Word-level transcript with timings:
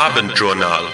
Abendjournal. 0.00 0.84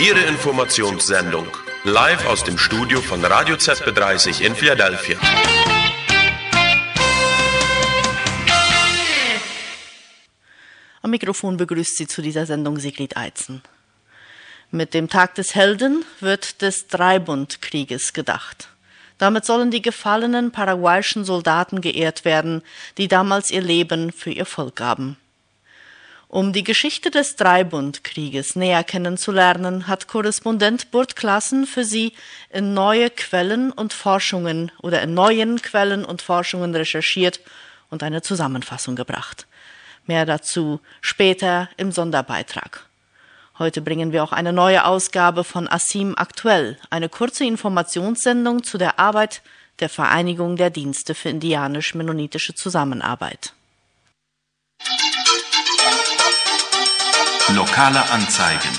Ihre 0.00 0.22
Informationssendung. 0.26 1.46
Live 1.84 2.26
aus 2.26 2.42
dem 2.42 2.58
Studio 2.58 3.00
von 3.00 3.24
Radio 3.24 3.54
ZB30 3.54 4.40
in 4.40 4.56
Philadelphia. 4.56 5.16
Am 11.02 11.10
Mikrofon 11.12 11.56
begrüßt 11.56 11.96
Sie 11.96 12.08
zu 12.08 12.22
dieser 12.22 12.44
Sendung 12.44 12.80
Sigrid 12.80 13.16
Eizen. 13.16 13.62
Mit 14.72 14.94
dem 14.94 15.08
Tag 15.08 15.36
des 15.36 15.54
Helden 15.54 16.04
wird 16.18 16.60
des 16.60 16.88
Dreibundkrieges 16.88 18.12
gedacht. 18.12 18.68
Damit 19.18 19.44
sollen 19.44 19.70
die 19.70 19.80
gefallenen 19.80 20.50
paraguayischen 20.50 21.24
Soldaten 21.24 21.80
geehrt 21.80 22.24
werden, 22.24 22.62
die 22.98 23.06
damals 23.06 23.52
ihr 23.52 23.62
Leben 23.62 24.10
für 24.10 24.32
ihr 24.32 24.44
Volk 24.44 24.74
gaben. 24.74 25.18
Um 26.34 26.52
die 26.52 26.64
Geschichte 26.64 27.12
des 27.12 27.36
Dreibundkrieges 27.36 28.56
näher 28.56 28.82
kennenzulernen, 28.82 29.86
hat 29.86 30.08
Korrespondent 30.08 30.90
Burt 30.90 31.14
Klassen 31.14 31.64
für 31.64 31.84
Sie 31.84 32.12
in 32.50 32.74
neue 32.74 33.08
Quellen 33.10 33.70
und 33.70 33.92
Forschungen 33.92 34.72
oder 34.82 35.00
in 35.02 35.14
neuen 35.14 35.62
Quellen 35.62 36.04
und 36.04 36.22
Forschungen 36.22 36.74
recherchiert 36.74 37.38
und 37.88 38.02
eine 38.02 38.20
Zusammenfassung 38.20 38.96
gebracht. 38.96 39.46
Mehr 40.06 40.26
dazu 40.26 40.80
später 41.00 41.68
im 41.76 41.92
Sonderbeitrag. 41.92 42.84
Heute 43.60 43.80
bringen 43.80 44.10
wir 44.10 44.24
auch 44.24 44.32
eine 44.32 44.52
neue 44.52 44.86
Ausgabe 44.86 45.44
von 45.44 45.68
Asim 45.68 46.14
Aktuell, 46.16 46.78
eine 46.90 47.08
kurze 47.08 47.44
Informationssendung 47.44 48.64
zu 48.64 48.76
der 48.76 48.98
Arbeit 48.98 49.40
der 49.78 49.88
Vereinigung 49.88 50.56
der 50.56 50.70
Dienste 50.70 51.14
für 51.14 51.28
indianisch-mennonitische 51.28 52.56
Zusammenarbeit. 52.56 53.52
Lokale 57.52 58.00
Anzeigen. 58.10 58.70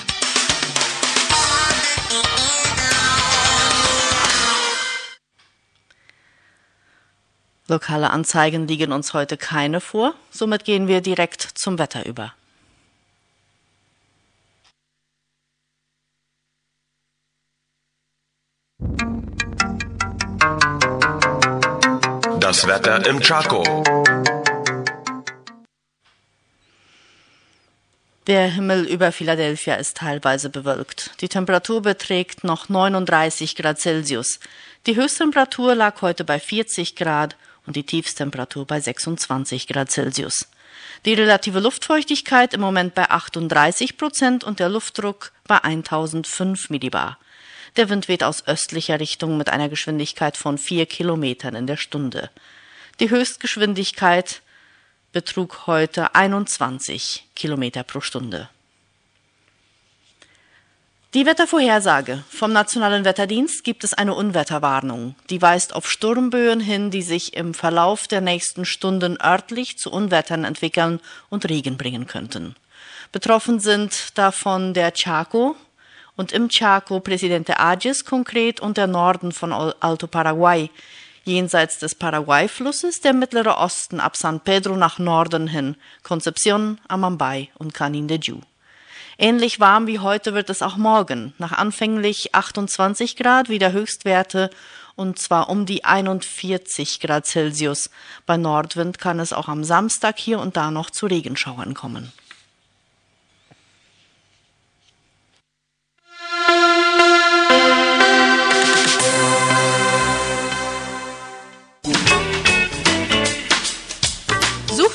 Lokale 7.68 8.10
Anzeigen 8.10 8.68
liegen 8.68 8.92
uns 8.92 9.14
heute 9.14 9.38
keine 9.38 9.80
vor, 9.82 10.16
somit 10.32 10.66
gehen 10.66 10.88
wir 10.88 11.02
direkt 11.02 11.44
zum 11.44 11.78
Wetter 11.78 12.08
über. 12.08 12.34
Das 22.40 22.68
Wetter 22.68 23.06
im 23.06 23.20
Chaco. 23.20 23.64
Der 28.28 28.48
Himmel 28.48 28.86
über 28.86 29.12
Philadelphia 29.12 29.76
ist 29.76 29.98
teilweise 29.98 30.50
bewölkt. 30.50 31.12
Die 31.22 31.30
Temperatur 31.30 31.84
beträgt 31.84 32.44
noch 32.44 32.70
39 32.70 33.56
Grad 33.56 33.80
Celsius. 33.80 34.40
Die 34.88 34.96
Höchsttemperatur 34.96 35.76
lag 35.76 36.02
heute 36.02 36.24
bei 36.24 36.40
40 36.40 36.96
Grad 36.96 37.36
und 37.68 37.76
die 37.76 37.84
Tiefstemperatur 37.84 38.66
bei 38.66 38.80
26 38.80 39.68
Grad 39.68 39.92
Celsius. 39.92 40.48
Die 41.06 41.14
relative 41.14 41.60
Luftfeuchtigkeit 41.60 42.56
im 42.56 42.62
Moment 42.62 42.96
bei 42.96 43.08
38 43.12 43.96
Prozent 43.96 44.44
und 44.44 44.60
der 44.60 44.70
Luftdruck 44.70 45.32
bei 45.46 45.64
1005 45.64 46.72
Millibar. 46.72 47.20
Der 47.78 47.90
Wind 47.90 48.08
weht 48.08 48.24
aus 48.24 48.48
östlicher 48.48 49.00
Richtung 49.00 49.38
mit 49.38 49.50
einer 49.50 49.70
Geschwindigkeit 49.70 50.36
von 50.36 50.58
4 50.58 50.88
Kilometern 50.88 51.54
in 51.54 51.68
der 51.68 51.78
Stunde. 51.78 52.32
Die 53.00 53.12
Höchstgeschwindigkeit 53.12 54.42
betrug 55.16 55.66
heute 55.66 56.14
21 56.14 57.30
Kilometer 57.38 57.84
pro 57.84 58.02
Stunde. 58.02 58.50
Die 61.14 61.26
Wettervorhersage 61.26 62.26
vom 62.30 62.52
Nationalen 62.52 63.06
Wetterdienst 63.06 63.64
gibt 63.64 63.86
es 63.86 63.94
eine 63.94 64.14
Unwetterwarnung. 64.14 65.16
Die 65.30 65.42
weist 65.42 65.74
auf 65.74 65.90
Sturmböen 65.90 66.60
hin, 66.60 66.92
die 66.92 67.02
sich 67.02 67.34
im 67.34 67.54
Verlauf 67.54 68.10
der 68.10 68.20
nächsten 68.20 68.66
Stunden 68.66 69.18
örtlich 69.22 69.78
zu 69.78 69.90
Unwettern 69.90 70.44
entwickeln 70.44 71.00
und 71.30 71.48
Regen 71.48 71.78
bringen 71.78 72.08
könnten. 72.08 72.58
Betroffen 73.14 73.62
sind 73.62 74.18
davon 74.18 74.74
der 74.74 74.92
Chaco 74.92 75.56
und 76.18 76.34
im 76.34 76.50
Chaco 76.50 77.00
Presidente 77.00 77.58
Ages 77.58 78.04
konkret 78.04 78.60
und 78.60 78.76
der 78.76 78.88
Norden 78.88 79.32
von 79.32 79.54
Alto 79.54 80.08
Paraguay, 80.08 80.70
jenseits 81.26 81.80
des 81.80 81.96
Paraguay-Flusses 81.96 83.02
der 83.02 83.14
mittlere 83.14 83.58
Osten 83.58 84.00
ab 84.00 84.16
San 84.16 84.40
Pedro 84.40 84.78
nach 84.78 85.00
Norden 85.00 85.48
hin, 85.48 85.76
Concepción, 86.04 86.80
Amambay 86.88 87.50
und 87.58 87.74
Canin 87.74 88.08
de 88.08 88.20
Ju. 88.20 88.40
Ähnlich 89.18 89.60
warm 89.60 89.88
wie 89.88 90.00
heute 90.00 90.34
wird 90.34 90.50
es 90.50 90.62
auch 90.62 90.78
morgen, 90.78 91.34
nach 91.38 91.54
anfänglich 91.54 92.36
28 92.36 93.16
Grad 93.16 93.50
wieder 93.50 93.72
Höchstwerte 93.72 94.50
und 94.96 95.20
zwar 95.20 95.50
um 95.50 95.66
die 95.66 95.84
41 95.84 97.00
Grad 97.00 97.26
Celsius. 97.26 97.90
Bei 98.26 98.38
Nordwind 98.38 99.00
kann 99.00 99.20
es 99.20 99.34
auch 99.34 99.48
am 99.48 99.64
Samstag 99.64 100.18
hier 100.18 100.40
und 100.40 100.58
da 100.58 100.72
noch 100.72 100.90
zu 100.90 101.06
Regenschauern 101.06 101.74
kommen. 101.74 102.12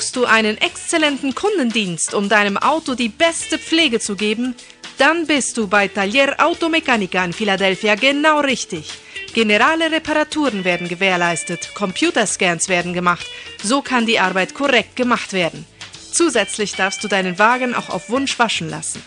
Suchst 0.01 0.15
du 0.15 0.25
einen 0.25 0.57
exzellenten 0.57 1.35
Kundendienst, 1.35 2.15
um 2.15 2.27
deinem 2.27 2.57
Auto 2.57 2.95
die 2.95 3.07
beste 3.07 3.59
Pflege 3.59 3.99
zu 3.99 4.15
geben? 4.15 4.55
Dann 4.97 5.27
bist 5.27 5.57
du 5.57 5.67
bei 5.67 5.87
Taller 5.89 6.43
Automechanica 6.43 7.23
in 7.23 7.33
Philadelphia 7.33 7.93
genau 7.93 8.39
richtig. 8.39 8.89
Generale 9.35 9.91
Reparaturen 9.91 10.63
werden 10.63 10.87
gewährleistet, 10.87 11.75
Computerscans 11.75 12.67
werden 12.67 12.93
gemacht, 12.93 13.27
so 13.61 13.83
kann 13.83 14.07
die 14.07 14.17
Arbeit 14.17 14.55
korrekt 14.55 14.95
gemacht 14.95 15.33
werden. 15.33 15.67
Zusätzlich 16.11 16.73
darfst 16.73 17.03
du 17.03 17.07
deinen 17.07 17.37
Wagen 17.37 17.75
auch 17.75 17.89
auf 17.89 18.09
Wunsch 18.09 18.39
waschen 18.39 18.71
lassen. 18.71 19.03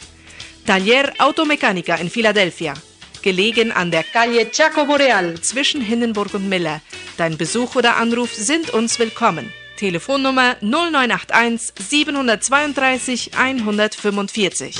Taller 0.64 1.12
Automechanica 1.18 1.96
in 1.96 2.08
Philadelphia. 2.08 2.74
Gelegen 3.20 3.72
an 3.72 3.90
der 3.90 4.04
Calle 4.04 4.48
Chaco 4.48 4.84
Boreal 4.84 5.40
zwischen 5.40 5.80
Hindenburg 5.80 6.34
und 6.34 6.48
Miller. 6.48 6.80
Dein 7.16 7.36
Besuch 7.36 7.74
oder 7.74 7.96
Anruf 7.96 8.32
sind 8.32 8.70
uns 8.70 9.00
willkommen. 9.00 9.52
Telefonnummer 9.84 10.56
0981 10.62 11.74
732 11.78 13.36
145. 13.36 14.76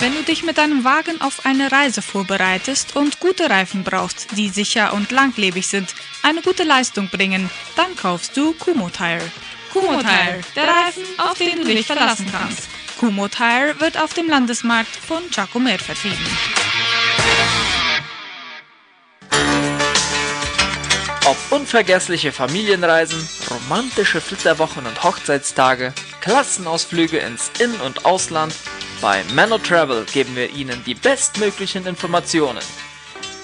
Wenn 0.00 0.14
du 0.14 0.22
dich 0.24 0.42
mit 0.42 0.58
deinem 0.58 0.84
Wagen 0.84 1.18
auf 1.22 1.46
eine 1.46 1.72
Reise 1.72 2.02
vorbereitest 2.02 2.94
und 2.94 3.20
gute 3.20 3.48
Reifen 3.48 3.84
brauchst, 3.84 4.36
die 4.36 4.50
sicher 4.50 4.92
und 4.92 5.10
langlebig 5.10 5.66
sind, 5.66 5.94
eine 6.22 6.42
gute 6.42 6.64
Leistung 6.64 7.08
bringen, 7.08 7.48
dann 7.76 7.96
kaufst 7.96 8.36
du 8.36 8.52
Kumo 8.52 8.90
Tire. 8.90 9.32
Kumo 9.72 10.02
Tire, 10.02 10.40
der 10.54 10.64
Reifen, 10.64 11.04
auf 11.16 11.38
den 11.38 11.60
du 11.60 11.64
dich 11.64 11.86
verlassen 11.86 12.26
kannst. 12.30 12.68
Kumo 13.00 13.28
Tire 13.28 13.80
wird 13.80 13.98
auf 13.98 14.12
dem 14.12 14.28
Landesmarkt 14.28 14.94
von 14.94 15.22
Chacomer 15.30 15.78
vertrieben. 15.78 16.26
Unvergessliche 21.54 22.32
Familienreisen, 22.32 23.28
romantische 23.48 24.20
Flitterwochen 24.20 24.86
und 24.86 25.04
Hochzeitstage, 25.04 25.92
Klassenausflüge 26.20 27.18
ins 27.18 27.52
In- 27.60 27.80
und 27.80 28.04
Ausland, 28.04 28.52
bei 29.00 29.22
Mano 29.34 29.58
Travel 29.58 30.04
geben 30.12 30.34
wir 30.34 30.50
Ihnen 30.50 30.82
die 30.84 30.94
bestmöglichen 30.94 31.86
Informationen. 31.86 32.62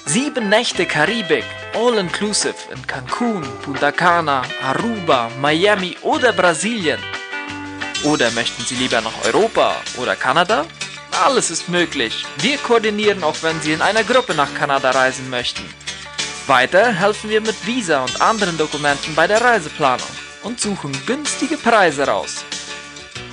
Sieben 0.05 0.49
Nächte 0.49 0.85
Karibik, 0.85 1.45
all-inclusive 1.73 2.55
in 2.73 2.85
Cancun, 2.85 3.47
Punta 3.63 3.93
Cana, 3.93 4.41
Aruba, 4.61 5.29
Miami 5.39 5.95
oder 6.01 6.33
Brasilien. 6.33 6.99
Oder 8.03 8.29
möchten 8.31 8.63
Sie 8.63 8.75
lieber 8.75 8.99
nach 8.99 9.23
Europa 9.23 9.75
oder 9.97 10.17
Kanada? 10.17 10.65
Alles 11.23 11.49
ist 11.49 11.69
möglich. 11.69 12.25
Wir 12.39 12.57
koordinieren 12.57 13.23
auch, 13.23 13.35
wenn 13.41 13.61
Sie 13.61 13.71
in 13.71 13.81
einer 13.81 14.03
Gruppe 14.03 14.33
nach 14.33 14.53
Kanada 14.53 14.91
reisen 14.91 15.29
möchten. 15.29 15.63
Weiter 16.47 16.91
helfen 16.91 17.29
wir 17.29 17.39
mit 17.41 17.65
Visa 17.65 18.03
und 18.03 18.21
anderen 18.21 18.57
Dokumenten 18.57 19.15
bei 19.15 19.27
der 19.27 19.41
Reiseplanung 19.41 20.07
und 20.43 20.59
suchen 20.59 20.91
günstige 21.05 21.57
Preise 21.57 22.07
raus. 22.07 22.43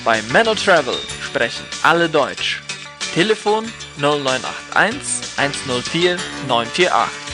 Bei 0.04 0.22
Menno 0.30 0.54
Travel 0.54 0.96
sprechen 1.22 1.64
alle 1.82 2.08
Deutsch. 2.08 2.62
Telefon 3.14 3.64
0981 3.98 5.38
104 5.38 6.16
948. 6.46 7.28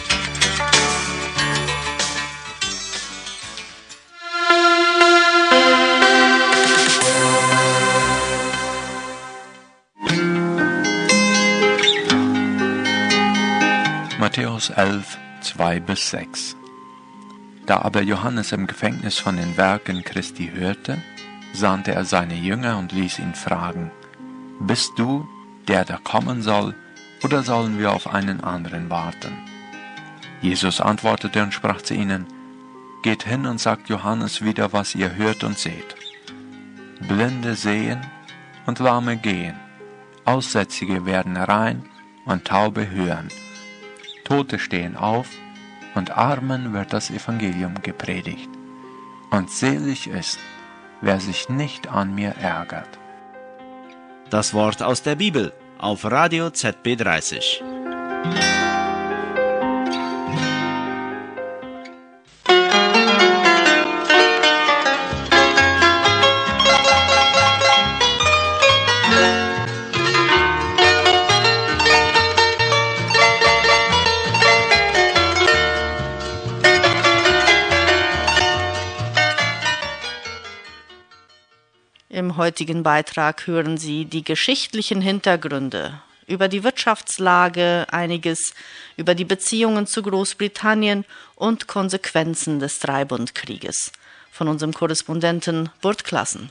Matthäus 14.19 14.71
11, 14.71 15.19
2 15.45 15.81
bis 15.81 16.11
6. 16.11 16.57
Da 17.67 17.83
aber 17.83 18.03
Johannes 18.03 18.53
im 18.53 18.67
Gefängnis 18.67 19.19
von 19.19 19.37
den 19.37 19.57
Werken 19.57 20.03
Christi 20.03 20.51
hörte, 20.55 21.03
sandte 21.53 21.95
er 21.95 22.05
seine 22.05 22.35
Jünger 22.35 22.79
und 22.79 22.93
ließ 22.93 23.19
ihn 23.19 23.35
fragen, 23.35 23.91
Bist 24.61 24.93
du, 24.97 25.29
der 25.69 25.85
da 25.85 25.99
kommen 26.03 26.43
soll, 26.43 26.75
oder 27.23 27.43
sollen 27.43 27.79
wir 27.79 27.93
auf 27.93 28.07
einen 28.07 28.43
anderen 28.43 28.91
warten? 28.91 29.33
Jesus 30.41 30.81
antwortete 30.81 31.43
und 31.43 31.55
sprach 31.55 31.83
zu 31.83 31.95
ihnen, 31.95 32.27
Geht 33.03 33.25
hin 33.25 33.45
und 33.45 33.61
sagt 33.61 33.91
Johannes 33.91 34.43
wieder, 34.43 34.73
was 34.73 34.95
ihr 34.95 35.15
hört 35.15 35.45
und 35.45 35.59
seht. 35.59 35.95
Blinde 37.07 37.55
sehen 37.55 38.01
und 38.65 38.79
Lahme 38.79 39.19
gehen, 39.19 39.57
Aussätzige 40.25 41.05
werden 41.05 41.37
rein 41.37 41.85
und 42.25 42.47
Taube 42.47 42.91
hören, 42.91 43.29
Tote 44.25 44.59
stehen 44.59 44.97
auf 44.97 45.29
und 45.95 46.11
Armen 46.17 46.73
wird 46.73 46.93
das 46.93 47.11
Evangelium 47.11 47.83
gepredigt. 47.83 48.49
Und 49.31 49.51
selig 49.51 50.07
ist, 50.07 50.39
wer 51.01 51.21
sich 51.21 51.49
nicht 51.49 51.89
an 51.89 52.15
mir 52.15 52.31
ärgert. 52.41 52.99
Das 54.31 54.55
Wort 54.55 54.83
aus 54.83 55.03
der 55.03 55.17
Bibel 55.17 55.53
auf 55.79 56.05
Radio 56.05 56.47
ZB30. 56.47 57.61
Im 58.25 58.54
heutigen 82.45 82.83
Beitrag 82.83 83.47
hören 83.47 83.79
Sie 83.79 84.05
die 84.05 84.23
geschichtlichen 84.23 85.01
Hintergründe 85.01 86.03
über 86.27 86.47
die 86.49 86.63
Wirtschaftslage, 86.63 87.87
einiges 87.91 88.53
über 88.99 89.15
die 89.15 89.25
Beziehungen 89.25 89.87
zu 89.87 90.03
Großbritannien 90.03 91.07
und 91.37 91.69
Konsequenzen 91.69 92.61
des 92.61 92.81
Dreibundkrieges 92.81 93.93
von 94.31 94.49
unserem 94.49 94.75
Korrespondenten 94.75 95.71
Burt 95.81 96.05
Klassen. 96.05 96.51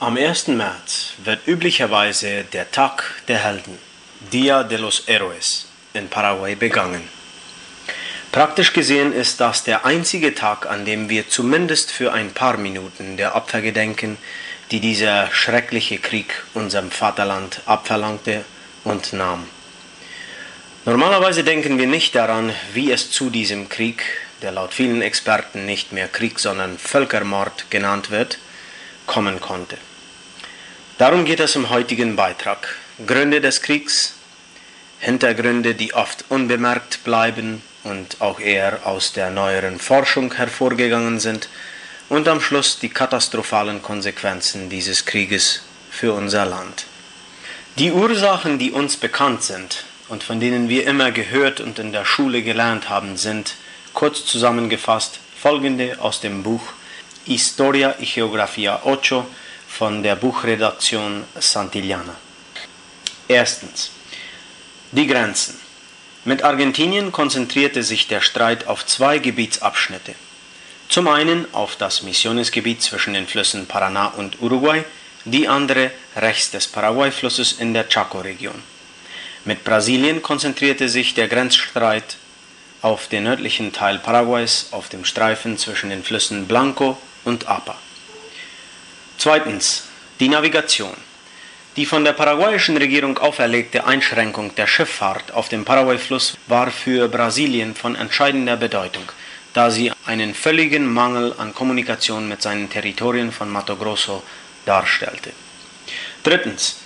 Am 0.00 0.16
1. 0.16 0.48
März 0.48 1.12
wird 1.22 1.46
üblicherweise 1.46 2.44
der 2.44 2.70
Tag 2.70 3.22
der 3.28 3.40
Helden, 3.44 3.78
Dia 4.32 4.62
de 4.64 4.78
los 4.78 5.06
Héroes, 5.06 5.66
in 5.92 6.08
Paraguay 6.08 6.54
begangen. 6.54 7.21
Praktisch 8.32 8.72
gesehen 8.72 9.12
ist 9.12 9.42
das 9.42 9.62
der 9.62 9.84
einzige 9.84 10.34
Tag, 10.34 10.64
an 10.64 10.86
dem 10.86 11.10
wir 11.10 11.28
zumindest 11.28 11.90
für 11.92 12.14
ein 12.14 12.32
paar 12.32 12.56
Minuten 12.56 13.18
der 13.18 13.36
Opfer 13.36 13.60
gedenken, 13.60 14.16
die 14.70 14.80
dieser 14.80 15.30
schreckliche 15.30 15.98
Krieg 15.98 16.42
unserem 16.54 16.90
Vaterland 16.90 17.60
abverlangte 17.66 18.46
und 18.84 19.12
nahm. 19.12 19.46
Normalerweise 20.86 21.44
denken 21.44 21.76
wir 21.76 21.86
nicht 21.86 22.14
daran, 22.14 22.54
wie 22.72 22.90
es 22.90 23.10
zu 23.10 23.28
diesem 23.28 23.68
Krieg, 23.68 24.02
der 24.40 24.52
laut 24.52 24.72
vielen 24.72 25.02
Experten 25.02 25.66
nicht 25.66 25.92
mehr 25.92 26.08
Krieg, 26.08 26.40
sondern 26.40 26.78
Völkermord 26.78 27.70
genannt 27.70 28.10
wird, 28.10 28.38
kommen 29.04 29.42
konnte. 29.42 29.76
Darum 30.96 31.26
geht 31.26 31.40
es 31.40 31.54
im 31.54 31.68
heutigen 31.68 32.16
Beitrag. 32.16 32.76
Gründe 33.06 33.42
des 33.42 33.60
Kriegs, 33.60 34.14
Hintergründe, 35.00 35.74
die 35.74 35.92
oft 35.92 36.24
unbemerkt 36.30 37.04
bleiben 37.04 37.60
und 37.84 38.20
auch 38.20 38.40
eher 38.40 38.86
aus 38.86 39.12
der 39.12 39.30
neueren 39.30 39.78
Forschung 39.78 40.32
hervorgegangen 40.34 41.20
sind 41.20 41.48
und 42.08 42.28
am 42.28 42.40
Schluss 42.40 42.78
die 42.78 42.88
katastrophalen 42.88 43.82
Konsequenzen 43.82 44.68
dieses 44.68 45.04
Krieges 45.04 45.62
für 45.90 46.12
unser 46.12 46.44
Land. 46.44 46.86
Die 47.78 47.90
Ursachen, 47.90 48.58
die 48.58 48.70
uns 48.70 48.96
bekannt 48.96 49.42
sind 49.42 49.84
und 50.08 50.22
von 50.22 50.40
denen 50.40 50.68
wir 50.68 50.86
immer 50.86 51.10
gehört 51.10 51.60
und 51.60 51.78
in 51.78 51.92
der 51.92 52.04
Schule 52.04 52.42
gelernt 52.42 52.88
haben, 52.90 53.16
sind, 53.16 53.54
kurz 53.94 54.26
zusammengefasst, 54.26 55.20
folgende 55.40 55.96
aus 56.00 56.20
dem 56.20 56.42
Buch 56.42 56.62
Historia 57.24 57.94
y 57.98 58.06
Geografía 58.06 58.84
8 58.84 59.24
von 59.68 60.02
der 60.02 60.16
Buchredaktion 60.16 61.24
Santillana. 61.38 62.16
Erstens. 63.26 63.90
Die 64.90 65.06
Grenzen. 65.06 65.61
Mit 66.24 66.44
Argentinien 66.44 67.10
konzentrierte 67.10 67.82
sich 67.82 68.06
der 68.06 68.20
Streit 68.20 68.68
auf 68.68 68.86
zwei 68.86 69.18
Gebietsabschnitte. 69.18 70.14
Zum 70.88 71.08
einen 71.08 71.52
auf 71.52 71.74
das 71.74 72.02
Missionsgebiet 72.02 72.80
zwischen 72.80 73.14
den 73.14 73.26
Flüssen 73.26 73.66
Paraná 73.66 74.14
und 74.14 74.40
Uruguay, 74.40 74.84
die 75.24 75.48
andere 75.48 75.90
rechts 76.14 76.50
des 76.50 76.68
Paraguay-Flusses 76.68 77.52
in 77.52 77.74
der 77.74 77.88
Chaco-Region. 77.88 78.62
Mit 79.44 79.64
Brasilien 79.64 80.22
konzentrierte 80.22 80.88
sich 80.88 81.14
der 81.14 81.26
Grenzstreit 81.26 82.16
auf 82.82 83.08
den 83.08 83.24
nördlichen 83.24 83.72
Teil 83.72 83.98
Paraguays 83.98 84.68
auf 84.70 84.88
dem 84.88 85.04
Streifen 85.04 85.58
zwischen 85.58 85.90
den 85.90 86.04
Flüssen 86.04 86.46
Blanco 86.46 86.98
und 87.24 87.48
Apa. 87.48 87.76
Zweitens 89.18 89.84
die 90.20 90.28
Navigation. 90.28 90.96
Die 91.76 91.86
von 91.86 92.04
der 92.04 92.12
paraguayischen 92.12 92.76
Regierung 92.76 93.16
auferlegte 93.16 93.86
Einschränkung 93.86 94.54
der 94.56 94.66
Schifffahrt 94.66 95.32
auf 95.32 95.48
dem 95.48 95.64
Paraguay-Fluss 95.64 96.36
war 96.46 96.70
für 96.70 97.08
Brasilien 97.08 97.74
von 97.74 97.96
entscheidender 97.96 98.58
Bedeutung, 98.58 99.04
da 99.54 99.70
sie 99.70 99.90
einen 100.04 100.34
völligen 100.34 100.92
Mangel 100.92 101.34
an 101.38 101.54
Kommunikation 101.54 102.28
mit 102.28 102.42
seinen 102.42 102.68
Territorien 102.68 103.32
von 103.32 103.50
Mato 103.50 103.76
Grosso 103.76 104.22
darstellte. 104.66 105.32
Drittens. 106.22 106.76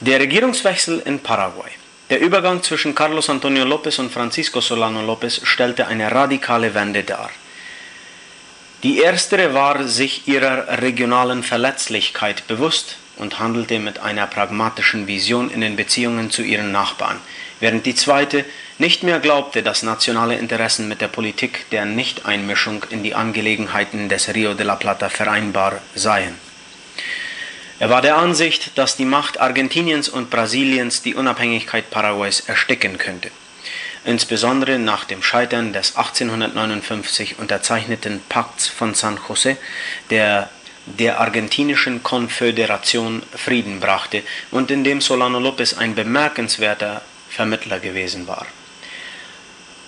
Der 0.00 0.18
Regierungswechsel 0.18 1.02
in 1.04 1.18
Paraguay. 1.18 1.72
Der 2.08 2.20
Übergang 2.20 2.62
zwischen 2.62 2.94
Carlos 2.94 3.28
Antonio 3.28 3.64
López 3.64 4.00
und 4.00 4.10
Francisco 4.10 4.62
Solano 4.62 5.00
López 5.00 5.44
stellte 5.44 5.86
eine 5.86 6.10
radikale 6.10 6.72
Wende 6.72 7.02
dar. 7.02 7.30
Die 8.82 9.00
erstere 9.00 9.52
war 9.52 9.84
sich 9.84 10.26
ihrer 10.26 10.80
regionalen 10.80 11.42
Verletzlichkeit 11.42 12.46
bewusst 12.46 12.96
und 13.20 13.38
handelte 13.38 13.78
mit 13.78 14.00
einer 14.00 14.26
pragmatischen 14.26 15.06
Vision 15.06 15.50
in 15.50 15.60
den 15.60 15.76
Beziehungen 15.76 16.30
zu 16.30 16.42
ihren 16.42 16.72
Nachbarn, 16.72 17.20
während 17.60 17.84
die 17.86 17.94
zweite 17.94 18.44
nicht 18.78 19.02
mehr 19.02 19.20
glaubte, 19.20 19.62
dass 19.62 19.82
nationale 19.82 20.36
Interessen 20.36 20.88
mit 20.88 21.02
der 21.02 21.08
Politik 21.08 21.66
der 21.70 21.84
Nichteinmischung 21.84 22.86
in 22.88 23.02
die 23.02 23.14
Angelegenheiten 23.14 24.08
des 24.08 24.34
Rio 24.34 24.54
de 24.54 24.64
la 24.66 24.74
Plata 24.74 25.10
vereinbar 25.10 25.80
seien. 25.94 26.34
Er 27.78 27.90
war 27.90 28.02
der 28.02 28.16
Ansicht, 28.16 28.78
dass 28.78 28.96
die 28.96 29.04
Macht 29.04 29.38
Argentiniens 29.38 30.08
und 30.08 30.30
Brasiliens 30.30 31.02
die 31.02 31.14
Unabhängigkeit 31.14 31.90
Paraguays 31.90 32.40
ersticken 32.40 32.98
könnte. 32.98 33.30
Insbesondere 34.04 34.78
nach 34.78 35.04
dem 35.04 35.22
Scheitern 35.22 35.74
des 35.74 35.96
1859 35.96 37.38
unterzeichneten 37.38 38.22
Pakts 38.30 38.66
von 38.66 38.94
San 38.94 39.18
José, 39.18 39.56
der 40.08 40.48
der 40.86 41.20
argentinischen 41.20 42.02
Konföderation 42.02 43.22
Frieden 43.34 43.80
brachte 43.80 44.22
und 44.50 44.70
in 44.70 44.84
dem 44.84 45.00
Solano 45.00 45.38
López 45.38 45.76
ein 45.76 45.94
bemerkenswerter 45.94 47.02
Vermittler 47.28 47.78
gewesen 47.78 48.26
war. 48.26 48.46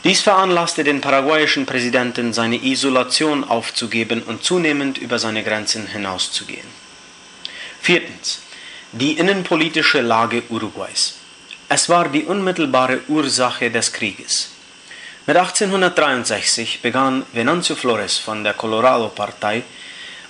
Dies 0.05 0.21
veranlasste 0.21 0.83
den 0.83 1.01
paraguayischen 1.01 1.65
Präsidenten, 1.65 2.33
seine 2.33 2.57
Isolation 2.57 3.45
aufzugeben 3.45 4.23
und 4.23 4.43
zunehmend 4.43 4.99
über 4.99 5.19
seine 5.19 5.45
Grenzen 5.45 5.87
hinauszugehen. 5.87 6.67
Viertens. 7.81 8.43
Die 8.93 9.13
innenpolitische 9.13 10.03
Lage 10.03 10.43
Uruguays. 10.51 11.15
Es 11.69 11.89
war 11.89 12.09
die 12.09 12.25
unmittelbare 12.25 13.01
Ursache 13.09 13.71
des 13.71 13.93
Krieges. 13.93 14.51
Mit 15.25 15.37
1863 15.37 16.83
begann 16.83 17.25
Venancio 17.33 17.77
Flores 17.77 18.19
von 18.19 18.45
der 18.45 18.55
Colorado-Partei 18.55 19.63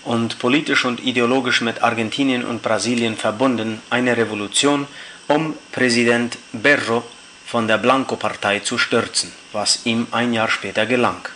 und 0.05 0.39
politisch 0.39 0.85
und 0.85 1.01
ideologisch 1.01 1.61
mit 1.61 1.83
Argentinien 1.83 2.45
und 2.45 2.63
Brasilien 2.63 3.17
verbunden, 3.17 3.81
eine 3.91 4.17
Revolution, 4.17 4.87
um 5.29 5.55
Präsident 5.71 6.39
Berro 6.53 7.05
von 7.47 7.69
der 7.69 7.79
Blanco-Partei 7.79 8.61
zu 8.61 8.79
stürzen, 8.79 9.33
was 9.53 9.85
ihm 9.85 10.07
ein 10.11 10.33
Jahr 10.33 10.49
später 10.49 10.87
gelang. 10.87 11.29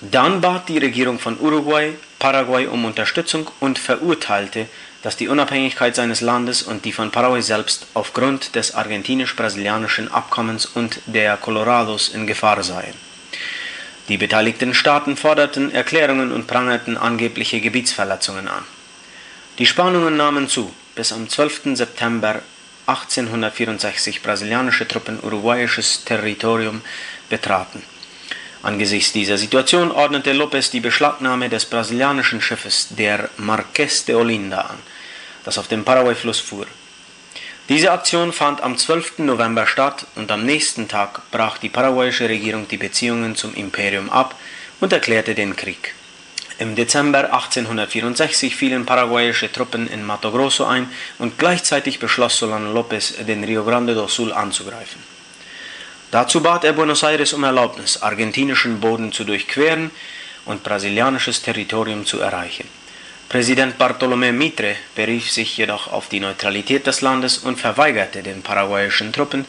Dann 0.00 0.40
bat 0.40 0.68
die 0.68 0.78
Regierung 0.78 1.18
von 1.18 1.38
Uruguay 1.38 1.94
Paraguay 2.22 2.68
um 2.68 2.84
Unterstützung 2.84 3.50
und 3.58 3.80
verurteilte, 3.80 4.66
dass 5.02 5.16
die 5.16 5.26
Unabhängigkeit 5.26 5.96
seines 5.96 6.20
Landes 6.20 6.62
und 6.62 6.84
die 6.84 6.92
von 6.92 7.10
Paraguay 7.10 7.42
selbst 7.42 7.86
aufgrund 7.94 8.54
des 8.54 8.76
argentinisch-brasilianischen 8.76 10.08
Abkommens 10.08 10.64
und 10.66 11.00
der 11.06 11.36
Colorados 11.36 12.08
in 12.08 12.28
Gefahr 12.28 12.62
seien. 12.62 13.11
Die 14.08 14.18
beteiligten 14.18 14.74
Staaten 14.74 15.16
forderten 15.16 15.72
Erklärungen 15.72 16.32
und 16.32 16.46
prangerten 16.46 16.96
angebliche 16.96 17.60
Gebietsverletzungen 17.60 18.48
an. 18.48 18.64
Die 19.58 19.66
Spannungen 19.66 20.16
nahmen 20.16 20.48
zu, 20.48 20.72
bis 20.94 21.12
am 21.12 21.28
12. 21.28 21.76
September 21.76 22.42
1864 22.86 24.22
brasilianische 24.22 24.88
Truppen 24.88 25.20
uruguayisches 25.22 26.04
Territorium 26.04 26.82
betraten. 27.28 27.82
Angesichts 28.62 29.12
dieser 29.12 29.38
Situation 29.38 29.90
ordnete 29.92 30.32
Lopez 30.32 30.70
die 30.70 30.80
Beschlagnahme 30.80 31.48
des 31.48 31.66
brasilianischen 31.66 32.40
Schiffes 32.40 32.88
der 32.90 33.30
Marqués 33.38 34.04
de 34.06 34.14
Olinda 34.14 34.62
an, 34.62 34.78
das 35.44 35.58
auf 35.58 35.68
dem 35.68 35.84
Paraguay-Fluss 35.84 36.40
fuhr. 36.40 36.66
Diese 37.68 37.92
Aktion 37.92 38.32
fand 38.32 38.60
am 38.60 38.76
12. 38.76 39.18
November 39.18 39.66
statt 39.68 40.06
und 40.16 40.32
am 40.32 40.44
nächsten 40.44 40.88
Tag 40.88 41.22
brach 41.30 41.58
die 41.58 41.68
paraguayische 41.68 42.28
Regierung 42.28 42.66
die 42.66 42.76
Beziehungen 42.76 43.36
zum 43.36 43.54
Imperium 43.54 44.10
ab 44.10 44.34
und 44.80 44.92
erklärte 44.92 45.36
den 45.36 45.54
Krieg. 45.54 45.94
Im 46.58 46.74
Dezember 46.74 47.32
1864 47.32 48.56
fielen 48.56 48.84
paraguayische 48.84 49.50
Truppen 49.50 49.86
in 49.88 50.04
Mato 50.04 50.32
Grosso 50.32 50.64
ein 50.64 50.88
und 51.18 51.38
gleichzeitig 51.38 52.00
beschloss 52.00 52.38
Solano 52.38 52.72
López, 52.72 53.22
den 53.24 53.44
Rio 53.44 53.64
Grande 53.64 53.94
do 53.94 54.08
Sul 54.08 54.32
anzugreifen. 54.32 55.00
Dazu 56.10 56.42
bat 56.42 56.64
er 56.64 56.72
Buenos 56.72 57.04
Aires 57.04 57.32
um 57.32 57.44
Erlaubnis, 57.44 58.02
argentinischen 58.02 58.80
Boden 58.80 59.12
zu 59.12 59.24
durchqueren 59.24 59.92
und 60.44 60.64
brasilianisches 60.64 61.42
Territorium 61.42 62.04
zu 62.06 62.20
erreichen. 62.20 62.68
Präsident 63.32 63.78
Bartolomé 63.78 64.30
Mitre 64.30 64.76
berief 64.94 65.30
sich 65.30 65.56
jedoch 65.56 65.90
auf 65.90 66.10
die 66.10 66.20
Neutralität 66.20 66.86
des 66.86 67.00
Landes 67.00 67.38
und 67.38 67.58
verweigerte 67.58 68.22
den 68.22 68.42
paraguayischen 68.42 69.10
Truppen 69.10 69.46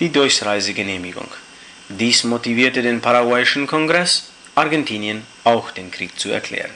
die 0.00 0.12
Durchreisegenehmigung. 0.12 1.28
Dies 1.88 2.24
motivierte 2.24 2.82
den 2.82 3.00
paraguayischen 3.00 3.66
Kongress, 3.66 4.30
Argentinien 4.54 5.22
auch 5.44 5.70
den 5.70 5.90
Krieg 5.90 6.20
zu 6.20 6.28
erklären. 6.28 6.72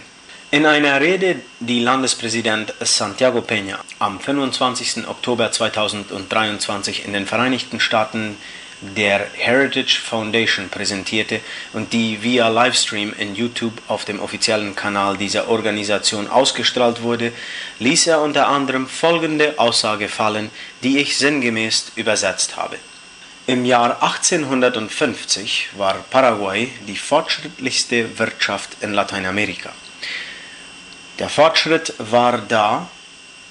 In 0.50 0.64
einer 0.64 0.98
Rede, 0.98 1.42
die 1.60 1.80
Landespräsident 1.80 2.72
Santiago 2.80 3.40
Peña 3.40 3.76
am 3.98 4.18
25. 4.18 5.06
Oktober 5.06 5.52
2023 5.52 7.04
in 7.04 7.12
den 7.12 7.26
Vereinigten 7.26 7.80
Staaten 7.80 8.38
der 8.80 9.26
Heritage 9.34 10.00
Foundation 10.02 10.68
präsentierte 10.68 11.40
und 11.72 11.92
die 11.92 12.22
via 12.22 12.48
Livestream 12.48 13.14
in 13.18 13.34
YouTube 13.34 13.80
auf 13.88 14.04
dem 14.04 14.20
offiziellen 14.20 14.74
Kanal 14.74 15.16
dieser 15.16 15.48
Organisation 15.48 16.28
ausgestrahlt 16.28 17.02
wurde, 17.02 17.32
ließ 17.78 18.06
er 18.08 18.20
unter 18.20 18.48
anderem 18.48 18.86
folgende 18.86 19.58
Aussage 19.58 20.08
fallen, 20.08 20.50
die 20.82 20.98
ich 20.98 21.16
sinngemäß 21.16 21.92
übersetzt 21.96 22.56
habe. 22.56 22.76
Im 23.46 23.64
Jahr 23.64 24.02
1850 24.02 25.68
war 25.76 25.94
Paraguay 26.10 26.70
die 26.86 26.96
fortschrittlichste 26.96 28.18
Wirtschaft 28.18 28.76
in 28.80 28.92
Lateinamerika. 28.92 29.70
Der 31.18 31.28
Fortschritt 31.28 31.94
war 31.98 32.38
da 32.38 32.90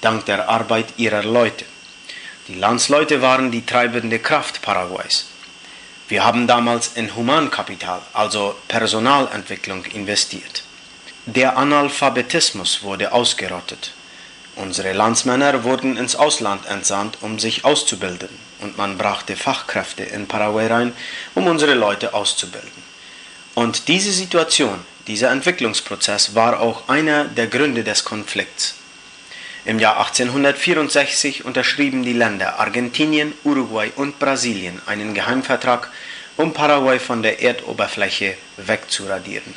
dank 0.01 0.25
der 0.25 0.50
Arbeit 0.50 0.88
ihrer 0.98 1.24
Leute. 1.24 1.65
Die 2.47 2.53
Landsleute 2.53 3.23
waren 3.23 3.49
die 3.49 3.65
treibende 3.65 4.19
Kraft 4.19 4.61
Paraguays. 4.61 5.25
Wir 6.07 6.23
haben 6.23 6.45
damals 6.45 6.91
in 6.93 7.15
Humankapital, 7.15 7.99
also 8.13 8.55
Personalentwicklung, 8.67 9.83
investiert. 9.85 10.61
Der 11.25 11.57
Analphabetismus 11.57 12.83
wurde 12.83 13.13
ausgerottet. 13.13 13.93
Unsere 14.55 14.93
Landsmänner 14.93 15.63
wurden 15.63 15.97
ins 15.97 16.15
Ausland 16.15 16.67
entsandt, 16.67 17.17
um 17.21 17.39
sich 17.39 17.65
auszubilden, 17.65 18.29
und 18.61 18.77
man 18.77 18.99
brachte 18.99 19.35
Fachkräfte 19.35 20.03
in 20.03 20.27
Paraguay 20.27 20.67
rein, 20.67 20.93
um 21.33 21.47
unsere 21.47 21.73
Leute 21.73 22.13
auszubilden. 22.13 22.83
Und 23.55 23.87
diese 23.87 24.11
Situation, 24.11 24.85
dieser 25.07 25.31
Entwicklungsprozess 25.31 26.35
war 26.35 26.59
auch 26.59 26.89
einer 26.89 27.25
der 27.25 27.47
Gründe 27.47 27.83
des 27.83 28.05
Konflikts. 28.05 28.75
Im 29.65 29.79
Jahr 29.79 29.98
1864 29.98 31.43
unterschrieben 31.43 32.03
die 32.03 32.13
Länder 32.13 32.60
Argentinien, 32.60 33.34
Uruguay 33.43 33.91
und 33.95 34.19
Brasilien 34.19 34.79
einen 34.86 35.15
Geheimvertrag, 35.15 35.89
um 36.38 36.53
Paraguay 36.53 37.00
von 37.00 37.24
der 37.24 37.41
Erdoberfläche 37.41 38.38
wegzuradieren. 38.57 39.55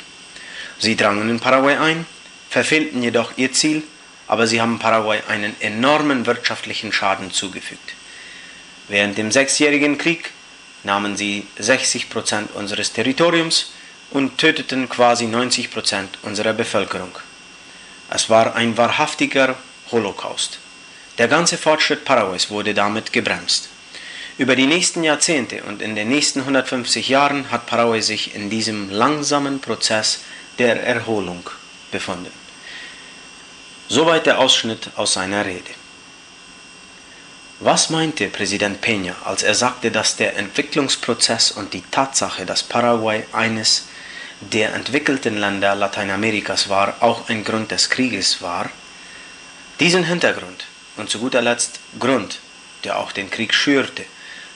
Sie 0.79 0.95
drangen 0.95 1.29
in 1.29 1.39
Paraguay 1.39 1.75
ein, 1.75 2.07
verfehlten 2.49 3.03
jedoch 3.03 3.33
ihr 3.37 3.53
Ziel, 3.53 3.83
aber 4.27 4.47
sie 4.47 4.59
haben 4.59 4.79
Paraguay 4.79 5.21
einen 5.27 5.55
enormen 5.61 6.25
wirtschaftlichen 6.25 6.91
Schaden 6.91 7.29
zugefügt. 7.29 7.93
Während 8.87 9.15
dem 9.15 9.31
Sechsjährigen 9.31 9.99
Krieg 9.99 10.31
nahmen 10.83 11.17
sie 11.17 11.45
60 11.59 12.09
Prozent 12.09 12.55
unseres 12.55 12.93
Territoriums 12.93 13.73
und 14.09 14.39
töteten 14.39 14.89
quasi 14.89 15.27
90 15.27 15.69
Prozent 15.69 16.17
unserer 16.23 16.53
Bevölkerung. 16.53 17.11
Es 18.09 18.27
war 18.31 18.55
ein 18.55 18.75
wahrhaftiger 18.75 19.55
Holocaust. 19.91 20.59
Der 21.17 21.27
ganze 21.27 21.57
Fortschritt 21.57 22.05
Paraguays 22.05 22.49
wurde 22.49 22.73
damit 22.73 23.11
gebremst. 23.11 23.69
Über 24.37 24.55
die 24.55 24.67
nächsten 24.67 25.03
Jahrzehnte 25.03 25.63
und 25.63 25.81
in 25.81 25.95
den 25.95 26.07
nächsten 26.07 26.39
150 26.39 27.09
Jahren 27.09 27.51
hat 27.51 27.65
Paraguay 27.65 28.01
sich 28.01 28.35
in 28.35 28.49
diesem 28.49 28.89
langsamen 28.89 29.59
Prozess 29.59 30.21
der 30.57 30.81
Erholung 30.81 31.49
befunden. 31.91 32.31
Soweit 33.89 34.25
der 34.25 34.39
Ausschnitt 34.39 34.91
aus 34.95 35.13
seiner 35.13 35.45
Rede. 35.45 35.71
Was 37.59 37.89
meinte 37.89 38.27
Präsident 38.27 38.81
Peña, 38.81 39.13
als 39.25 39.43
er 39.43 39.53
sagte, 39.53 39.91
dass 39.91 40.15
der 40.15 40.37
Entwicklungsprozess 40.37 41.51
und 41.51 41.73
die 41.73 41.83
Tatsache, 41.91 42.45
dass 42.45 42.63
Paraguay 42.63 43.25
eines 43.33 43.87
der 44.39 44.73
entwickelten 44.73 45.35
Länder 45.35 45.75
Lateinamerikas 45.75 46.69
war, 46.69 46.95
auch 47.01 47.27
ein 47.27 47.43
Grund 47.43 47.71
des 47.71 47.89
Krieges 47.89 48.41
war? 48.41 48.69
Diesen 49.79 50.03
Hintergrund 50.03 50.65
und 50.97 51.09
zu 51.09 51.19
guter 51.19 51.41
Letzt 51.41 51.79
Grund, 51.99 52.39
der 52.83 52.99
auch 52.99 53.13
den 53.13 53.29
Krieg 53.29 53.53
schürte, 53.53 54.03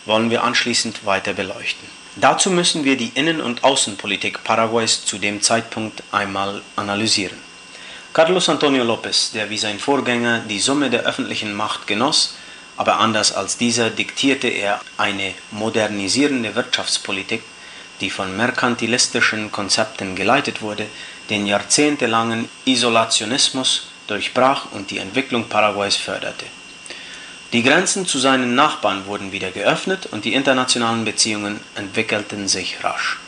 wollen 0.06 0.30
wir 0.30 0.44
anschließend 0.44 1.06
weiter 1.06 1.32
beleuchten. 1.32 1.88
Dazu 2.18 2.52
müssen 2.52 2.84
wir 2.84 2.98
die 2.98 3.14
Innen- 3.16 3.40
und 3.40 3.64
Außenpolitik 3.64 4.44
Paraguays 4.44 5.06
zu 5.06 5.18
dem 5.20 5.42
Zeitpunkt 5.42 6.04
einmal 6.12 6.62
analysieren. 6.76 7.38
Carlos 8.12 8.50
Antonio 8.50 8.84
López, 8.84 9.32
der 9.32 9.50
wie 9.50 9.58
sein 9.58 9.80
Vorgänger 9.80 10.40
die 10.40 10.60
Summe 10.60 10.90
der 10.90 11.04
öffentlichen 11.04 11.54
Macht 11.54 11.88
genoss, 11.88 12.36
aber 12.76 13.00
anders 13.00 13.32
als 13.32 13.58
dieser 13.58 13.92
diktierte 13.92 14.50
er 14.50 14.82
eine 14.98 15.34
modernisierende 15.52 16.54
Wirtschaftspolitik, 16.54 17.44
die 18.02 18.10
von 18.10 18.36
merkantilistischen 18.36 19.54
Konzepten 19.54 20.18
geleitet 20.18 20.62
wurde, 20.62 20.86
den 21.30 21.48
jahrzehntelangen 21.48 22.50
Isolationismus 22.66 23.88
durchbrach 24.08 24.72
und 24.72 24.92
die 24.92 24.98
Entwicklung 24.98 25.50
Paraguays 25.50 25.96
förderte. 25.96 26.46
Die 27.54 27.64
Grenzen 27.64 28.08
zu 28.08 28.20
seinen 28.20 28.56
Nachbarn 28.56 29.06
wurden 29.06 29.32
wieder 29.32 29.52
geöffnet 29.52 30.08
und 30.08 30.26
die 30.26 30.34
internationalen 30.34 31.06
Beziehungen 31.06 31.60
entwickelten 31.76 32.48
sich 32.48 32.84
rasch. 32.84 33.20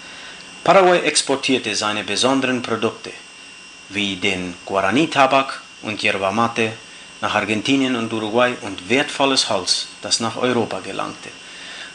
Paraguay 0.64 1.00
exportierte 1.02 1.76
seine 1.76 2.04
besonderen 2.04 2.64
Produkte, 2.64 3.12
wie 3.90 4.16
den 4.16 4.56
Guarani-Tabak 4.66 5.62
und 5.84 6.02
Yerba 6.02 6.32
Mate, 6.32 6.74
nach 7.22 7.36
Argentinien 7.36 7.96
und 7.96 8.12
Uruguay 8.12 8.56
und 8.62 8.90
wertvolles 8.90 9.50
Holz, 9.50 9.88
das 10.02 10.20
nach 10.20 10.38
Europa 10.38 10.80
gelangte. 10.80 11.30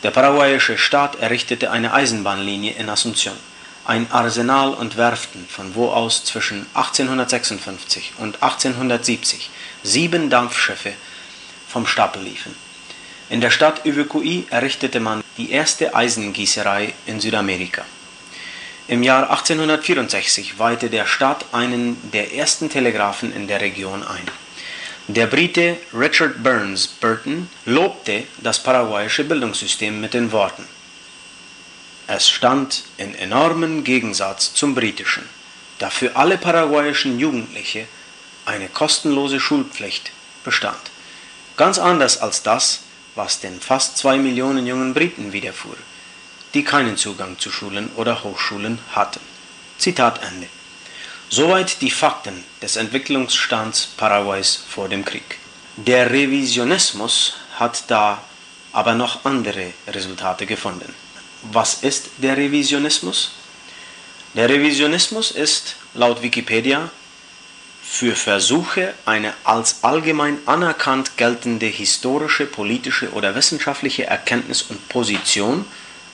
Der 0.03 0.13
paraguayische 0.13 0.79
Staat 0.79 1.21
errichtete 1.21 1.71
eine 1.71 1.93
Eisenbahnlinie 1.93 2.75
in 2.79 2.89
Asunción 2.89 3.37
ein 3.85 4.11
Arsenal 4.11 4.75
und 4.75 4.97
Werften, 4.97 5.47
von 5.49 5.75
wo 5.75 5.89
aus 5.89 6.25
zwischen 6.25 6.67
1856 6.75 8.13
und 8.19 8.43
1870 8.43 9.51
sieben 9.83 10.31
Dampfschiffe 10.31 10.93
vom 11.69 11.87
Stapel 11.87 12.23
liefen. 12.23 12.55
In 13.31 13.41
der 13.41 13.51
Stadt 13.51 13.85
Uvucuí 13.87 14.45
errichtete 14.51 15.01
man 15.01 15.23
die 15.37 15.53
erste 15.53 15.95
Eisengießerei 15.95 16.93
in 17.07 17.21
Südamerika. 17.21 17.85
Im 18.89 19.03
Jahr 19.05 19.31
1864 19.31 20.59
weihte 20.59 20.91
der 20.91 21.07
Staat 21.07 21.47
einen 21.53 21.97
der 22.11 22.35
ersten 22.35 22.69
Telegraphen 22.69 23.33
in 23.33 23.47
der 23.47 23.61
Region 23.61 24.03
ein. 24.03 24.29
Der 25.07 25.27
Brite 25.27 25.77
Richard 25.95 26.43
Burns 26.43 26.87
Burton 26.87 27.49
lobte 27.67 28.25
das 28.39 28.63
paraguayische 28.63 29.25
Bildungssystem 29.25 30.01
mit 30.01 30.13
den 30.15 30.33
Worten 30.33 30.65
es 32.11 32.29
stand 32.29 32.83
in 32.97 33.15
enormem 33.15 33.85
Gegensatz 33.85 34.53
zum 34.53 34.75
britischen, 34.75 35.29
da 35.79 35.91
für 35.91 36.17
alle 36.17 36.39
paraguayischen 36.39 37.21
Jugendliche 37.21 37.87
eine 38.47 38.69
kostenlose 38.69 39.39
Schulpflicht 39.39 40.11
bestand. 40.43 40.81
Ganz 41.57 41.79
anders 41.79 42.19
als 42.19 42.43
das, 42.43 42.81
was 43.15 43.39
den 43.39 43.61
fast 43.61 43.97
zwei 43.97 44.19
Millionen 44.19 44.67
jungen 44.67 44.93
Briten 44.93 45.33
widerfuhr, 45.33 45.77
die 46.53 46.65
keinen 46.65 46.97
Zugang 46.97 47.39
zu 47.39 47.53
Schulen 47.53 47.91
oder 47.95 48.25
Hochschulen 48.25 48.81
hatten. 48.93 49.21
Zitat 49.79 50.21
Ende. 50.25 50.49
Soweit 51.29 51.81
die 51.81 51.93
Fakten 51.93 52.45
des 52.61 52.75
Entwicklungsstands 52.75 53.87
Paraguays 53.97 54.65
vor 54.69 54.89
dem 54.89 55.05
Krieg. 55.05 55.39
Der 55.77 56.11
Revisionismus 56.11 57.35
hat 57.57 57.85
da 57.87 58.21
aber 58.73 58.95
noch 58.95 59.25
andere 59.25 59.73
Resultate 59.87 60.47
gefunden. 60.47 60.93
Was 61.43 61.83
ist 61.83 62.11
der 62.19 62.37
Revisionismus? 62.37 63.33
Der 64.35 64.49
Revisionismus 64.49 65.31
ist 65.31 65.77
laut 65.95 66.23
Wikipedia 66.23 66.91
für 67.83 68.15
Versuche, 68.15 68.95
eine 69.07 69.35
als 69.43 69.83
allgemein 69.83 70.39
anerkannt 70.47 71.17
geltende 71.17 71.67
historische, 71.67 72.47
politische 72.47 73.11
oder 73.13 73.35
wissenschaftliche 73.35 74.07
Erkenntnis 74.07 74.63
und 74.63 74.89
Position, 74.89 75.65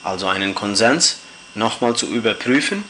also 0.03 0.27
einen 0.27 0.55
Konsens, 0.55 1.17
nochmal 1.53 1.95
zu 1.95 2.07
überprüfen, 2.07 2.83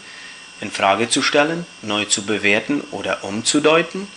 in 0.62 0.72
Frage 0.72 1.10
zu 1.10 1.22
stellen, 1.22 1.66
neu 1.82 2.06
zu 2.06 2.26
bewerten 2.26 2.82
oder 2.92 3.24
umzudeuten, 3.24 4.08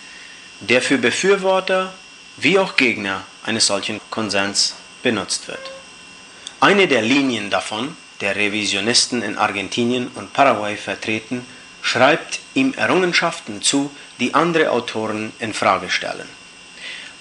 der 0.61 0.81
für 0.81 0.97
Befürworter 0.97 1.93
wie 2.37 2.59
auch 2.59 2.75
Gegner 2.75 3.23
eines 3.43 3.67
solchen 3.67 3.99
Konsens 4.09 4.75
benutzt 5.03 5.47
wird. 5.47 5.71
Eine 6.59 6.87
der 6.87 7.01
Linien 7.01 7.49
davon, 7.49 7.97
der 8.21 8.35
Revisionisten 8.35 9.23
in 9.23 9.37
Argentinien 9.37 10.07
und 10.15 10.33
Paraguay 10.33 10.77
vertreten, 10.77 11.45
schreibt 11.81 12.39
ihm 12.53 12.73
Errungenschaften 12.77 13.61
zu, 13.61 13.91
die 14.19 14.33
andere 14.33 14.71
Autoren 14.71 15.33
in 15.39 15.53
Frage 15.53 15.89
stellen. 15.89 16.29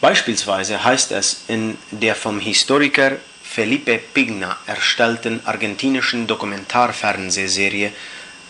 Beispielsweise 0.01 0.85
heißt 0.85 1.13
es 1.13 1.45
in 1.49 1.77
der 1.91 2.15
vom 2.15 2.41
Historiker 2.41 3.17
Felipe 3.43 3.99
Pigna 3.99 4.57
erstellten 4.67 5.41
argentinischen 5.45 6.27
Dokumentarfernsehserie 6.27 7.93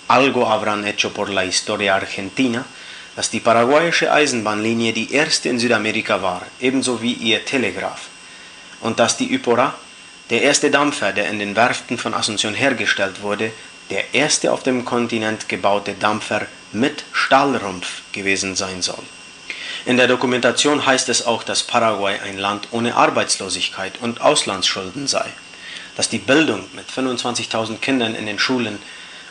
Algo 0.08 0.48
habrán 0.48 0.84
hecho 0.84 1.10
por 1.10 1.30
la 1.30 1.42
historia 1.42 1.94
argentina, 1.94 2.64
dass 3.14 3.30
die 3.30 3.38
paraguayische 3.38 4.12
Eisenbahnlinie 4.12 4.92
die 4.92 5.12
erste 5.12 5.48
in 5.48 5.60
Südamerika 5.60 6.20
war, 6.20 6.42
ebenso 6.60 7.00
wie 7.00 7.12
ihr 7.12 7.44
Telegraph, 7.44 8.08
und 8.80 8.98
dass 8.98 9.16
die 9.16 9.32
Ypora, 9.32 9.74
der 10.30 10.42
erste 10.42 10.70
Dampfer, 10.70 11.12
der 11.12 11.28
in 11.28 11.38
den 11.38 11.56
Werften 11.56 11.98
von 11.98 12.14
Asunción 12.14 12.54
hergestellt 12.54 13.22
wurde, 13.22 13.52
der 13.90 14.14
erste 14.14 14.52
auf 14.52 14.62
dem 14.62 14.84
Kontinent 14.84 15.48
gebaute 15.48 15.94
Dampfer 15.94 16.46
mit 16.72 17.04
Stahlrumpf 17.12 18.02
gewesen 18.12 18.54
sein 18.54 18.80
soll. 18.80 19.02
In 19.86 19.96
der 19.96 20.06
Dokumentation 20.06 20.86
heißt 20.86 21.08
es 21.08 21.26
auch, 21.26 21.42
dass 21.42 21.64
Paraguay 21.64 22.18
ein 22.20 22.38
Land 22.38 22.68
ohne 22.70 22.94
Arbeitslosigkeit 22.94 23.98
und 24.00 24.20
Auslandsschulden 24.20 25.06
sei, 25.06 25.26
dass 25.96 26.08
die 26.08 26.18
Bildung 26.18 26.64
mit 26.74 26.88
25.000 26.88 27.78
Kindern 27.78 28.14
in 28.14 28.26
den 28.26 28.38
Schulen 28.38 28.78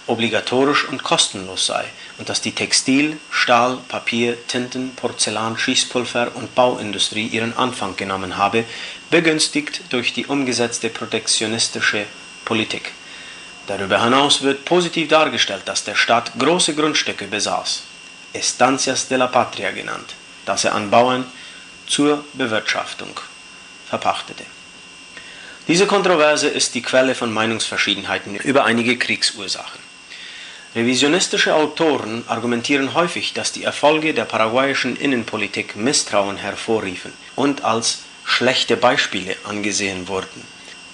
obligatorisch 0.08 0.86
und 0.89 1.03
kostenlos 1.03 1.68
sei 1.68 1.86
und 2.18 2.29
dass 2.29 2.41
die 2.41 2.51
Textil-, 2.51 3.18
Stahl-, 3.29 3.77
Papier-, 3.88 4.36
Tinten-, 4.48 4.96
Porzellan-, 4.96 5.56
Schießpulver- 5.56 6.34
und 6.34 6.56
Bauindustrie 6.56 7.27
ihren 7.27 7.56
Anfang 7.56 7.96
genommen 7.96 8.36
habe, 8.38 8.65
begünstigt 9.10 9.82
durch 9.89 10.13
die 10.13 10.25
umgesetzte 10.25 10.89
protektionistische 10.89 12.06
Politik. 12.46 12.92
Darüber 13.68 14.04
hinaus 14.04 14.42
wird 14.42 14.66
positiv 14.66 15.10
dargestellt, 15.10 15.63
dass 15.66 15.84
der 15.84 15.96
Staat 15.96 16.32
große 16.39 16.75
Grundstücke 16.75 17.28
besaß, 17.28 17.84
Estancias 18.34 19.08
de 19.08 19.18
la 19.18 19.28
Patria 19.28 19.72
genannt, 19.72 20.16
das 20.46 20.66
er 20.66 20.75
an 20.75 20.89
Bauern 20.89 21.25
zur 21.88 22.24
Bewirtschaftung 22.34 23.20
verpachtete. 23.88 24.46
Diese 25.68 25.86
Kontroverse 25.86 26.48
ist 26.48 26.74
die 26.74 26.82
Quelle 26.82 27.13
von 27.13 27.32
Meinungsverschiedenheiten 27.32 28.36
über 28.36 28.66
einige 28.66 28.98
Kriegsursachen. 28.98 29.80
Revisionistische 30.75 31.56
Autoren 31.56 32.24
argumentieren 32.28 32.94
häufig, 32.94 33.34
dass 33.34 33.51
die 33.51 33.63
Erfolge 33.63 34.13
der 34.13 34.25
paraguayischen 34.25 34.96
Innenpolitik 34.96 35.75
Misstrauen 35.75 36.38
hervorriefen 36.38 37.13
und 37.36 37.63
als 37.63 38.00
schlechte 38.29 38.77
Beispiele 38.77 39.36
angesehen 39.43 40.07
wurden, 40.07 40.45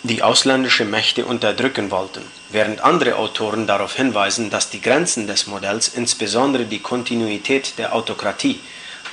die 0.03 0.23
ausländische 0.23 0.85
Mächte 0.85 1.25
unterdrücken 1.25 1.91
wollten, 1.91 2.21
während 2.49 2.79
andere 2.81 3.17
Autoren 3.17 3.67
darauf 3.67 3.95
hinweisen, 3.95 4.49
dass 4.49 4.69
die 4.69 4.81
Grenzen 4.81 5.27
des 5.27 5.45
Modells, 5.45 5.89
insbesondere 5.89 6.63
die 6.65 6.79
Kontinuität 6.79 7.77
der 7.77 7.93
Autokratie, 7.93 8.59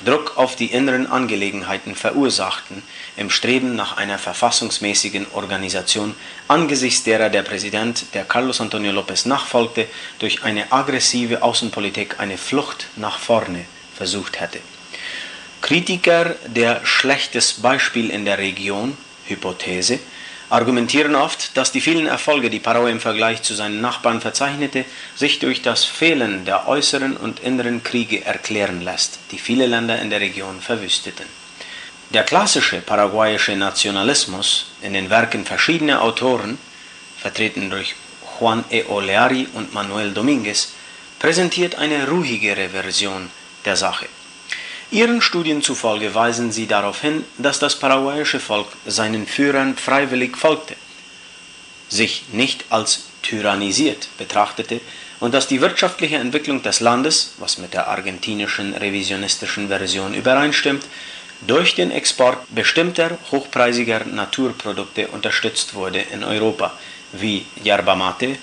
Druck 0.05 0.37
auf 0.37 0.57
die 0.57 0.67
inneren 0.67 1.07
Angelegenheiten 1.09 1.95
verursachten, 1.95 2.83
im 3.17 3.29
Streben 3.29 3.75
nach 3.75 3.97
einer 3.97 4.19
verfassungsmäßigen 4.19 5.27
Organisation, 5.35 6.15
angesichts 6.49 7.03
derer 7.03 7.29
der 7.29 7.43
Präsident, 7.43 8.07
der 8.15 8.25
Carlos 8.25 8.61
Antonio 8.61 8.93
López 8.93 9.29
nachfolgte, 9.29 9.87
durch 10.21 10.45
eine 10.45 10.73
aggressive 10.73 11.43
Außenpolitik 11.43 12.19
eine 12.19 12.39
Flucht 12.39 12.87
nach 12.97 13.19
vorne 13.19 13.65
versucht 13.95 14.41
hätte. 14.41 14.61
Kritiker 15.63 16.35
der 16.47 16.85
schlechtes 16.85 17.55
Beispiel 17.55 18.11
in 18.11 18.25
der 18.25 18.39
Region 18.39 18.97
Hypothese 19.27 20.01
argumentieren 20.51 21.15
oft, 21.15 21.57
dass 21.57 21.71
die 21.71 21.81
vielen 21.81 22.07
Erfolge, 22.07 22.51
die 22.51 22.59
Paraguay 22.59 22.91
im 22.91 23.01
Vergleich 23.01 23.43
zu 23.43 23.55
seinen 23.55 23.81
Nachbarn 23.81 24.21
verzeichnete, 24.21 24.85
sich 25.15 25.39
durch 25.39 25.63
das 25.63 25.85
Fehlen 25.85 26.45
der 26.45 26.69
äußeren 26.69 27.17
und 27.17 27.41
inneren 27.41 27.83
Kriege 27.85 28.25
erklären 28.25 28.83
lässt, 28.83 29.21
die 29.31 29.39
viele 29.39 29.67
Länder 29.67 30.03
in 30.03 30.11
der 30.11 30.21
Region 30.21 30.61
verwüsteten. 30.61 31.27
Der 32.11 32.25
klassische 32.25 32.81
paraguayische 32.81 33.57
Nationalismus 33.57 34.73
in 34.83 34.93
den 34.93 35.11
Werken 35.11 35.47
verschiedener 35.47 36.03
Autoren, 36.03 36.59
vertreten 37.19 37.71
durch 37.71 37.95
Juan 38.39 38.65
E. 38.69 38.83
Oleari 38.89 39.47
und 39.55 39.73
Manuel 39.73 40.13
Dominguez, 40.13 40.73
präsentiert 41.21 41.77
eine 41.77 42.09
ruhigere 42.09 42.69
Version 42.69 43.31
der 43.65 43.77
Sache. 43.77 44.07
Ihren 44.93 45.23
Studien 45.23 45.63
zufolge 45.63 46.15
weisen 46.15 46.53
sie 46.53 46.67
darauf 46.67 47.01
hin, 47.01 47.25
dass 47.39 47.59
das 47.59 47.79
paraguayische 47.79 48.39
Volk 48.39 48.67
seinen 48.85 49.27
Führern 49.27 49.75
freiwillig 49.75 50.37
folgte, 50.37 50.77
sich 51.89 52.25
nicht 52.31 52.67
als 52.69 53.05
tyrannisiert 53.23 54.09
betrachtete 54.19 54.83
und 55.19 55.33
dass 55.33 55.49
die 55.49 55.63
wirtschaftliche 55.63 56.17
Entwicklung 56.17 56.63
des 56.63 56.81
Landes, 56.81 57.33
was 57.39 57.57
mit 57.57 57.73
der 57.73 57.89
argentinischen 57.89 58.75
revisionistischen 58.75 59.69
Version 59.69 60.13
übereinstimmt, 60.13 60.85
durch 61.47 61.75
den 61.75 61.91
Export 61.91 62.41
bestimmter 62.51 63.17
hochpreisiger 63.31 64.05
Naturprodukte 64.05 65.09
unterstützt 65.09 65.73
wurde 65.73 66.03
in 66.13 66.23
Europa, 66.23 66.75
wie 67.13 67.47
Yerba 67.65 67.97
Mate 67.97 68.37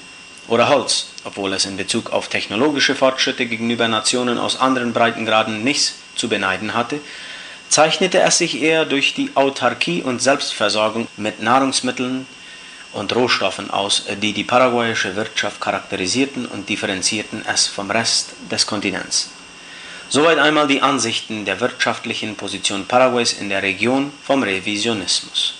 oder 0.47 0.67
Holz, 0.67 1.09
obwohl 1.25 1.53
es 1.53 1.65
in 1.65 1.77
Bezug 1.77 2.12
auf 2.12 2.27
technologische 2.27 2.95
Fortschritte 2.95 3.45
gegenüber 3.45 3.88
Nationen 3.88 4.39
aus 4.39 4.59
anderen 4.59 4.93
Breitengraden 4.93 5.63
nichts 5.63 5.93
zu 6.19 6.29
beneiden 6.29 6.73
hatte, 6.73 6.99
zeichnete 7.69 8.19
es 8.19 8.38
sich 8.38 8.62
eher 8.62 8.86
durch 8.86 9.13
die 9.13 9.32
Autarkie 9.36 10.01
und 10.03 10.21
Selbstversorgung 10.21 11.08
mit 11.17 11.41
Nahrungsmitteln 11.41 12.27
und 12.93 13.15
Rohstoffen 13.15 13.69
aus, 13.69 14.05
die 14.21 14.34
die 14.34 14.43
paraguayische 14.43 15.15
Wirtschaft 15.15 15.62
charakterisierten 15.62 16.45
und 16.45 16.67
differenzierten 16.69 17.43
es 17.51 17.67
vom 17.67 17.89
Rest 17.91 18.32
des 18.51 18.65
Kontinents. 18.65 19.29
Soweit 20.10 20.39
einmal 20.39 20.67
die 20.67 20.82
Ansichten 20.82 21.45
der 21.45 21.60
wirtschaftlichen 21.60 22.36
Position 22.36 22.86
Paraguays 22.86 23.34
in 23.34 23.49
der 23.49 23.62
Region 23.62 24.12
vom 24.23 24.41
Revisionismus. 24.41 25.53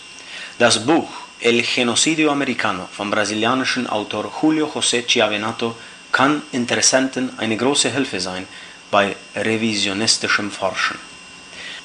Das 0.58 0.84
Buch 0.84 1.08
El 1.40 1.62
Genocidio 1.62 2.32
Americano 2.32 2.90
vom 2.92 3.12
brasilianischen 3.12 3.88
Autor 3.88 4.32
Julio 4.42 4.66
José 4.74 5.06
Chiavenato 5.06 5.76
kann 6.12 6.42
Interessenten 6.52 7.32
eine 7.38 7.56
große 7.56 7.92
Hilfe 7.92 8.20
sein, 8.20 8.48
bei 8.92 9.16
revisionistischem 9.36 10.52
Forschen. 10.52 10.98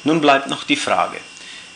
Nun 0.05 0.21
bleibt 0.21 0.49
noch 0.49 0.64
die 0.64 0.77
Frage, 0.77 1.19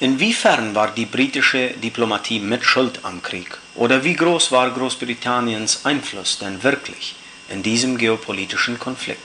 inwiefern 0.01 0.75
war 0.75 0.91
die 0.91 1.07
britische 1.07 1.71
Diplomatie 1.71 2.41
mit 2.41 2.65
Schuld 2.65 3.01
am 3.03 3.23
Krieg 3.23 3.57
oder 3.75 4.05
wie 4.05 4.15
groß 4.15 4.53
war 4.53 4.71
Großbritanniens 4.71 5.85
Einfluss 5.85 6.39
denn 6.39 6.63
wirklich 6.63 7.15
in 7.49 7.63
diesem 7.63 7.97
geopolitischen 7.97 8.79
Konflikt? 8.79 9.23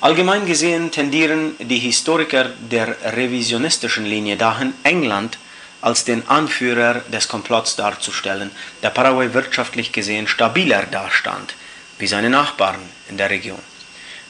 Allgemein 0.00 0.46
gesehen 0.46 0.92
tendieren 0.92 1.56
die 1.58 1.78
Historiker 1.78 2.44
der 2.44 2.96
revisionistischen 3.16 4.06
Linie 4.06 4.36
dahin, 4.36 4.72
England 4.84 5.38
als 5.80 6.04
den 6.04 6.28
Anführer 6.28 7.02
des 7.12 7.26
Komplotts 7.26 7.74
darzustellen, 7.76 8.50
der 8.82 8.90
Paraguay 8.90 9.32
wirtschaftlich 9.34 9.92
gesehen 9.92 10.28
stabiler 10.28 10.84
dastand 10.84 11.54
wie 11.98 12.06
seine 12.06 12.30
Nachbarn 12.30 12.78
in 13.08 13.16
der 13.16 13.30
Region. 13.30 13.58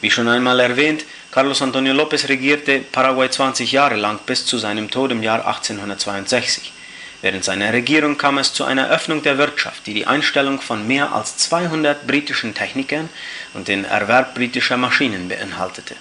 Wie 0.01 0.11
schon 0.13 0.29
einmal 0.29 0.61
erwähnt, 0.61 1.05
Carlos 1.33 1.61
Antonio 1.61 1.93
López 1.93 2.29
regierte 2.29 2.79
Paraguay 2.79 3.29
20 3.29 3.73
Jahre 3.73 3.97
lang 3.97 4.21
bis 4.27 4.47
zu 4.47 4.57
seinem 4.57 4.91
Tod 4.91 5.11
im 5.11 5.25
Jahr 5.25 5.45
1862. 5.45 6.73
Während 7.21 7.43
seiner 7.43 7.73
Regierung 7.73 8.17
kam 8.17 8.39
es 8.39 8.53
zu 8.53 8.63
einer 8.65 8.91
Öffnung 8.91 9.25
der 9.25 9.39
Wirtschaft, 9.39 9.89
die 9.89 9.95
die 9.95 10.07
Einstellung 10.07 10.61
von 10.61 10.87
mehr 10.87 11.13
als 11.13 11.37
200 11.39 12.07
britischen 12.07 12.55
Technikern 12.55 13.09
und 13.55 13.67
den 13.67 13.85
Erwerb 13.85 14.37
britischer 14.37 14.77
Maschinen 14.77 15.29
beinhaltete. 15.29 15.97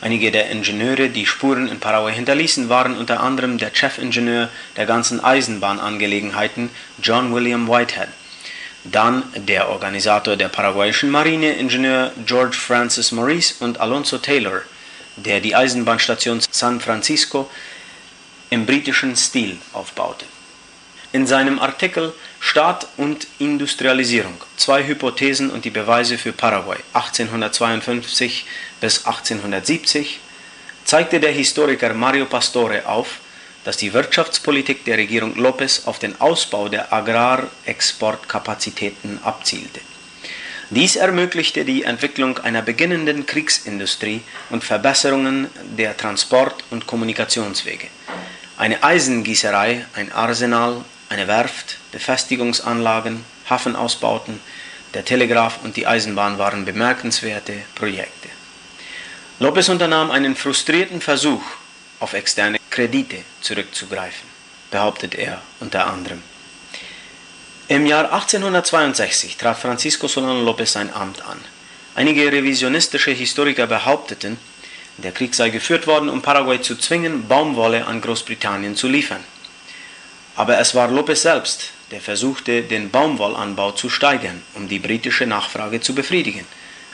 Einige 0.00 0.30
der 0.30 0.48
Ingenieure, 0.48 1.10
die 1.10 1.26
Spuren 1.26 1.68
in 1.68 1.80
Paraguay 1.80 2.14
hinterließen, 2.14 2.70
waren 2.70 2.96
unter 2.96 3.20
anderem 3.20 3.58
der 3.58 3.74
Chefingenieur 3.74 4.48
der 4.76 4.86
ganzen 4.86 5.22
Eisenbahnangelegenheiten 5.22 6.70
John 7.02 7.34
William 7.34 7.68
Whitehead 7.68 8.08
dann 8.90 9.24
der 9.34 9.68
Organisator 9.68 10.36
der 10.36 10.48
paraguayischen 10.48 11.10
Marine, 11.10 11.52
Ingenieur 11.52 12.12
George 12.26 12.56
Francis 12.56 13.12
Maurice 13.12 13.54
und 13.60 13.80
Alonso 13.80 14.18
Taylor, 14.18 14.62
der 15.16 15.40
die 15.40 15.54
Eisenbahnstation 15.54 16.40
San 16.50 16.80
Francisco 16.80 17.50
im 18.50 18.66
britischen 18.66 19.16
Stil 19.16 19.58
aufbaute. 19.72 20.24
In 21.12 21.26
seinem 21.26 21.58
Artikel 21.58 22.12
Staat 22.40 22.86
und 22.96 23.26
Industrialisierung, 23.38 24.34
zwei 24.56 24.86
Hypothesen 24.86 25.50
und 25.50 25.64
die 25.64 25.70
Beweise 25.70 26.18
für 26.18 26.32
Paraguay 26.32 26.78
1852 26.92 28.46
bis 28.80 29.06
1870 29.06 30.20
zeigte 30.84 31.18
der 31.18 31.32
Historiker 31.32 31.92
Mario 31.94 32.26
Pastore 32.26 32.86
auf, 32.86 33.20
dass 33.68 33.76
die 33.76 33.92
Wirtschaftspolitik 33.92 34.86
der 34.86 34.96
Regierung 34.96 35.36
Lopez 35.36 35.82
auf 35.84 35.98
den 35.98 36.18
Ausbau 36.22 36.70
der 36.70 36.90
Agrarexportkapazitäten 36.90 39.22
abzielte. 39.22 39.80
Dies 40.70 40.96
ermöglichte 40.96 41.66
die 41.66 41.82
Entwicklung 41.82 42.38
einer 42.38 42.62
beginnenden 42.62 43.26
Kriegsindustrie 43.26 44.22
und 44.48 44.64
Verbesserungen 44.64 45.48
der 45.76 45.94
Transport- 45.98 46.64
und 46.70 46.86
Kommunikationswege. 46.86 47.88
Eine 48.56 48.82
Eisengießerei, 48.82 49.84
ein 49.92 50.12
Arsenal, 50.12 50.82
eine 51.10 51.28
Werft, 51.28 51.76
Befestigungsanlagen, 51.92 53.22
Hafenausbauten, 53.50 54.40
der 54.94 55.04
Telegraph 55.04 55.58
und 55.62 55.76
die 55.76 55.86
Eisenbahn 55.86 56.38
waren 56.38 56.64
bemerkenswerte 56.64 57.52
Projekte. 57.74 58.30
Lopez 59.40 59.68
unternahm 59.68 60.10
einen 60.10 60.36
frustrierten 60.36 61.02
Versuch, 61.02 61.42
auf 62.00 62.12
externe 62.12 62.58
Kredite 62.70 63.18
zurückzugreifen, 63.40 64.28
behauptet 64.70 65.14
er 65.14 65.42
unter 65.60 65.86
anderem. 65.86 66.22
Im 67.68 67.86
Jahr 67.86 68.12
1862 68.12 69.36
trat 69.36 69.58
Francisco 69.58 70.08
Solano 70.08 70.42
López 70.48 70.66
sein 70.66 70.92
Amt 70.92 71.22
an. 71.22 71.38
Einige 71.94 72.30
revisionistische 72.32 73.10
Historiker 73.10 73.66
behaupteten, 73.66 74.38
der 74.96 75.12
Krieg 75.12 75.34
sei 75.34 75.50
geführt 75.50 75.86
worden, 75.86 76.08
um 76.08 76.22
Paraguay 76.22 76.60
zu 76.60 76.76
zwingen, 76.76 77.28
Baumwolle 77.28 77.86
an 77.86 78.00
Großbritannien 78.00 78.74
zu 78.74 78.88
liefern. 78.88 79.22
Aber 80.34 80.58
es 80.58 80.74
war 80.74 80.88
López 80.88 81.16
selbst, 81.16 81.72
der 81.90 82.00
versuchte, 82.00 82.62
den 82.62 82.90
Baumwollanbau 82.90 83.72
zu 83.72 83.90
steigern, 83.90 84.42
um 84.54 84.68
die 84.68 84.78
britische 84.78 85.26
Nachfrage 85.26 85.80
zu 85.80 85.94
befriedigen, 85.94 86.46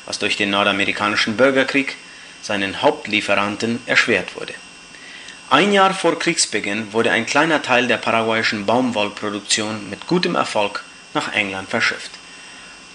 was 0.07 0.19
durch 0.19 0.37
den 0.37 0.51
nordamerikanischen 0.51 1.37
Bürgerkrieg 1.37 1.97
seinen 2.43 2.83
Hauptlieferanten 2.83 3.81
erschwert 3.87 4.37
wurde. 4.37 4.55
Ein 5.51 5.73
Jahr 5.73 5.93
vor 5.93 6.19
Kriegsbeginn 6.19 6.93
wurde 6.95 7.11
ein 7.11 7.27
kleiner 7.27 7.61
Teil 7.61 7.87
der 7.87 7.99
paraguayischen 7.99 8.65
Baumwollproduktion 8.65 9.91
mit 9.91 10.07
gutem 10.07 10.37
Erfolg 10.37 10.83
nach 11.13 11.33
England 11.35 11.69
verschifft. 11.69 12.11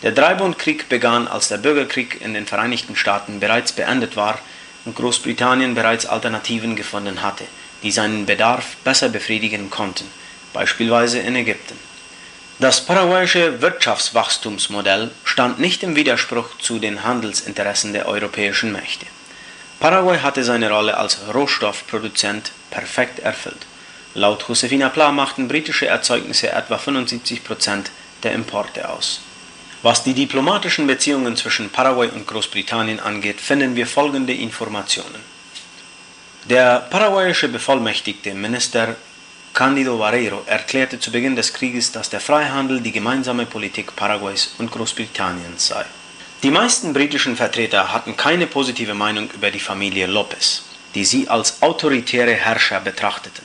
Der 0.01 0.12
Dreibundkrieg 0.12 0.89
begann, 0.89 1.27
als 1.27 1.49
der 1.49 1.57
Bürgerkrieg 1.57 2.19
in 2.21 2.33
den 2.33 2.47
Vereinigten 2.47 2.95
Staaten 2.95 3.39
bereits 3.39 3.71
beendet 3.71 4.15
war 4.15 4.39
und 4.83 4.95
Großbritannien 4.95 5.75
bereits 5.75 6.07
Alternativen 6.07 6.75
gefunden 6.75 7.21
hatte, 7.21 7.43
die 7.83 7.91
seinen 7.91 8.25
Bedarf 8.25 8.77
besser 8.83 9.09
befriedigen 9.09 9.69
konnten, 9.69 10.05
beispielsweise 10.51 11.19
in 11.19 11.35
Ägypten. 11.35 11.77
Das 12.57 12.83
paraguayische 12.83 13.62
Wirtschaftswachstumsmodell 13.62 15.12
stand 15.23 15.59
nicht 15.59 15.83
im 15.83 15.95
Widerspruch 15.95 16.57
zu 16.57 16.79
den 16.79 17.03
Handelsinteressen 17.03 17.93
der 17.93 18.07
europäischen 18.07 18.71
Mächte. 18.71 19.05
Paraguay 19.79 20.19
hatte 20.19 20.43
seine 20.43 20.69
Rolle 20.69 20.97
als 20.97 21.19
Rohstoffproduzent 21.33 22.51
perfekt 22.69 23.19
erfüllt. 23.19 23.65
Laut 24.13 24.45
Josefina 24.47 24.89
Pla 24.89 25.11
machten 25.11 25.47
britische 25.47 25.87
Erzeugnisse 25.87 26.51
etwa 26.51 26.77
75 26.77 27.43
Prozent 27.43 27.91
der 28.23 28.33
Importe 28.33 28.89
aus. 28.89 29.21
Was 29.81 30.03
die 30.03 30.13
diplomatischen 30.13 30.87
Beziehungen 30.87 31.37
zwischen 31.37 31.69
Paraguay 31.69 32.09
und 32.09 32.27
Großbritannien 32.27 32.99
angeht, 32.99 33.39
finden 33.39 33.77
wir 33.77 33.87
folgende 33.87 34.33
Informationen. 34.33 35.23
Der 36.49 36.79
paraguayische 36.89 37.47
bevollmächtigte 37.47 38.33
Minister 38.33 38.97
Cándido 39.53 39.97
Barreiro 39.97 40.43
erklärte 40.45 40.99
zu 40.99 41.11
Beginn 41.11 41.35
des 41.35 41.53
Krieges, 41.53 41.91
dass 41.91 42.09
der 42.09 42.19
Freihandel 42.19 42.81
die 42.81 42.91
gemeinsame 42.91 43.45
Politik 43.45 43.95
Paraguays 43.95 44.53
und 44.57 44.71
Großbritanniens 44.71 45.67
sei. 45.67 45.85
Die 46.41 46.52
meisten 46.52 46.93
britischen 46.93 47.36
Vertreter 47.36 47.91
hatten 47.91 48.15
keine 48.15 48.47
positive 48.47 48.93
Meinung 48.93 49.30
über 49.32 49.52
die 49.52 49.60
Familie 49.60 50.08
Lopez, 50.08 50.63
die 50.95 51.04
sie 51.04 51.28
als 51.28 51.62
autoritäre 51.62 52.32
Herrscher 52.32 52.80
betrachteten. 52.80 53.43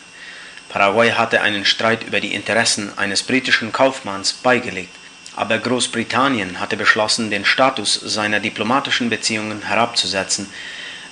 Paraguay 0.69 1.11
hatte 1.11 1.41
einen 1.41 1.65
Streit 1.65 2.05
über 2.05 2.21
die 2.21 2.35
Interessen 2.35 2.97
eines 2.97 3.25
britischen 3.25 3.73
Kaufmanns 3.73 4.33
beigelegt, 4.33 4.95
aber 5.35 5.59
Großbritannien 5.59 6.61
hatte 6.61 6.77
beschlossen, 6.77 7.31
den 7.31 7.45
Status 7.45 7.95
seiner 7.95 8.39
diplomatischen 8.39 9.11
Beziehungen 9.11 9.63
herabzusetzen, 9.63 10.49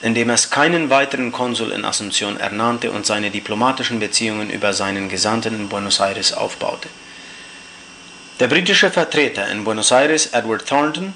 indem 0.02 0.30
es 0.30 0.50
keinen 0.50 0.88
weiteren 0.88 1.32
Konsul 1.32 1.72
in 1.72 1.84
Asunción 1.84 2.38
ernannte 2.38 2.92
und 2.92 3.06
seine 3.06 3.32
diplomatischen 3.32 3.98
Beziehungen 3.98 4.50
über 4.50 4.72
seinen 4.72 5.08
Gesandten 5.08 5.56
in 5.56 5.68
Buenos 5.68 5.98
Aires 5.98 6.32
aufbaute. 6.32 6.88
Der 8.38 8.46
britische 8.46 8.92
Vertreter 8.92 9.48
in 9.48 9.64
Buenos 9.64 9.90
Aires, 9.90 10.26
Edward 10.26 10.64
Thornton, 10.64 11.14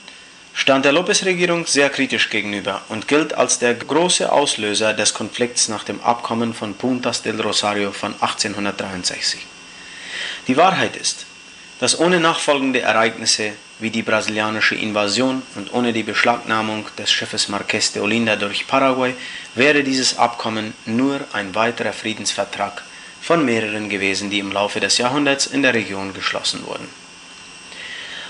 stand 0.56 0.86
der 0.86 0.92
Lopez-Regierung 0.92 1.66
sehr 1.66 1.90
kritisch 1.90 2.30
gegenüber 2.30 2.80
und 2.88 3.06
gilt 3.08 3.34
als 3.34 3.58
der 3.58 3.74
große 3.74 4.32
Auslöser 4.32 4.94
des 4.94 5.12
Konflikts 5.12 5.68
nach 5.68 5.84
dem 5.84 6.02
Abkommen 6.02 6.54
von 6.54 6.74
Puntas 6.74 7.20
del 7.20 7.38
Rosario 7.38 7.92
von 7.92 8.14
1863. 8.14 9.46
Die 10.48 10.56
Wahrheit 10.56 10.96
ist, 10.96 11.26
dass 11.78 12.00
ohne 12.00 12.20
nachfolgende 12.20 12.80
Ereignisse 12.80 13.52
wie 13.80 13.90
die 13.90 14.02
brasilianische 14.02 14.74
Invasion 14.74 15.42
und 15.56 15.74
ohne 15.74 15.92
die 15.92 16.02
Beschlagnahmung 16.02 16.86
des 16.96 17.12
Schiffes 17.12 17.50
Marqués 17.50 17.92
de 17.92 18.00
Olinda 18.00 18.36
durch 18.36 18.66
Paraguay 18.66 19.14
wäre 19.54 19.84
dieses 19.84 20.18
Abkommen 20.18 20.72
nur 20.86 21.20
ein 21.34 21.54
weiterer 21.54 21.92
Friedensvertrag 21.92 22.82
von 23.20 23.44
mehreren 23.44 23.90
gewesen, 23.90 24.30
die 24.30 24.38
im 24.38 24.52
Laufe 24.52 24.80
des 24.80 24.96
Jahrhunderts 24.96 25.44
in 25.44 25.60
der 25.60 25.74
Region 25.74 26.14
geschlossen 26.14 26.66
wurden. 26.66 26.88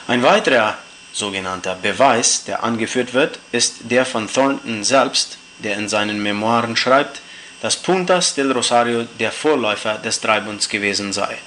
Ein 0.09 0.25
weiterer 0.25 0.77
sogenannter 1.17 1.75
Beweis, 1.77 2.45
der 2.45 2.63
angeführt 2.63 3.15
wird, 3.15 3.39
ist 3.51 3.77
der 3.91 4.05
von 4.05 4.29
Thornton 4.33 4.85
selbst, 4.85 5.39
der 5.59 5.77
in 5.77 5.89
seinen 5.89 6.23
Memoiren 6.23 6.77
schreibt, 6.77 7.21
dass 7.63 7.77
Puntas 7.77 8.35
del 8.35 8.53
Rosario 8.53 9.05
der 9.19 9.33
Vorläufer 9.33 9.95
des 9.95 10.21
Dreibunds 10.21 10.69
gewesen 10.69 11.13
sei, 11.15 11.39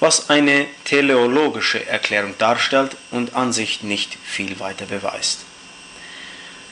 was 0.00 0.28
eine 0.28 0.66
teleologische 0.84 1.86
Erklärung 1.86 2.34
darstellt 2.38 2.96
und 3.12 3.36
an 3.36 3.52
sich 3.52 3.82
nicht 3.82 4.18
viel 4.24 4.58
weiter 4.58 4.86
beweist. 4.86 5.40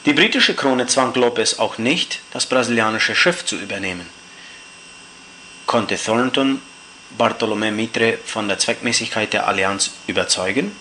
Die 0.05 0.13
britische 0.13 0.55
Krone 0.55 0.87
zwang 0.87 1.15
Lopez 1.15 1.61
auch 1.61 1.79
nicht, 1.79 2.21
das 2.33 2.47
brasilianische 2.47 3.15
Schiff 3.15 3.45
zu 3.45 3.57
übernehmen. 3.57 4.07
Konnte 5.67 5.97
Thornton 5.97 6.61
Bartolomé 7.17 7.71
Mitre 7.71 8.19
von 8.27 8.49
der 8.49 8.59
Zweckmäßigkeit 8.59 9.33
der 9.33 9.47
Allianz 9.47 9.93
überzeugen? 10.09 10.73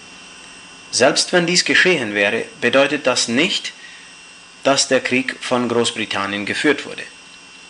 Selbst 0.93 1.33
wenn 1.33 1.47
dies 1.47 1.65
geschehen 1.65 2.13
wäre, 2.13 2.45
bedeutet 2.61 3.07
das 3.07 3.27
nicht, 3.27 3.73
dass 4.63 4.87
der 4.87 5.01
Krieg 5.01 5.35
von 5.41 5.67
Großbritannien 5.67 6.45
geführt 6.45 6.85
wurde. 6.85 7.01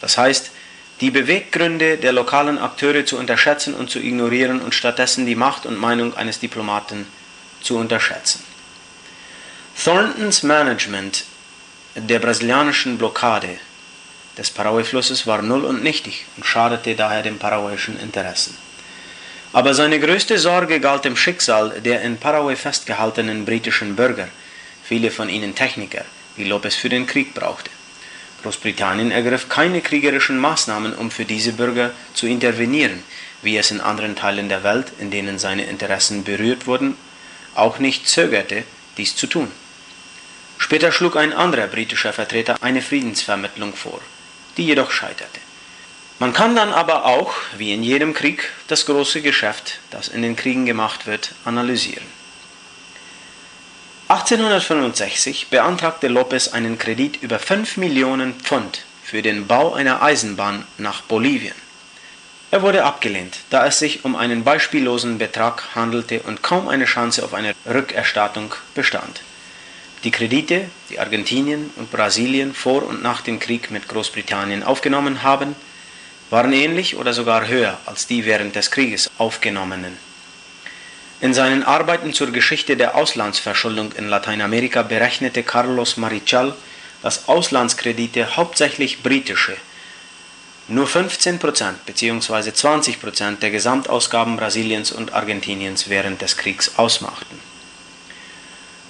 Das 0.02 0.18
heißt, 0.18 0.52
die 1.00 1.10
Beweggründe 1.10 1.96
der 1.96 2.12
lokalen 2.12 2.60
Akteure 2.60 3.06
zu 3.06 3.18
unterschätzen 3.18 3.76
und 3.76 3.90
zu 3.90 4.00
ignorieren 4.00 4.60
und 4.62 4.76
stattdessen 4.76 5.26
die 5.26 5.36
Macht 5.36 5.66
und 5.66 5.80
Meinung 5.80 6.14
eines 6.18 6.42
Diplomaten 6.42 7.08
zu 7.62 7.78
unterschätzen. 7.78 8.44
Thorntons 9.82 10.44
Management 10.44 11.24
der 11.96 12.20
brasilianischen 12.20 12.98
Blockade 12.98 13.58
des 14.38 14.50
Paraguay-Flusses 14.50 15.26
war 15.26 15.42
null 15.42 15.64
und 15.64 15.82
nichtig 15.82 16.26
und 16.36 16.46
schadete 16.46 16.94
daher 16.96 17.24
den 17.24 17.40
paraguayischen 17.40 17.98
Interessen. 17.98 18.58
Aber 19.54 19.76
seine 19.76 20.00
größte 20.00 20.40
Sorge 20.40 20.80
galt 20.80 21.06
dem 21.06 21.16
Schicksal 21.16 21.80
der 21.82 22.02
in 22.02 22.18
Paraguay 22.18 22.56
festgehaltenen 22.56 23.46
britischen 23.46 23.96
Bürger, 23.96 24.28
viele 24.84 25.12
von 25.12 25.30
ihnen 25.30 25.54
Techniker, 25.54 26.06
die 26.38 26.44
Lopez 26.44 26.74
für 26.76 26.90
den 26.90 27.06
Krieg 27.06 27.36
brauchte. 27.36 27.70
Großbritannien 28.42 29.12
ergriff 29.12 29.50
keine 29.50 29.82
kriegerischen 29.82 30.40
Maßnahmen, 30.40 30.96
um 30.96 31.12
für 31.12 31.24
diese 31.24 31.54
Bürger 31.54 31.92
zu 32.16 32.26
intervenieren, 32.26 33.04
wie 33.44 33.56
es 33.56 33.70
in 33.70 33.80
anderen 33.80 34.16
Teilen 34.16 34.50
der 34.50 34.64
Welt, 34.64 34.92
in 35.00 35.12
denen 35.12 35.38
seine 35.38 35.66
Interessen 35.66 36.24
berührt 36.24 36.66
wurden, 36.66 36.98
auch 37.54 37.78
nicht 37.78 38.08
zögerte, 38.08 38.64
dies 38.98 39.16
zu 39.16 39.28
tun. 39.28 39.52
Später 40.58 40.92
schlug 40.92 41.16
ein 41.16 41.32
anderer 41.32 41.68
britischer 41.68 42.12
Vertreter 42.12 42.56
eine 42.62 42.82
Friedensvermittlung 42.82 43.76
vor, 43.76 44.02
die 44.58 44.66
jedoch 44.66 44.92
scheiterte. 44.92 45.43
Man 46.20 46.34
kann 46.34 46.56
dann 46.56 46.72
aber 46.72 47.06
auch, 47.06 47.34
wie 47.58 47.74
in 47.74 47.84
jedem 47.84 48.14
Krieg, 48.14 48.50
das 48.68 48.86
große 48.86 49.22
Geschäft, 49.22 49.80
das 49.92 50.08
in 50.08 50.22
den 50.22 50.36
Kriegen 50.36 50.66
gemacht 50.66 51.08
wird, 51.08 51.32
analysieren. 51.44 52.06
1865 54.10 55.48
beantragte 55.50 56.08
Lopez 56.08 56.50
einen 56.50 56.78
Kredit 56.78 57.24
über 57.24 57.40
5 57.40 57.78
Millionen 57.78 58.36
Pfund 58.36 58.84
für 59.04 59.22
den 59.22 59.48
Bau 59.48 59.74
einer 59.74 60.02
Eisenbahn 60.04 60.66
nach 60.78 61.02
Bolivien. 61.02 61.56
Er 62.52 62.62
wurde 62.62 62.84
abgelehnt, 62.84 63.40
da 63.50 63.66
es 63.66 63.80
sich 63.80 64.06
um 64.06 64.16
einen 64.16 64.44
beispiellosen 64.44 65.18
Betrag 65.18 65.74
handelte 65.74 66.20
und 66.20 66.44
kaum 66.44 66.68
eine 66.68 66.86
Chance 66.86 67.26
auf 67.26 67.34
eine 67.34 67.56
Rückerstattung 67.66 68.54
bestand. 68.76 69.22
Die 70.04 70.12
Kredite, 70.12 70.70
die 70.92 71.00
Argentinien 71.00 71.72
und 71.78 71.92
Brasilien 71.92 72.54
vor 72.54 72.84
und 72.84 73.02
nach 73.02 73.22
dem 73.22 73.40
Krieg 73.40 73.72
mit 73.72 73.88
Großbritannien 73.88 74.62
aufgenommen 74.62 75.24
haben, 75.24 75.56
waren 76.34 76.52
ähnlich 76.52 76.96
oder 76.96 77.14
sogar 77.14 77.48
höher 77.48 77.78
als 77.86 78.08
die 78.08 78.26
während 78.26 78.56
des 78.56 78.72
Krieges 78.72 79.12
aufgenommenen. 79.20 79.96
In 81.22 81.36
seinen 81.36 81.62
Arbeiten 81.62 82.12
zur 82.12 82.32
Geschichte 82.32 82.76
der 82.76 82.96
Auslandsverschuldung 82.96 83.92
in 83.92 84.10
Lateinamerika 84.10 84.82
berechnete 84.82 85.44
Carlos 85.44 85.96
Marichal 85.96 86.56
dass 87.04 87.28
Auslandskredite 87.28 88.36
hauptsächlich 88.36 89.04
britische 89.04 89.56
nur 90.70 90.88
15% 90.88 91.74
bzw. 91.86 92.50
20% 92.50 93.40
der 93.40 93.52
Gesamtausgaben 93.52 94.38
Brasiliens 94.38 94.92
und 94.92 95.14
Argentiniens 95.14 95.90
während 95.90 96.22
des 96.22 96.38
Kriegs 96.38 96.78
ausmachten. 96.78 97.38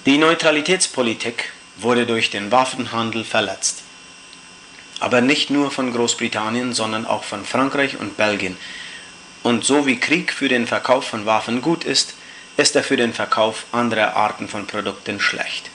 Die 0.06 0.16
Neutralitätspolitik 0.16 1.52
wurde 1.76 2.06
durch 2.06 2.30
den 2.30 2.52
Waffenhandel 2.52 3.24
verletzt. 3.24 3.82
Aber 5.00 5.20
nicht 5.20 5.50
nur 5.50 5.70
von 5.70 5.92
Großbritannien, 5.92 6.72
sondern 6.72 7.06
auch 7.06 7.24
von 7.24 7.44
Frankreich 7.44 7.98
und 7.98 8.16
Belgien. 8.16 8.56
Und 9.42 9.64
so 9.64 9.86
wie 9.86 10.00
Krieg 10.00 10.32
für 10.32 10.48
den 10.48 10.66
Verkauf 10.66 11.04
von 11.06 11.26
Waffen 11.26 11.60
gut 11.60 11.84
ist, 11.84 12.14
ist 12.56 12.76
er 12.76 12.82
für 12.82 12.96
den 12.96 13.12
Verkauf 13.12 13.66
anderer 13.72 14.16
Arten 14.16 14.48
von 14.48 14.66
Produkten 14.66 15.20
schlecht. 15.20 15.70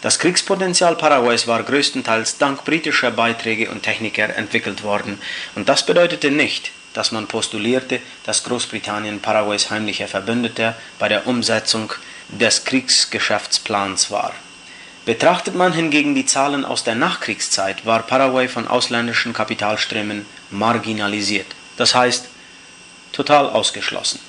Das 0.00 0.18
Kriegspotenzial 0.18 0.96
Paraguays 0.96 1.46
war 1.46 1.62
größtenteils 1.62 2.38
dank 2.38 2.64
britischer 2.64 3.12
Beiträge 3.12 3.70
und 3.70 3.84
Techniker 3.84 4.34
entwickelt 4.34 4.82
worden, 4.82 5.20
und 5.54 5.68
das 5.68 5.86
bedeutete 5.86 6.32
nicht, 6.32 6.72
dass 6.92 7.12
man 7.12 7.28
postulierte, 7.28 8.00
dass 8.24 8.42
Großbritannien 8.42 9.20
Paraguays 9.20 9.70
heimlicher 9.70 10.08
Verbündeter 10.08 10.74
bei 10.98 11.08
der 11.08 11.28
Umsetzung 11.28 11.92
des 12.28 12.64
Kriegsgeschäftsplans 12.64 14.10
war. 14.10 14.34
Betrachtet 15.04 15.56
man 15.56 15.72
hingegen 15.72 16.14
die 16.14 16.26
Zahlen 16.26 16.64
aus 16.64 16.84
der 16.84 16.94
Nachkriegszeit, 16.94 17.84
war 17.84 18.04
Paraguay 18.04 18.46
von 18.46 18.68
ausländischen 18.68 19.32
Kapitalströmen 19.32 20.26
marginalisiert, 20.50 21.46
das 21.76 21.96
heißt 21.96 22.28
total 23.10 23.50
ausgeschlossen. 23.50 24.20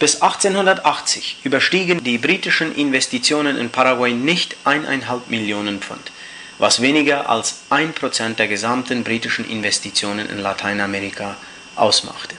Bis 0.00 0.20
1880 0.20 1.38
überstiegen 1.44 2.02
die 2.02 2.18
britischen 2.18 2.74
Investitionen 2.74 3.56
in 3.56 3.70
Paraguay 3.70 4.12
nicht 4.12 4.56
eineinhalb 4.64 5.28
Millionen 5.30 5.80
Pfund, 5.80 6.10
was 6.58 6.82
weniger 6.82 7.30
als 7.30 7.60
ein 7.70 7.92
Prozent 7.92 8.40
der 8.40 8.48
gesamten 8.48 9.04
britischen 9.04 9.48
Investitionen 9.48 10.28
in 10.28 10.38
Lateinamerika 10.38 11.36
ausmachte. 11.76 12.34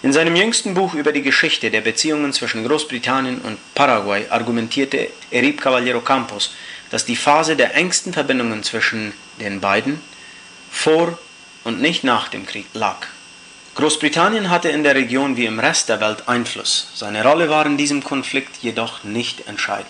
In 0.00 0.12
seinem 0.12 0.36
jüngsten 0.36 0.74
Buch 0.74 0.94
über 0.94 1.10
die 1.10 1.22
Geschichte 1.22 1.70
der 1.72 1.80
Beziehungen 1.80 2.32
zwischen 2.32 2.64
Großbritannien 2.64 3.40
und 3.40 3.58
Paraguay 3.74 4.26
argumentierte 4.30 5.08
Erib 5.32 5.60
Caballero 5.60 6.00
Campos, 6.00 6.54
dass 6.90 7.04
die 7.04 7.16
Phase 7.16 7.56
der 7.56 7.74
engsten 7.74 8.12
Verbindungen 8.12 8.62
zwischen 8.62 9.12
den 9.40 9.60
beiden 9.60 10.00
vor 10.70 11.18
und 11.64 11.80
nicht 11.80 12.04
nach 12.04 12.28
dem 12.28 12.46
Krieg 12.46 12.66
lag. 12.74 13.06
Großbritannien 13.74 14.50
hatte 14.50 14.70
in 14.70 14.82
der 14.82 14.94
Region 14.94 15.36
wie 15.36 15.46
im 15.46 15.60
Rest 15.60 15.88
der 15.88 16.00
Welt 16.00 16.28
Einfluss, 16.28 16.90
seine 16.94 17.22
Rolle 17.22 17.48
war 17.48 17.64
in 17.66 17.76
diesem 17.76 18.02
Konflikt 18.02 18.56
jedoch 18.62 19.04
nicht 19.04 19.46
entscheidend. 19.46 19.86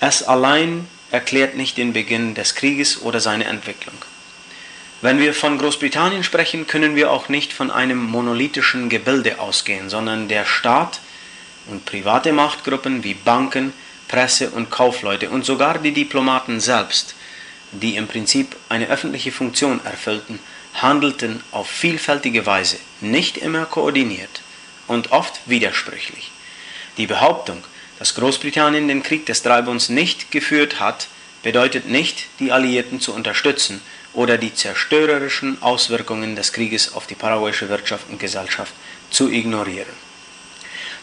Es 0.00 0.22
allein 0.22 0.86
erklärt 1.10 1.56
nicht 1.56 1.76
den 1.76 1.92
Beginn 1.92 2.34
des 2.34 2.54
Krieges 2.54 3.02
oder 3.02 3.20
seine 3.20 3.44
Entwicklung. 3.44 3.96
Wenn 5.00 5.18
wir 5.18 5.34
von 5.34 5.58
Großbritannien 5.58 6.24
sprechen, 6.24 6.66
können 6.66 6.96
wir 6.96 7.10
auch 7.10 7.28
nicht 7.28 7.52
von 7.52 7.70
einem 7.70 8.02
monolithischen 8.02 8.88
Gebilde 8.88 9.38
ausgehen, 9.38 9.90
sondern 9.90 10.28
der 10.28 10.44
Staat 10.44 11.00
und 11.66 11.84
private 11.84 12.32
Machtgruppen 12.32 13.04
wie 13.04 13.14
Banken, 13.14 13.72
Presse 14.14 14.50
und 14.50 14.70
Kaufleute 14.70 15.28
und 15.28 15.44
sogar 15.44 15.78
die 15.78 15.90
Diplomaten 15.90 16.60
selbst, 16.60 17.16
die 17.72 17.96
im 17.96 18.06
Prinzip 18.06 18.54
eine 18.68 18.86
öffentliche 18.86 19.32
Funktion 19.32 19.80
erfüllten, 19.84 20.38
handelten 20.72 21.42
auf 21.50 21.68
vielfältige 21.68 22.46
Weise, 22.46 22.76
nicht 23.00 23.38
immer 23.38 23.66
koordiniert 23.66 24.42
und 24.86 25.10
oft 25.10 25.40
widersprüchlich. 25.46 26.30
Die 26.96 27.08
Behauptung, 27.08 27.64
dass 27.98 28.14
Großbritannien 28.14 28.86
den 28.86 29.02
Krieg 29.02 29.26
des 29.26 29.42
Dreibunds 29.42 29.88
nicht 29.88 30.30
geführt 30.30 30.78
hat, 30.78 31.08
bedeutet 31.42 31.88
nicht, 31.88 32.26
die 32.38 32.52
Alliierten 32.52 33.00
zu 33.00 33.12
unterstützen 33.12 33.80
oder 34.12 34.38
die 34.38 34.54
zerstörerischen 34.54 35.60
Auswirkungen 35.60 36.36
des 36.36 36.52
Krieges 36.52 36.94
auf 36.94 37.08
die 37.08 37.16
paraguayische 37.16 37.68
Wirtschaft 37.68 38.08
und 38.08 38.20
Gesellschaft 38.20 38.74
zu 39.10 39.28
ignorieren. 39.28 40.03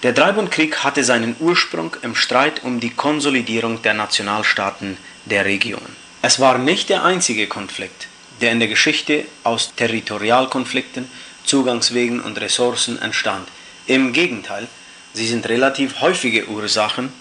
Der 0.04 0.14
Dreibundkrieg 0.14 0.84
hatte 0.84 1.04
seinen 1.04 1.36
Ursprung 1.40 1.96
im 2.02 2.16
Streit 2.16 2.64
um 2.64 2.80
die 2.80 2.90
Konsolidierung 2.90 3.84
der 3.84 3.94
Nationalstaaten 3.94 4.98
der 5.26 5.46
Region. 5.46 5.96
Es 6.24 6.40
war 6.40 6.58
nicht 6.58 6.90
der 6.90 7.04
einzige 7.04 7.46
Konflikt, 7.46 8.08
der 8.42 8.52
in 8.52 8.60
der 8.60 8.68
Geschichte 8.68 9.26
aus 9.44 9.76
Territorialkonflikten, 9.76 11.08
Zugangswegen 11.44 12.20
und 12.20 12.42
Ressourcen 12.42 13.00
entstand. 13.00 13.48
Im 13.86 14.12
Gegenteil, 14.12 14.68
sie 15.14 15.28
sind 15.28 15.48
relativ 15.48 16.02
häufige 16.02 16.48
Ursachen. 16.48 17.14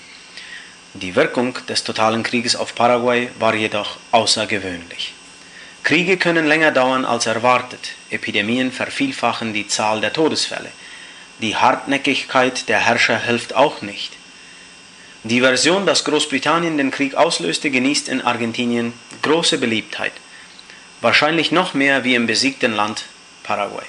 Die 0.95 1.15
Wirkung 1.17 1.59
des 1.69 1.85
totalen 1.85 2.23
Krieges 2.23 2.57
auf 2.57 2.75
Paraguay 2.75 3.29
war 3.39 3.55
jedoch 3.55 3.99
außergewöhnlich. 4.11 5.13
Kriege 5.83 6.17
können 6.17 6.47
länger 6.47 6.71
dauern 6.71 7.05
als 7.05 7.27
erwartet. 7.27 7.91
Epidemien 8.09 8.73
vervielfachen 8.73 9.53
die 9.53 9.69
Zahl 9.69 10.01
der 10.01 10.15
Todesfälle. 10.15 10.71
Die 11.43 11.57
Hartnäckigkeit 11.57 12.69
der 12.69 12.79
Herrscher 12.79 13.19
hilft 13.19 13.55
auch 13.55 13.83
nicht. 13.83 14.13
Die 15.23 15.41
Version, 15.41 15.87
dass 15.87 16.05
Großbritannien 16.05 16.79
den 16.79 16.91
Krieg 16.91 17.15
auslöste, 17.15 17.71
genießt 17.71 18.09
in 18.09 18.23
Argentinien 18.23 18.93
große 19.23 19.59
Beliebtheit 19.59 20.13
wahrscheinlich 21.01 21.53
noch 21.53 21.75
mehr 21.75 22.05
wie 22.05 22.15
im 22.15 22.27
besiegten 22.27 22.75
Land 22.75 23.05
Paraguay. 23.43 23.85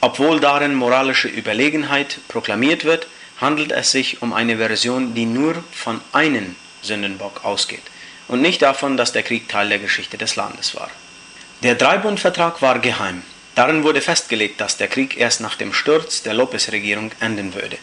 Obwohl 0.00 0.40
darin 0.40 0.74
moralische 0.74 1.28
Überlegenheit 1.28 2.18
proklamiert 2.28 2.84
wird, 2.84 3.06
handelt 3.40 3.72
es 3.72 3.90
sich 3.90 4.22
um 4.22 4.32
eine 4.32 4.56
Version, 4.56 5.14
die 5.14 5.26
nur 5.26 5.62
von 5.72 6.00
einem 6.12 6.56
Sündenbock 6.82 7.44
ausgeht 7.44 7.82
und 8.28 8.40
nicht 8.40 8.62
davon, 8.62 8.96
dass 8.96 9.12
der 9.12 9.22
Krieg 9.22 9.48
Teil 9.48 9.68
der 9.68 9.78
Geschichte 9.78 10.18
des 10.18 10.36
Landes 10.36 10.74
war. 10.74 10.90
Der 11.62 11.74
Dreibundvertrag 11.74 12.62
war 12.62 12.78
geheim. 12.78 13.22
Darin 13.58 13.82
wurde 13.82 14.00
festgelegt, 14.00 14.60
dass 14.60 14.76
der 14.76 14.86
Krieg 14.86 15.16
erst 15.16 15.40
nach 15.40 15.56
dem 15.56 15.72
Sturz 15.72 16.22
der 16.22 16.32
Lopez-Regierung 16.32 17.10
enden 17.18 17.54
würde. 17.54 17.76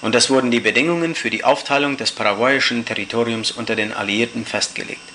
Und 0.00 0.16
es 0.16 0.30
wurden 0.30 0.50
die 0.50 0.58
Bedingungen 0.58 1.14
für 1.14 1.30
die 1.30 1.44
Aufteilung 1.44 1.96
des 1.96 2.10
paraguayischen 2.10 2.84
Territoriums 2.84 3.52
unter 3.52 3.76
den 3.76 3.92
Alliierten 3.92 4.44
festgelegt. 4.44 5.08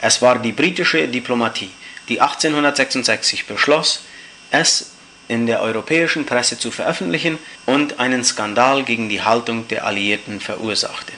Es 0.00 0.22
war 0.22 0.38
die 0.38 0.52
britische 0.52 1.06
Diplomatie, 1.06 1.68
die 2.08 2.22
1866 2.22 3.44
beschloss, 3.44 4.04
es 4.50 4.92
in 5.28 5.44
der 5.46 5.60
europäischen 5.60 6.24
Presse 6.24 6.58
zu 6.58 6.70
veröffentlichen 6.70 7.36
und 7.66 8.00
einen 8.00 8.24
Skandal 8.24 8.84
gegen 8.84 9.10
die 9.10 9.20
Haltung 9.20 9.68
der 9.68 9.84
Alliierten 9.84 10.40
verursachte. 10.40 11.12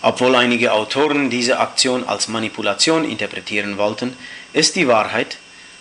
Obwohl 0.00 0.36
einige 0.36 0.72
Autoren 0.72 1.28
diese 1.28 1.60
Aktion 1.60 2.08
als 2.08 2.28
Manipulation 2.28 3.04
interpretieren 3.04 3.76
wollten, 3.76 4.16
ist 4.54 4.74
die 4.74 4.88
Wahrheit, 4.88 5.36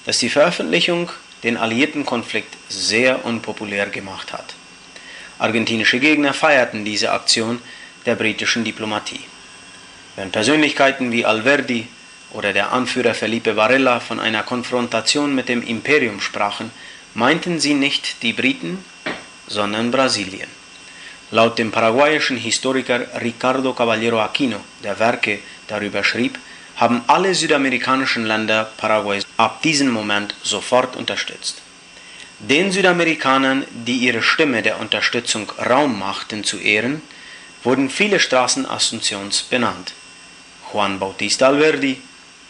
dass 0.05 0.17
die 0.17 0.29
Veröffentlichung 0.29 1.11
den 1.45 1.55
alliierten 1.55 2.05
Konflikt 2.05 2.53
sehr 2.67 3.23
unpopulär 3.23 3.85
gemacht 3.85 4.33
hat. 4.33 4.55
Argentinische 5.39 5.99
Gegner 5.99 6.33
feierten 6.33 6.83
diese 6.83 7.11
Aktion 7.11 7.61
der 8.05 8.15
britischen 8.15 8.65
Diplomatie. 8.65 9.21
Wenn 10.17 10.31
Persönlichkeiten 10.31 11.11
wie 11.13 11.25
Alverdi, 11.25 11.87
oder 12.35 12.51
der 12.51 12.73
Anführer 12.73 13.13
Felipe 13.13 13.55
Varela 13.55 13.99
von 13.99 14.19
einer 14.19 14.43
Konfrontation 14.43 15.33
mit 15.33 15.47
dem 15.47 15.61
Imperium 15.61 16.19
sprachen, 16.19 16.69
meinten 17.13 17.59
sie 17.59 17.73
nicht 17.73 18.23
die 18.23 18.33
Briten, 18.33 18.83
sondern 19.47 19.91
Brasilien. 19.91 20.49
Laut 21.31 21.57
dem 21.57 21.71
paraguayischen 21.71 22.37
Historiker 22.37 23.21
Ricardo 23.21 23.73
Caballero 23.73 24.19
Aquino, 24.21 24.59
der 24.83 24.99
Werke 24.99 25.39
darüber 25.67 26.03
schrieb, 26.03 26.37
haben 26.75 27.03
alle 27.07 27.33
südamerikanischen 27.33 28.25
Länder 28.25 28.69
Paraguays 28.77 29.25
ab 29.37 29.61
diesem 29.61 29.89
Moment 29.89 30.35
sofort 30.43 30.95
unterstützt. 30.95 31.61
Den 32.39 32.71
Südamerikanern, 32.71 33.65
die 33.71 33.97
ihre 33.97 34.21
Stimme 34.21 34.61
der 34.61 34.79
Unterstützung 34.79 35.49
Raum 35.69 35.97
machten 35.97 36.43
zu 36.43 36.59
Ehren, 36.59 37.01
wurden 37.63 37.89
viele 37.89 38.19
Straßen 38.19 38.65
Asuncions 38.65 39.43
benannt. 39.43 39.93
Juan 40.71 40.99
Bautista 40.99 41.47
Alverdi, 41.47 42.01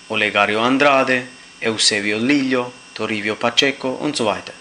Olegario 0.09 0.61
Andrade, 0.61 1.27
Eusebio 1.63 2.17
Lillo, 2.17 2.73
Toribio 2.95 3.35
Pacheco 3.35 3.89
und 3.89 4.15
so 4.15 4.25
weiter. 4.25 4.53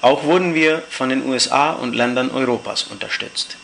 Auch 0.00 0.24
wurden 0.24 0.54
wir 0.54 0.82
von 0.90 1.08
den 1.08 1.24
USA 1.26 1.70
und 1.70 1.94
Ländern 1.94 2.30
Europas 2.30 2.84
unterstützt. 2.84 3.56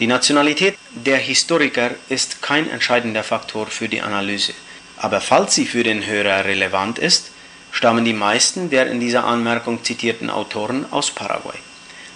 Die 0.00 0.06
Nationalität 0.06 0.78
der 0.92 1.18
Historiker 1.18 1.90
ist 2.08 2.40
kein 2.40 2.70
entscheidender 2.70 3.22
Faktor 3.22 3.66
für 3.66 3.86
die 3.86 4.00
Analyse, 4.00 4.54
aber 4.96 5.20
falls 5.20 5.54
sie 5.54 5.66
für 5.66 5.82
den 5.82 6.06
Hörer 6.06 6.46
relevant 6.46 6.98
ist, 6.98 7.30
stammen 7.70 8.06
die 8.06 8.14
meisten 8.14 8.70
der 8.70 8.86
in 8.86 8.98
dieser 8.98 9.24
Anmerkung 9.24 9.84
zitierten 9.84 10.30
Autoren 10.30 10.86
aus 10.90 11.10
Paraguay. 11.10 11.58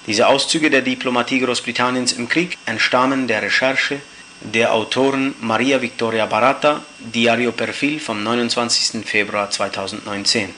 Diese 0.06 0.28
Auszüge 0.28 0.70
der 0.70 0.80
Diplomatie 0.80 1.40
Großbritanniens 1.40 2.12
im 2.12 2.26
Krieg 2.26 2.56
entstammen 2.64 3.28
der 3.28 3.42
Recherche 3.42 4.00
der 4.40 4.72
Autoren 4.72 5.34
Maria 5.42 5.82
Victoria 5.82 6.24
Barata, 6.24 6.82
Diario 7.00 7.52
Perfil 7.52 8.00
vom 8.00 8.22
29. 8.22 9.04
Februar 9.04 9.50
2019. 9.50 10.54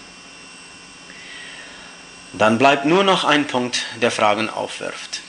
Dann 2.34 2.58
bleibt 2.58 2.84
nur 2.84 3.02
noch 3.02 3.24
ein 3.24 3.48
Punkt, 3.48 3.84
der 4.00 4.12
Fragen 4.12 4.48
aufwirft. 4.48 5.22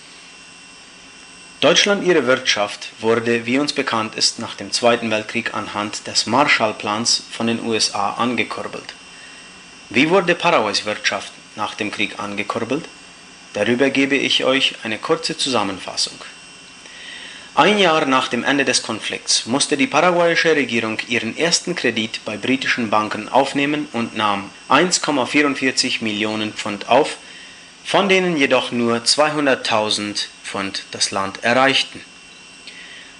Deutschland, 1.60 2.04
ihre 2.04 2.28
Wirtschaft, 2.28 2.90
wurde, 3.00 3.48
wie 3.48 3.58
uns 3.58 3.74
bekannt 3.74 4.14
ist, 4.14 4.38
nach 4.38 4.54
dem 4.54 4.72
Zweiten 4.72 5.10
Weltkrieg 5.10 5.56
anhand 5.56 6.06
des 6.06 6.28
Marshallplans 6.28 7.24
von 7.32 7.48
den 7.48 7.66
USA 7.66 8.12
angekurbelt. 8.12 8.94
Wie 9.90 10.12
wurde 10.12 10.36
Paraguays 10.36 10.86
Wirtschaft 10.86 11.32
nach 11.56 11.74
dem 11.74 11.90
Krieg 11.90 12.20
angekurbelt? 12.20 12.86
Darüber 13.54 13.90
gebe 13.90 14.16
ich 14.16 14.46
euch 14.46 14.76
eine 14.84 15.00
kurze 15.00 15.36
Zusammenfassung. 15.36 16.14
Ein 17.56 17.80
Jahr 17.80 18.06
nach 18.06 18.28
dem 18.28 18.44
Ende 18.44 18.64
des 18.64 18.84
Konflikts 18.84 19.48
musste 19.48 19.78
die 19.78 19.88
paraguayische 19.88 20.56
Regierung 20.56 21.00
ihren 21.08 21.36
ersten 21.36 21.76
Kredit 21.76 22.24
bei 22.24 22.38
britischen 22.38 22.92
Banken 22.92 23.30
aufnehmen 23.30 23.88
und 23.94 24.16
nahm 24.16 24.52
1,44 24.70 26.04
Millionen 26.04 26.54
Pfund 26.54 26.88
auf, 26.88 27.18
von 27.84 28.10
denen 28.10 28.38
jedoch 28.38 28.72
nur 28.72 28.98
200.000 28.98 30.28
Pfund 30.48 30.84
das 30.92 31.12
Land 31.12 31.44
erreichten. 31.44 32.02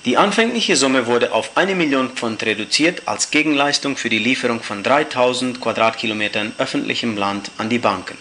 Die 0.06 0.16
anfängliche 0.16 0.78
Summe 0.78 1.06
wurde 1.06 1.34
auf 1.34 1.58
eine 1.58 1.76
Million 1.76 2.12
Pfund 2.12 2.42
reduziert 2.44 3.02
als 3.06 3.30
Gegenleistung 3.30 3.98
für 3.98 4.10
die 4.10 4.20
Lieferung 4.20 4.64
von 4.64 4.82
3000 4.82 5.60
Quadratkilometern 5.60 6.54
öffentlichem 6.58 7.18
Land 7.18 7.52
an 7.58 7.70
die 7.70 7.80
Banken. 7.80 8.18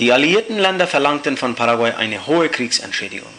Die 0.00 0.10
alliierten 0.10 0.58
Länder 0.58 0.86
verlangten 0.86 1.36
von 1.36 1.54
Paraguay 1.54 1.92
eine 1.92 2.26
hohe 2.26 2.48
Kriegsentschädigung. 2.48 3.34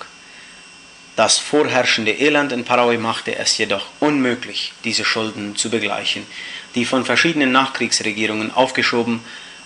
Das 1.15 1.39
vorherrschende 1.39 2.11
Elend 2.11 2.51
in 2.51 2.63
Paraguay 2.63 2.97
machte 2.97 3.35
es 3.35 3.57
jedoch 3.57 3.87
unmöglich, 3.99 4.73
diese 4.83 5.03
Schulden 5.03 5.55
zu 5.55 5.69
begleichen, 5.69 6.27
die 6.75 6.85
von 6.85 7.05
verschiedenen 7.05 7.51
Nachkriegsregierungen 7.51 8.53
aufgeschoben 8.53 9.21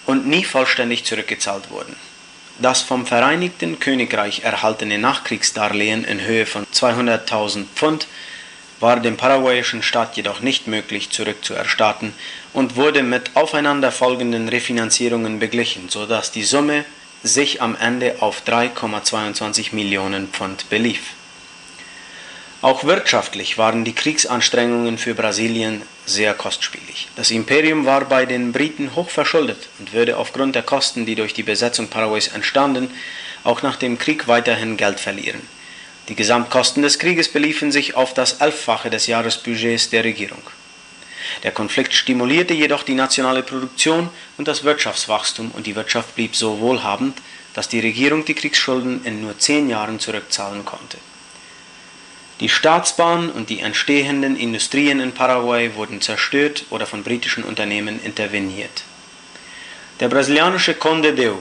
und 0.06 0.28
nie 0.28 0.46
vollständig 0.46 1.04
zurückgezahlt 1.04 1.70
wurden. 1.70 1.96
Das 2.62 2.82
vom 2.82 3.06
Vereinigten 3.06 3.80
Königreich 3.80 4.44
erhaltene 4.44 4.98
Nachkriegsdarlehen 4.98 6.04
in 6.04 6.20
Höhe 6.20 6.46
von 6.46 6.66
200.000 6.66 7.64
Pfund 7.74 8.08
war 8.82 9.00
dem 9.00 9.16
paraguayischen 9.16 9.82
Staat 9.82 10.18
jedoch 10.18 10.42
nicht 10.42 10.68
möglich 10.68 11.10
zurückzuerstatten 11.10 12.14
und 12.54 12.76
wurde 12.76 13.02
mit 13.02 13.32
aufeinanderfolgenden 13.36 14.50
Refinanzierungen 14.50 15.40
beglichen, 15.40 15.88
so 15.88 16.06
dass 16.06 16.32
die 16.32 16.44
Summe 16.44 16.84
sich 17.24 17.62
am 17.62 17.78
Ende 17.78 18.18
auf 18.20 18.44
3,22 18.46 19.74
Millionen 19.74 20.28
Pfund 20.28 20.70
belief. 20.70 21.14
Auch 22.62 22.84
wirtschaftlich 22.84 23.58
waren 23.58 23.86
die 23.86 23.94
Kriegsanstrengungen 23.94 24.98
für 24.98 25.16
Brasilien 25.16 25.82
sehr 26.06 26.34
kostspielig. 26.34 27.08
Das 27.16 27.32
Imperium 27.32 27.86
war 27.86 28.04
bei 28.04 28.26
den 28.26 28.52
Briten 28.52 28.96
hoch 28.96 29.10
verschuldet 29.10 29.70
und 29.80 29.94
würde 29.94 30.18
aufgrund 30.18 30.56
der 30.56 30.64
Kosten, 30.64 31.06
die 31.06 31.16
durch 31.16 31.34
die 31.34 31.44
Besetzung 31.44 31.88
Paraguays 31.88 32.28
entstanden, 32.28 32.92
auch 33.46 33.62
nach 33.62 33.78
dem 33.78 33.98
Krieg 33.98 34.28
weiterhin 34.28 34.76
Geld 34.76 35.00
verlieren. 35.00 35.40
Die 36.10 36.16
Gesamtkosten 36.16 36.84
des 36.84 37.00
Krieges 37.00 37.30
beliefen 37.30 37.72
sich 37.72 37.96
auf 37.96 38.14
das 38.14 38.42
Elffache 38.42 38.90
des 38.90 39.08
Jahresbudgets 39.08 39.90
der 39.92 40.04
Regierung. 40.04 40.42
Der 41.44 41.52
Konflikt 41.52 41.94
stimulierte 41.94 42.54
jedoch 42.54 42.84
die 42.84 42.94
nationale 42.94 43.42
Produktion 43.42 44.10
und 44.38 44.50
das 44.50 44.66
Wirtschaftswachstum 44.66 45.52
und 45.52 45.66
die 45.66 45.78
Wirtschaft 45.78 46.14
blieb 46.16 46.36
so 46.36 46.60
wohlhabend, 46.60 47.18
dass 47.54 47.70
die 47.70 47.80
Regierung 47.80 48.26
die 48.26 48.34
Kriegsschulden 48.34 49.06
in 49.06 49.22
nur 49.22 49.40
zehn 49.40 49.70
Jahren 49.70 50.02
zurückzahlen 50.02 50.66
konnte. 50.66 50.98
Die 52.40 52.48
Staatsbahn 52.48 53.30
und 53.30 53.50
die 53.50 53.60
entstehenden 53.60 54.38
Industrien 54.38 55.02
in 55.02 55.12
Paraguay 55.12 55.76
wurden 55.76 56.00
zerstört 56.00 56.66
oder 56.70 56.86
von 56.86 57.04
britischen 57.04 57.44
Unternehmen 57.44 58.02
interveniert. 58.02 58.84
Der 60.00 60.08
brasilianische 60.08 60.76
Conde 60.76 61.14
Deu 61.14 61.36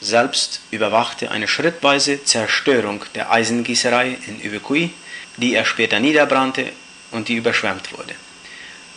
selbst 0.00 0.60
überwachte 0.70 1.32
eine 1.32 1.48
schrittweise 1.48 2.22
Zerstörung 2.22 3.04
der 3.16 3.32
Eisengießerei 3.32 4.18
in 4.28 4.48
Uvecuy, 4.48 4.90
die 5.36 5.54
er 5.54 5.64
später 5.64 5.98
niederbrannte 5.98 6.70
und 7.10 7.26
die 7.26 7.34
überschwemmt 7.34 7.90
wurde. 7.92 8.14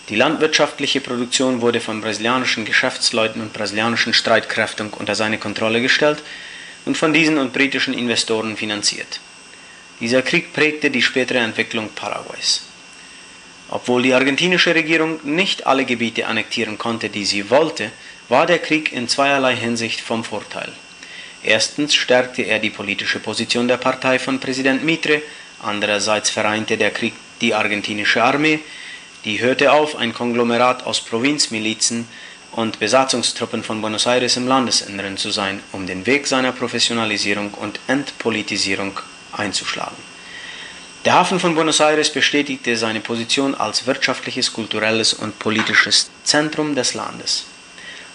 Die 0.09 0.15
landwirtschaftliche 0.15 1.01
Produktion 1.01 1.61
wurde 1.61 1.79
von 1.79 2.01
brasilianischen 2.01 2.65
Geschäftsleuten 2.65 3.41
und 3.41 3.53
brasilianischen 3.53 4.13
Streitkräften 4.13 4.89
unter 4.89 5.15
seine 5.15 5.39
Kontrolle 5.39 5.81
gestellt 5.81 6.21
und 6.85 6.95
von 6.95 7.11
diesen 7.11 7.39
und 7.39 7.53
britischen 7.53 7.95
Investoren 7.95 8.55
finanziert. 8.55 9.19
Dieser 9.99 10.21
Krieg 10.21 10.53
prägte 10.53 10.89
die 10.89 11.01
spätere 11.01 11.39
Entwicklung 11.39 11.89
Paraguays. 11.89 12.61
Obwohl 13.69 14.01
die 14.01 14.13
argentinische 14.13 14.73
Regierung 14.73 15.19
nicht 15.23 15.67
alle 15.67 15.85
Gebiete 15.85 16.25
annektieren 16.25 16.77
konnte, 16.77 17.09
die 17.09 17.25
sie 17.25 17.49
wollte, 17.49 17.91
war 18.29 18.45
der 18.45 18.59
Krieg 18.59 18.93
in 18.93 19.07
zweierlei 19.07 19.55
Hinsicht 19.55 20.01
vom 20.01 20.23
Vorteil. 20.23 20.71
Erstens 21.43 21.95
stärkte 21.95 22.41
er 22.43 22.59
die 22.59 22.69
politische 22.69 23.19
Position 23.19 23.67
der 23.67 23.77
Partei 23.77 24.19
von 24.19 24.39
Präsident 24.39 24.83
Mitre, 24.83 25.21
andererseits 25.61 26.29
vereinte 26.29 26.77
der 26.77 26.91
Krieg 26.91 27.13
die 27.41 27.53
argentinische 27.53 28.23
Armee, 28.23 28.59
die 29.25 29.39
hörte 29.39 29.71
auf, 29.71 29.95
ein 29.95 30.13
Konglomerat 30.13 30.85
aus 30.85 31.01
Provinzmilizen 31.01 32.07
und 32.53 32.79
Besatzungstruppen 32.79 33.63
von 33.63 33.81
Buenos 33.81 34.05
Aires 34.05 34.37
im 34.37 34.47
Landesinneren 34.47 35.17
zu 35.17 35.29
sein, 35.29 35.61
um 35.71 35.87
den 35.87 36.05
Weg 36.05 36.27
seiner 36.27 36.51
Professionalisierung 36.51 37.53
und 37.53 37.79
Entpolitisierung 37.87 38.99
einzuschlagen. 39.39 39.97
Der 41.05 41.13
Hafen 41.13 41.39
von 41.39 41.55
Buenos 41.55 41.79
Aires 41.79 42.11
bestätigte 42.11 42.75
seine 42.75 42.99
Position 42.99 43.55
als 43.55 43.87
wirtschaftliches, 43.87 44.51
kulturelles 44.51 45.13
und 45.13 45.39
politisches 45.39 46.11
Zentrum 46.25 46.75
des 46.75 46.93
Landes. 46.93 47.45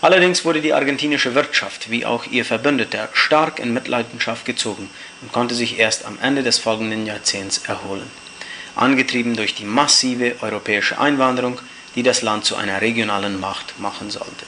Allerdings 0.02 0.44
wurde 0.44 0.60
die 0.60 0.74
argentinische 0.74 1.34
Wirtschaft 1.34 1.90
wie 1.90 2.04
auch 2.04 2.26
ihr 2.26 2.44
Verbündeter 2.44 3.08
stark 3.14 3.58
in 3.58 3.72
Mitleidenschaft 3.72 4.44
gezogen 4.44 4.90
und 5.22 5.32
konnte 5.32 5.54
sich 5.54 5.78
erst 5.78 6.04
am 6.04 6.18
Ende 6.20 6.42
des 6.42 6.58
folgenden 6.58 7.06
Jahrzehnts 7.06 7.62
erholen, 7.66 8.10
angetrieben 8.76 9.34
durch 9.34 9.54
die 9.54 9.64
massive 9.64 10.36
europäische 10.42 11.00
Einwanderung, 11.00 11.58
die 11.94 12.02
das 12.02 12.20
Land 12.20 12.44
zu 12.44 12.54
einer 12.54 12.82
regionalen 12.82 13.40
Macht 13.40 13.80
machen 13.80 14.10
sollte. 14.10 14.44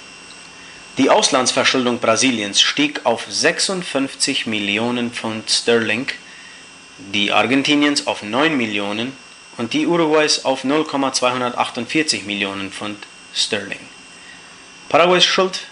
Die 0.98 1.08
Auslandsverschuldung 1.08 2.00
Brasiliens 2.00 2.60
stieg 2.60 3.00
auf 3.04 3.24
56 3.26 4.46
Millionen 4.46 5.10
Pfund 5.10 5.48
Sterling 5.50 6.08
die 6.98 7.32
Argentiniens 7.32 8.06
auf 8.06 8.22
9 8.22 8.56
Millionen 8.56 9.16
und 9.56 9.72
die 9.72 9.86
Uruguays 9.86 10.44
auf 10.44 10.64
0,248 10.64 12.24
Millionen 12.24 12.70
Pfund 12.70 12.98
Sterling. 13.34 13.80
Paraguays 14.88 15.24
Schuld 15.24 15.66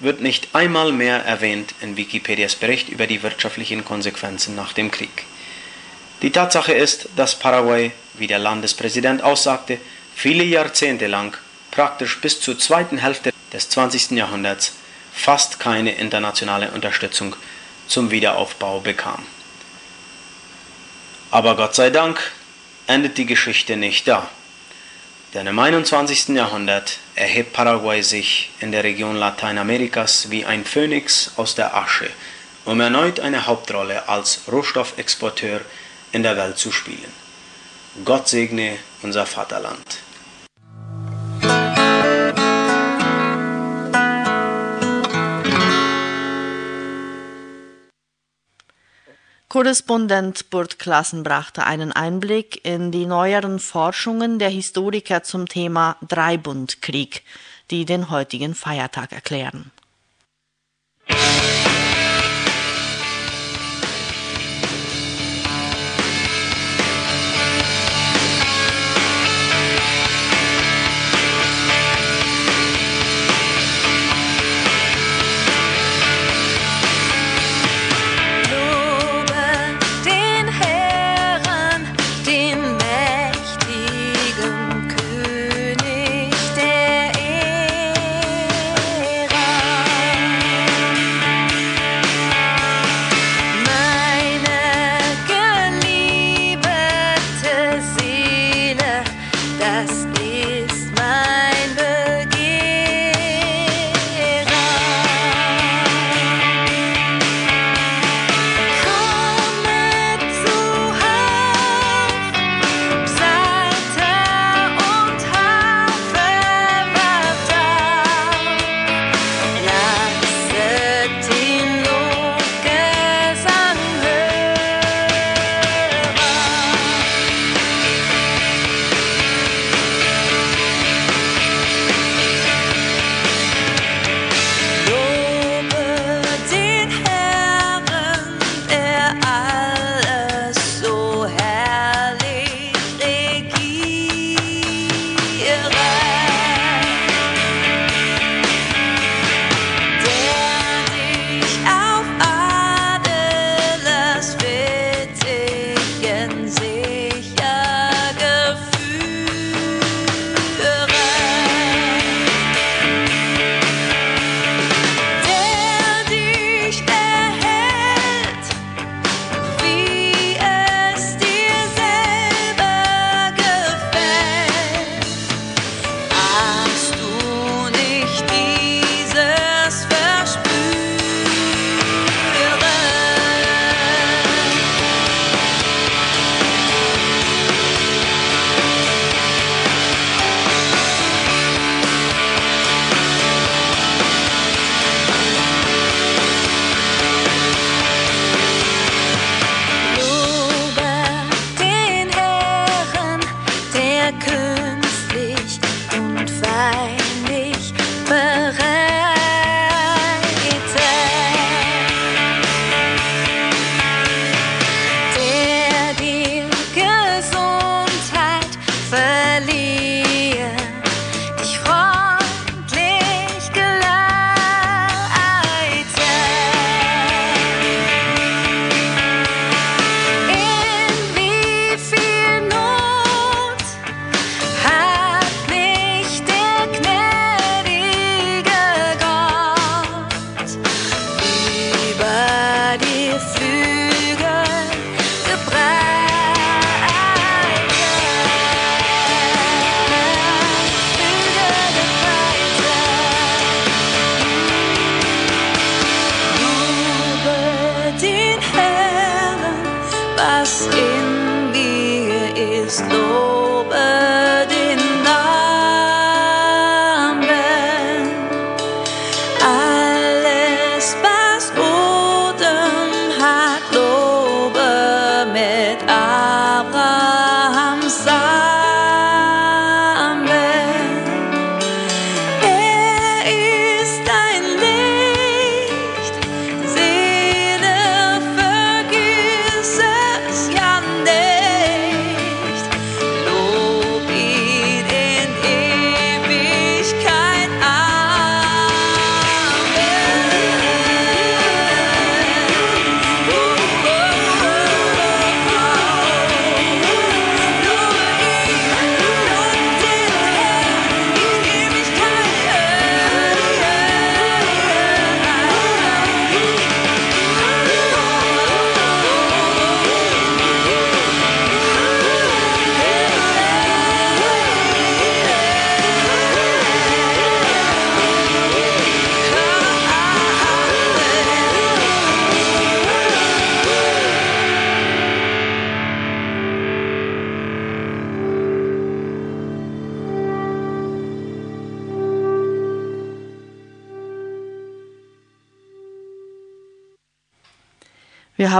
wird 0.00 0.20
nicht 0.20 0.54
einmal 0.54 0.92
mehr 0.92 1.24
erwähnt 1.24 1.74
in 1.80 1.96
Wikipedias 1.96 2.56
Bericht 2.56 2.88
über 2.88 3.06
die 3.06 3.22
wirtschaftlichen 3.22 3.84
Konsequenzen 3.84 4.54
nach 4.56 4.72
dem 4.72 4.90
Krieg. 4.90 5.24
Die 6.22 6.30
Tatsache 6.30 6.72
ist, 6.72 7.08
dass 7.16 7.38
Paraguay, 7.38 7.92
wie 8.14 8.26
der 8.26 8.38
Landespräsident 8.38 9.22
aussagte, 9.22 9.78
viele 10.14 10.44
Jahrzehnte 10.44 11.06
lang, 11.06 11.36
praktisch 11.70 12.20
bis 12.20 12.40
zur 12.40 12.58
zweiten 12.58 12.98
Hälfte 12.98 13.32
des 13.52 13.68
20. 13.68 14.12
Jahrhunderts, 14.12 14.74
fast 15.12 15.60
keine 15.60 15.92
internationale 15.92 16.70
Unterstützung 16.70 17.36
zum 17.86 18.10
Wiederaufbau 18.10 18.80
bekam. 18.80 19.24
Aber 21.34 21.56
Gott 21.56 21.74
sei 21.74 21.90
Dank 21.90 22.30
endet 22.86 23.18
die 23.18 23.26
Geschichte 23.26 23.76
nicht 23.76 24.06
da. 24.06 24.30
Denn 25.34 25.48
im 25.48 25.58
21. 25.58 26.28
Jahrhundert 26.28 26.98
erhebt 27.16 27.52
Paraguay 27.52 28.02
sich 28.02 28.50
in 28.60 28.70
der 28.70 28.84
Region 28.84 29.16
Lateinamerikas 29.16 30.30
wie 30.30 30.44
ein 30.44 30.64
Phönix 30.64 31.32
aus 31.34 31.56
der 31.56 31.76
Asche, 31.76 32.08
um 32.64 32.80
erneut 32.80 33.18
eine 33.18 33.48
Hauptrolle 33.48 34.08
als 34.08 34.42
Rohstoffexporteur 34.46 35.60
in 36.12 36.22
der 36.22 36.36
Welt 36.36 36.56
zu 36.56 36.70
spielen. 36.70 37.12
Gott 38.04 38.28
segne 38.28 38.78
unser 39.02 39.26
Vaterland. 39.26 40.03
Korrespondent 49.54 50.50
Burt 50.50 50.80
Klassen 50.80 51.22
brachte 51.22 51.64
einen 51.64 51.92
Einblick 51.92 52.64
in 52.64 52.90
die 52.90 53.06
neueren 53.06 53.60
Forschungen 53.60 54.40
der 54.40 54.48
Historiker 54.48 55.22
zum 55.22 55.46
Thema 55.46 55.96
Dreibundkrieg, 56.08 57.22
die 57.70 57.84
den 57.84 58.10
heutigen 58.10 58.56
Feiertag 58.56 59.12
erklären. 59.12 59.70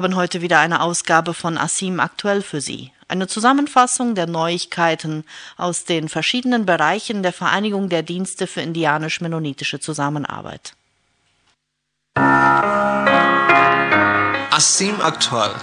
Haben 0.05 0.17
heute 0.17 0.43
wieder 0.43 0.59
eine 0.59 0.83
Ausgabe 0.83 1.33
von 1.33 1.57
Asim 1.57 1.99
aktuell 1.99 2.43
für 2.43 2.61
Sie. 2.61 2.93
Eine 3.09 3.27
Zusammenfassung 3.27 4.15
der 4.15 4.27
Neuigkeiten 4.27 5.25
aus 5.57 5.87
den 5.87 6.11
verschiedenen 6.11 6.67
Bereichen 6.67 7.23
der 7.23 7.33
Vereinigung 7.33 7.89
der 7.89 8.03
Dienste 8.03 8.47
für 8.47 8.61
indianisch-mennonitische 8.61 9.81
Zusammenarbeit. 9.81 10.75
Asim 14.51 15.01
aktuell. 15.01 15.55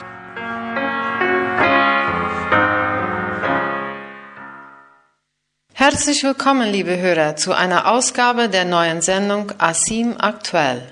Herzlich 5.74 6.24
willkommen, 6.24 6.72
liebe 6.72 6.98
Hörer, 6.98 7.36
zu 7.36 7.54
einer 7.54 7.92
Ausgabe 7.92 8.50
der 8.50 8.66
neuen 8.66 9.04
Sendung 9.04 9.52
Asim 9.60 10.16
aktuell. 10.18 10.92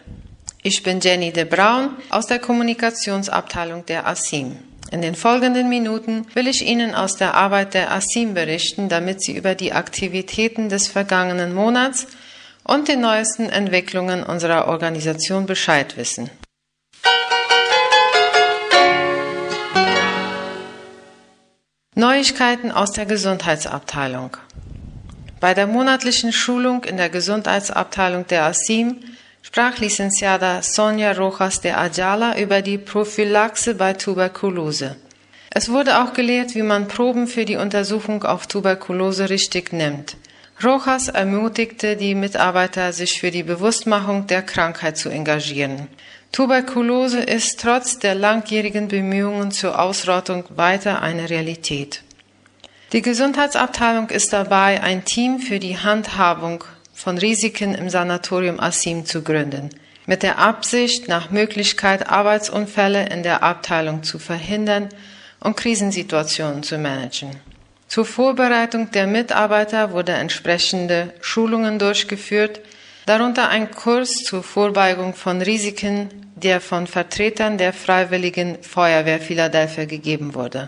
Ich 0.62 0.84
bin 0.84 1.00
Jenny 1.00 1.32
de 1.32 1.46
Braun 1.46 1.96
aus 2.10 2.28
der 2.28 2.40
Kommunikationsabteilung 2.40 3.86
der 3.86 4.06
Asim. 4.06 4.58
In 4.92 5.02
den 5.02 5.16
folgenden 5.16 5.70
Minuten 5.70 6.26
will 6.34 6.48
ich 6.48 6.66
Ihnen 6.66 6.96
aus 6.96 7.16
der 7.16 7.34
Arbeit 7.34 7.74
der 7.76 7.94
Asim 7.94 8.34
berichten, 8.34 8.90
damit 8.90 9.22
Sie 9.22 9.38
über 9.38 9.56
die 9.56 9.72
Aktivitäten 9.72 10.68
des 10.68 10.90
vergangenen 10.90 11.54
Monats 11.54 12.08
und 12.66 12.90
den 12.90 13.00
neuesten 13.00 13.48
Entwicklungen 13.48 14.22
unserer 14.22 14.68
Organisation 14.68 15.46
Bescheid 15.46 15.96
wissen. 15.96 16.30
Neuigkeiten 21.96 22.74
aus 22.74 22.92
der 22.92 23.06
Gesundheitsabteilung. 23.06 24.36
Bei 25.40 25.54
der 25.54 25.68
monatlichen 25.68 26.34
Schulung 26.34 26.84
in 26.84 26.98
der 26.98 27.10
Gesundheitsabteilung 27.10 28.28
der 28.28 28.44
ASIM 28.44 28.98
sprach 29.42 29.78
Licenciada 29.80 30.62
Sonja 30.62 31.14
Rojas 31.14 31.62
de 31.62 31.72
Ayala 31.72 32.38
über 32.40 32.62
die 32.62 32.78
Prophylaxe 32.78 33.76
bei 33.76 33.94
Tuberkulose. 33.94 34.96
Es 35.52 35.70
wurde 35.70 36.02
auch 36.02 36.14
gelehrt, 36.14 36.54
wie 36.56 36.62
man 36.62 36.88
Proben 36.88 37.28
für 37.28 37.46
die 37.46 37.56
Untersuchung 37.56 38.24
auf 38.24 38.48
Tuberkulose 38.48 39.30
richtig 39.30 39.74
nimmt. 39.74 40.16
Rojas 40.64 41.08
ermutigte 41.08 41.96
die 41.96 42.16
Mitarbeiter, 42.16 42.92
sich 42.92 43.20
für 43.20 43.32
die 43.32 43.44
Bewusstmachung 43.44 44.28
der 44.28 44.42
Krankheit 44.42 44.98
zu 44.98 45.10
engagieren. 45.10 45.88
Tuberkulose 46.32 47.20
ist 47.20 47.60
trotz 47.62 47.98
der 47.98 48.14
langjährigen 48.14 48.88
Bemühungen 48.90 49.52
zur 49.52 49.80
Ausrottung 49.80 50.44
weiter 50.50 51.02
eine 51.02 51.30
Realität. 51.30 52.04
Die 52.92 53.02
Gesundheitsabteilung 53.02 54.10
ist 54.10 54.34
dabei, 54.34 54.82
ein 54.82 55.06
Team 55.06 55.40
für 55.40 55.60
die 55.60 55.78
Handhabung 55.78 56.64
von 57.00 57.18
Risiken 57.18 57.74
im 57.76 57.90
Sanatorium 57.90 58.60
Asim 58.60 59.06
zu 59.06 59.24
gründen, 59.24 59.70
mit 60.06 60.22
der 60.22 60.38
Absicht, 60.38 61.08
nach 61.08 61.32
Möglichkeit 61.32 62.10
Arbeitsunfälle 62.10 63.08
in 63.08 63.24
der 63.24 63.42
Abteilung 63.42 64.04
zu 64.04 64.20
verhindern 64.20 64.90
und 65.40 65.56
Krisensituationen 65.56 66.62
zu 66.62 66.78
managen. 66.78 67.32
Zur 67.88 68.04
Vorbereitung 68.04 68.92
der 68.92 69.08
Mitarbeiter 69.08 69.94
wurde 69.94 70.12
entsprechende 70.12 71.14
Schulungen 71.22 71.80
durchgeführt, 71.80 72.60
darunter 73.06 73.48
ein 73.48 73.72
Kurs 73.72 74.16
zur 74.26 74.44
Vorbeugung 74.44 75.14
von 75.14 75.42
Risiken, 75.42 76.10
der 76.36 76.60
von 76.60 76.86
Vertretern 76.86 77.58
der 77.58 77.72
Freiwilligen 77.72 78.62
Feuerwehr 78.62 79.22
Philadelphia 79.22 79.86
gegeben 79.86 80.36
wurde. 80.36 80.68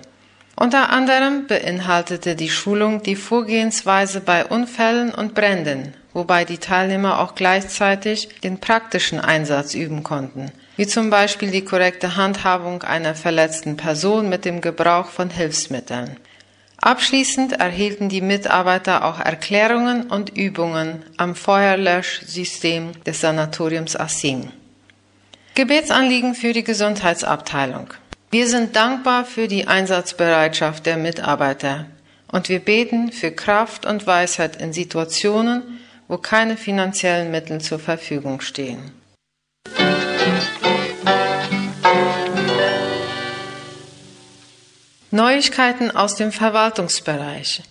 Unter 0.61 0.91
anderem 0.91 1.47
beinhaltete 1.47 2.35
die 2.35 2.51
Schulung 2.51 3.01
die 3.01 3.15
Vorgehensweise 3.15 4.21
bei 4.21 4.45
Unfällen 4.45 5.11
und 5.11 5.33
Bränden, 5.33 5.95
wobei 6.13 6.45
die 6.45 6.59
Teilnehmer 6.59 7.19
auch 7.19 7.33
gleichzeitig 7.33 8.29
den 8.43 8.59
praktischen 8.59 9.19
Einsatz 9.19 9.73
üben 9.73 10.03
konnten, 10.03 10.51
wie 10.77 10.85
zum 10.85 11.09
Beispiel 11.09 11.49
die 11.49 11.65
korrekte 11.65 12.15
Handhabung 12.15 12.83
einer 12.83 13.15
verletzten 13.15 13.75
Person 13.75 14.29
mit 14.29 14.45
dem 14.45 14.61
Gebrauch 14.61 15.07
von 15.07 15.31
Hilfsmitteln. 15.31 16.17
Abschließend 16.77 17.53
erhielten 17.53 18.09
die 18.09 18.21
Mitarbeiter 18.21 19.03
auch 19.05 19.19
Erklärungen 19.19 20.11
und 20.11 20.37
Übungen 20.37 21.01
am 21.17 21.33
Feuerlöschsystem 21.33 23.03
des 23.03 23.19
Sanatoriums 23.19 23.95
Asim. 23.95 24.51
Gebetsanliegen 25.55 26.35
für 26.35 26.53
die 26.53 26.63
Gesundheitsabteilung. 26.63 27.95
Wir 28.33 28.47
sind 28.47 28.77
dankbar 28.77 29.25
für 29.25 29.49
die 29.49 29.67
Einsatzbereitschaft 29.67 30.85
der 30.85 30.95
Mitarbeiter 30.95 31.87
und 32.31 32.47
wir 32.47 32.59
beten 32.59 33.11
für 33.11 33.29
Kraft 33.29 33.85
und 33.85 34.07
Weisheit 34.07 34.55
in 34.55 34.71
Situationen, 34.71 35.81
wo 36.07 36.17
keine 36.17 36.55
finanziellen 36.55 37.29
Mittel 37.29 37.59
zur 37.59 37.77
Verfügung 37.77 38.39
stehen. 38.39 38.93
Neuigkeiten 45.11 45.91
aus 45.91 46.15
dem 46.15 46.31
Verwaltungsbereich. 46.31 47.63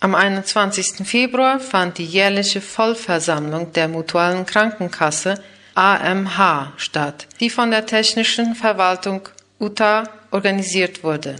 Am 0.00 0.16
21. 0.16 1.06
Februar 1.06 1.60
fand 1.60 1.98
die 1.98 2.04
jährliche 2.04 2.60
Vollversammlung 2.60 3.72
der 3.74 3.86
Mutualen 3.86 4.44
Krankenkasse 4.44 5.40
AMH 5.76 6.72
statt, 6.78 7.28
die 7.38 7.48
von 7.48 7.70
der 7.70 7.86
Technischen 7.86 8.56
Verwaltung 8.56 9.28
UTA 9.60 10.04
organisiert 10.30 11.04
wurde. 11.04 11.36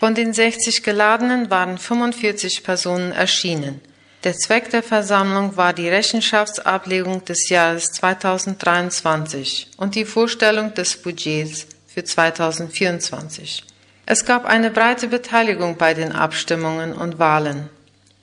Von 0.00 0.14
den 0.14 0.32
60 0.32 0.82
Geladenen 0.82 1.50
waren 1.50 1.76
45 1.76 2.64
Personen 2.64 3.12
erschienen. 3.12 3.80
Der 4.24 4.34
Zweck 4.34 4.70
der 4.70 4.82
Versammlung 4.82 5.56
war 5.56 5.72
die 5.72 5.88
Rechenschaftsablegung 5.88 7.24
des 7.24 7.48
Jahres 7.50 7.92
2023 7.92 9.68
und 9.76 9.94
die 9.94 10.04
Vorstellung 10.04 10.74
des 10.74 10.96
Budgets 11.00 11.66
für 11.86 12.02
2024. 12.02 13.64
Es 14.06 14.24
gab 14.24 14.44
eine 14.46 14.70
breite 14.70 15.08
Beteiligung 15.08 15.76
bei 15.76 15.94
den 15.94 16.12
Abstimmungen 16.12 16.92
und 16.94 17.18
Wahlen. 17.18 17.68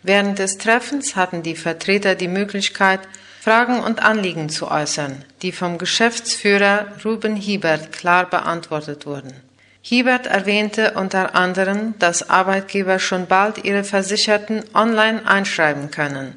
Während 0.03 0.39
des 0.39 0.57
Treffens 0.57 1.15
hatten 1.15 1.43
die 1.43 1.55
Vertreter 1.55 2.15
die 2.15 2.27
Möglichkeit, 2.27 3.01
Fragen 3.39 3.79
und 3.79 4.03
Anliegen 4.03 4.49
zu 4.49 4.69
äußern, 4.69 5.23
die 5.41 5.51
vom 5.51 5.77
Geschäftsführer 5.77 6.87
Ruben 7.05 7.35
Hiebert 7.35 7.91
klar 7.93 8.29
beantwortet 8.29 9.05
wurden. 9.05 9.33
Hiebert 9.81 10.27
erwähnte 10.27 10.91
unter 10.95 11.33
anderem, 11.33 11.97
dass 11.99 12.29
Arbeitgeber 12.29 12.99
schon 12.99 13.25
bald 13.25 13.63
ihre 13.63 13.85
Versicherten 13.85 14.65
online 14.73 15.25
einschreiben 15.25 15.91
können. 15.91 16.33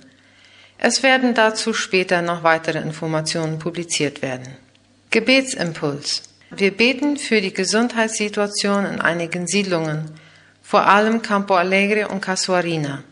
Es 0.78 1.02
werden 1.02 1.34
dazu 1.34 1.74
später 1.74 2.22
noch 2.22 2.44
weitere 2.44 2.78
Informationen 2.78 3.58
publiziert 3.58 4.22
werden. 4.22 4.56
Gebetsimpuls. 5.10 6.22
Wir 6.50 6.70
beten 6.70 7.16
für 7.16 7.40
die 7.40 7.52
Gesundheitssituation 7.52 8.86
in 8.86 9.00
einigen 9.00 9.48
Siedlungen, 9.48 10.12
vor 10.62 10.86
allem 10.86 11.20
Campo 11.20 11.54
Alegre 11.54 12.06
und 12.06 12.20
Casuarina. 12.20 13.02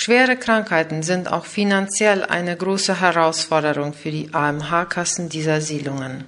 Schwere 0.00 0.36
Krankheiten 0.36 1.02
sind 1.02 1.26
auch 1.26 1.44
finanziell 1.44 2.24
eine 2.24 2.56
große 2.56 3.00
Herausforderung 3.00 3.94
für 3.94 4.12
die 4.12 4.32
AMH-Kassen 4.32 5.28
dieser 5.28 5.60
Siedlungen. 5.60 6.24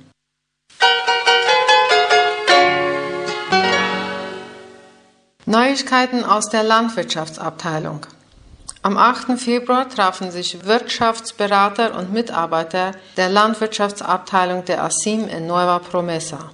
Neuigkeiten 5.46 6.24
aus 6.24 6.48
der 6.48 6.64
Landwirtschaftsabteilung. 6.64 8.06
Am 8.82 8.96
8. 8.96 9.38
Februar 9.38 9.88
trafen 9.88 10.32
sich 10.32 10.64
Wirtschaftsberater 10.64 11.96
und 11.96 12.12
Mitarbeiter 12.12 12.90
der 13.16 13.28
Landwirtschaftsabteilung 13.28 14.64
der 14.64 14.82
ASIM 14.82 15.28
in 15.28 15.46
Nueva 15.46 15.78
Promesa. 15.78 16.50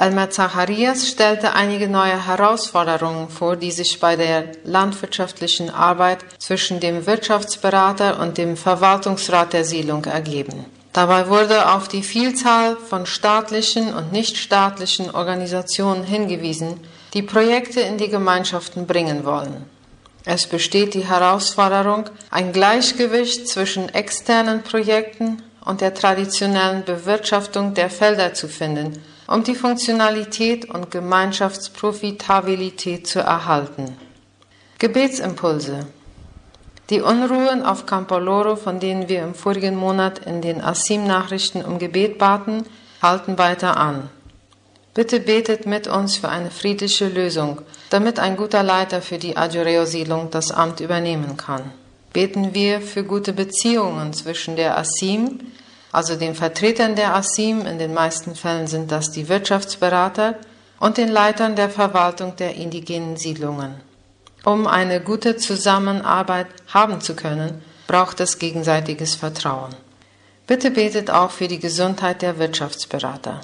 Elmer 0.00 0.30
Zacharias 0.30 1.08
stellte 1.08 1.52
einige 1.52 1.86
neue 1.86 2.26
Herausforderungen 2.26 3.28
vor, 3.28 3.56
die 3.56 3.70
sich 3.70 4.00
bei 4.00 4.16
der 4.16 4.44
landwirtschaftlichen 4.64 5.68
Arbeit 5.68 6.20
zwischen 6.38 6.80
dem 6.80 7.04
Wirtschaftsberater 7.04 8.18
und 8.18 8.38
dem 8.38 8.56
Verwaltungsrat 8.56 9.52
der 9.52 9.66
Siedlung 9.66 10.06
ergeben. 10.06 10.64
Dabei 10.94 11.28
wurde 11.28 11.70
auf 11.74 11.86
die 11.86 12.02
Vielzahl 12.02 12.78
von 12.78 13.04
staatlichen 13.04 13.92
und 13.92 14.10
nichtstaatlichen 14.10 15.14
Organisationen 15.14 16.04
hingewiesen, 16.04 16.80
die 17.12 17.22
Projekte 17.22 17.80
in 17.80 17.98
die 17.98 18.08
Gemeinschaften 18.08 18.86
bringen 18.86 19.26
wollen. 19.26 19.66
Es 20.24 20.46
besteht 20.46 20.94
die 20.94 21.08
Herausforderung, 21.08 22.04
ein 22.30 22.54
Gleichgewicht 22.54 23.46
zwischen 23.48 23.90
externen 23.90 24.62
Projekten 24.62 25.42
und 25.62 25.82
der 25.82 25.92
traditionellen 25.92 26.84
Bewirtschaftung 26.84 27.74
der 27.74 27.90
Felder 27.90 28.32
zu 28.32 28.48
finden, 28.48 29.02
um 29.30 29.42
die 29.44 29.54
Funktionalität 29.54 30.68
und 30.68 30.90
Gemeinschaftsprofitabilität 30.90 33.06
zu 33.06 33.20
erhalten. 33.20 33.96
Gebetsimpulse. 34.80 35.86
Die 36.90 37.00
Unruhen 37.00 37.62
auf 37.62 37.86
Campo 37.86 38.18
Loro, 38.18 38.56
von 38.56 38.80
denen 38.80 39.08
wir 39.08 39.22
im 39.22 39.36
vorigen 39.36 39.76
Monat 39.76 40.26
in 40.26 40.42
den 40.42 40.60
Asim-Nachrichten 40.60 41.64
um 41.64 41.78
Gebet 41.78 42.18
baten, 42.18 42.64
halten 43.00 43.38
weiter 43.38 43.76
an. 43.76 44.10
Bitte 44.94 45.20
betet 45.20 45.64
mit 45.64 45.86
uns 45.86 46.16
für 46.16 46.28
eine 46.28 46.50
friedliche 46.50 47.06
Lösung, 47.06 47.62
damit 47.90 48.18
ein 48.18 48.36
guter 48.36 48.64
Leiter 48.64 49.00
für 49.00 49.18
die 49.18 49.36
Adjureo-Siedlung 49.36 50.32
das 50.32 50.50
Amt 50.50 50.80
übernehmen 50.80 51.36
kann. 51.36 51.70
Beten 52.12 52.52
wir 52.52 52.80
für 52.80 53.04
gute 53.04 53.32
Beziehungen 53.32 54.12
zwischen 54.12 54.56
der 54.56 54.76
Asim, 54.76 55.38
also 55.92 56.16
den 56.16 56.34
Vertretern 56.34 56.94
der 56.94 57.14
Asim, 57.14 57.66
in 57.66 57.78
den 57.78 57.94
meisten 57.94 58.34
Fällen 58.34 58.66
sind 58.66 58.92
das 58.92 59.10
die 59.10 59.28
Wirtschaftsberater, 59.28 60.36
und 60.78 60.96
den 60.96 61.08
Leitern 61.08 61.56
der 61.56 61.68
Verwaltung 61.68 62.36
der 62.36 62.54
indigenen 62.54 63.16
Siedlungen. 63.16 63.74
Um 64.44 64.66
eine 64.66 65.00
gute 65.00 65.36
Zusammenarbeit 65.36 66.46
haben 66.68 67.00
zu 67.00 67.14
können, 67.14 67.62
braucht 67.86 68.20
es 68.20 68.38
gegenseitiges 68.38 69.14
Vertrauen. 69.14 69.74
Bitte 70.46 70.70
betet 70.70 71.10
auch 71.10 71.30
für 71.30 71.48
die 71.48 71.58
Gesundheit 71.58 72.22
der 72.22 72.38
Wirtschaftsberater. 72.38 73.42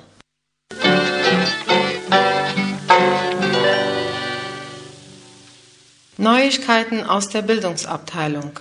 Neuigkeiten 6.16 7.04
aus 7.04 7.28
der 7.28 7.42
Bildungsabteilung. 7.42 8.52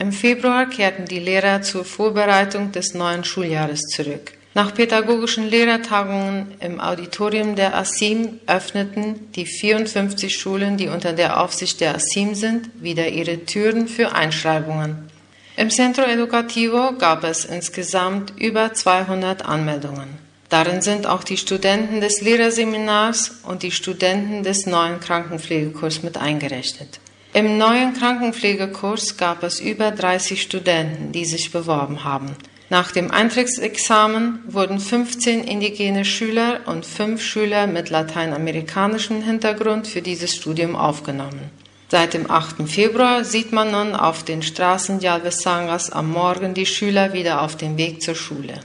Im 0.00 0.12
Februar 0.12 0.66
kehrten 0.66 1.06
die 1.06 1.18
Lehrer 1.18 1.62
zur 1.62 1.84
Vorbereitung 1.84 2.70
des 2.70 2.94
neuen 2.94 3.24
Schuljahres 3.24 3.82
zurück. 3.82 4.32
Nach 4.54 4.72
pädagogischen 4.72 5.48
Lehrertagungen 5.48 6.54
im 6.60 6.80
Auditorium 6.80 7.56
der 7.56 7.76
ASIM 7.76 8.40
öffneten 8.46 9.32
die 9.32 9.44
54 9.44 10.36
Schulen, 10.36 10.76
die 10.76 10.88
unter 10.88 11.12
der 11.12 11.40
Aufsicht 11.40 11.80
der 11.80 11.96
ASIM 11.96 12.34
sind, 12.34 12.70
wieder 12.80 13.08
ihre 13.08 13.44
Türen 13.44 13.88
für 13.88 14.12
Einschreibungen. 14.14 15.10
Im 15.56 15.70
Centro 15.70 16.02
Educativo 16.02 16.92
gab 16.92 17.24
es 17.24 17.44
insgesamt 17.44 18.32
über 18.36 18.72
200 18.72 19.44
Anmeldungen. 19.44 20.08
Darin 20.48 20.80
sind 20.80 21.06
auch 21.06 21.24
die 21.24 21.36
Studenten 21.36 22.00
des 22.00 22.20
Lehrerseminars 22.20 23.40
und 23.42 23.64
die 23.64 23.72
Studenten 23.72 24.44
des 24.44 24.66
neuen 24.66 25.00
Krankenpflegekurs 25.00 26.04
mit 26.04 26.16
eingerechnet. 26.16 27.00
Im 27.34 27.58
neuen 27.58 27.92
Krankenpflegekurs 27.92 29.18
gab 29.18 29.42
es 29.42 29.60
über 29.60 29.90
30 29.90 30.40
Studenten, 30.40 31.12
die 31.12 31.26
sich 31.26 31.52
beworben 31.52 32.04
haben. 32.04 32.34
Nach 32.70 32.90
dem 32.90 33.10
Eintrittsexamen 33.10 34.40
wurden 34.46 34.80
15 34.80 35.44
indigene 35.44 36.04
Schüler 36.04 36.60
und 36.66 36.84
5 36.84 37.22
Schüler 37.22 37.66
mit 37.66 37.90
lateinamerikanischem 37.90 39.22
Hintergrund 39.22 39.86
für 39.86 40.02
dieses 40.02 40.34
Studium 40.34 40.74
aufgenommen. 40.74 41.50
Seit 41.90 42.12
dem 42.12 42.30
8. 42.30 42.68
Februar 42.68 43.24
sieht 43.24 43.52
man 43.52 43.70
nun 43.70 43.94
auf 43.94 44.22
den 44.22 44.42
Straßen 44.42 45.00
Yalvesangas 45.00 45.90
am 45.90 46.10
Morgen 46.10 46.52
die 46.52 46.66
Schüler 46.66 47.14
wieder 47.14 47.40
auf 47.42 47.56
dem 47.56 47.78
Weg 47.78 48.02
zur 48.02 48.14
Schule. 48.14 48.60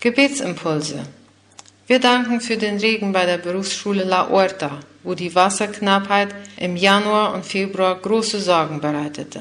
Gebetsimpulse. 0.00 1.02
Wir 1.90 1.98
danken 1.98 2.40
für 2.40 2.56
den 2.56 2.78
Regen 2.78 3.10
bei 3.10 3.26
der 3.26 3.38
Berufsschule 3.38 4.04
La 4.04 4.28
Huerta, 4.28 4.78
wo 5.02 5.14
die 5.14 5.34
Wasserknappheit 5.34 6.28
im 6.56 6.76
Januar 6.76 7.34
und 7.34 7.44
Februar 7.44 7.96
große 7.96 8.38
Sorgen 8.38 8.80
bereitete. 8.80 9.40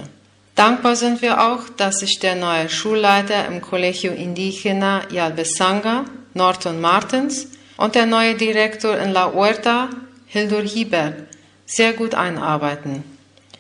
Dankbar 0.56 0.96
sind 0.96 1.22
wir 1.22 1.46
auch, 1.48 1.70
dass 1.78 2.00
sich 2.00 2.18
der 2.18 2.34
neue 2.34 2.68
Schulleiter 2.68 3.46
im 3.46 3.62
Colegio 3.62 4.14
Indígena 4.14 5.04
Yalbesanga, 5.12 6.06
Norton 6.34 6.82
Martens, 6.82 7.50
und 7.78 7.94
der 7.94 8.08
neue 8.08 8.34
Direktor 8.34 8.98
in 8.98 9.12
La 9.12 9.32
Huerta, 9.32 9.90
Hildur 10.26 10.64
Hieber, 10.64 11.14
sehr 11.68 11.94
gut 11.94 12.16
einarbeiten. 12.16 13.04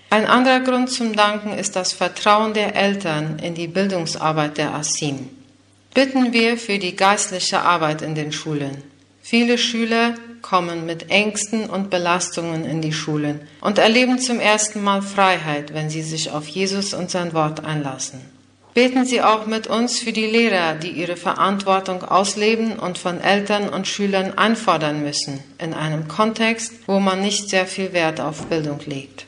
Ein 0.09 0.25
anderer 0.25 0.61
Grund 0.61 0.89
zum 0.89 1.15
Danken 1.15 1.53
ist 1.53 1.75
das 1.75 1.93
Vertrauen 1.93 2.55
der 2.55 2.75
Eltern 2.75 3.37
in 3.37 3.53
die 3.53 3.67
Bildungsarbeit 3.67 4.57
der 4.57 4.73
ASIM. 4.73 5.29
Bitten 5.93 6.33
wir 6.33 6.57
für 6.57 6.77
die 6.77 6.95
geistliche 6.95 7.61
Arbeit 7.61 8.01
in 8.01 8.15
den 8.15 8.31
Schulen. 8.31 8.83
Viele 9.21 9.57
Schüler 9.57 10.15
kommen 10.41 10.85
mit 10.85 11.09
Ängsten 11.09 11.69
und 11.69 11.89
Belastungen 11.89 12.63
in 12.63 12.81
die 12.81 12.93
Schulen 12.93 13.41
und 13.61 13.77
erleben 13.77 14.19
zum 14.19 14.39
ersten 14.39 14.83
Mal 14.83 15.01
Freiheit, 15.01 15.73
wenn 15.73 15.89
sie 15.89 16.03
sich 16.03 16.31
auf 16.31 16.47
Jesus 16.47 16.93
und 16.93 17.11
sein 17.11 17.33
Wort 17.33 17.65
einlassen. 17.65 18.21
Beten 18.75 19.03
Sie 19.03 19.21
auch 19.21 19.47
mit 19.47 19.67
uns 19.67 19.99
für 19.99 20.13
die 20.13 20.27
Lehrer, 20.27 20.75
die 20.75 20.91
ihre 20.91 21.17
Verantwortung 21.17 22.03
ausleben 22.03 22.77
und 22.77 22.97
von 22.97 23.19
Eltern 23.19 23.67
und 23.67 23.87
Schülern 23.87 24.37
einfordern 24.37 25.01
müssen, 25.01 25.43
in 25.57 25.73
einem 25.73 26.07
Kontext, 26.07 26.73
wo 26.85 26.99
man 26.99 27.21
nicht 27.21 27.49
sehr 27.49 27.65
viel 27.65 27.93
Wert 27.93 28.21
auf 28.21 28.45
Bildung 28.45 28.79
legt. 28.85 29.25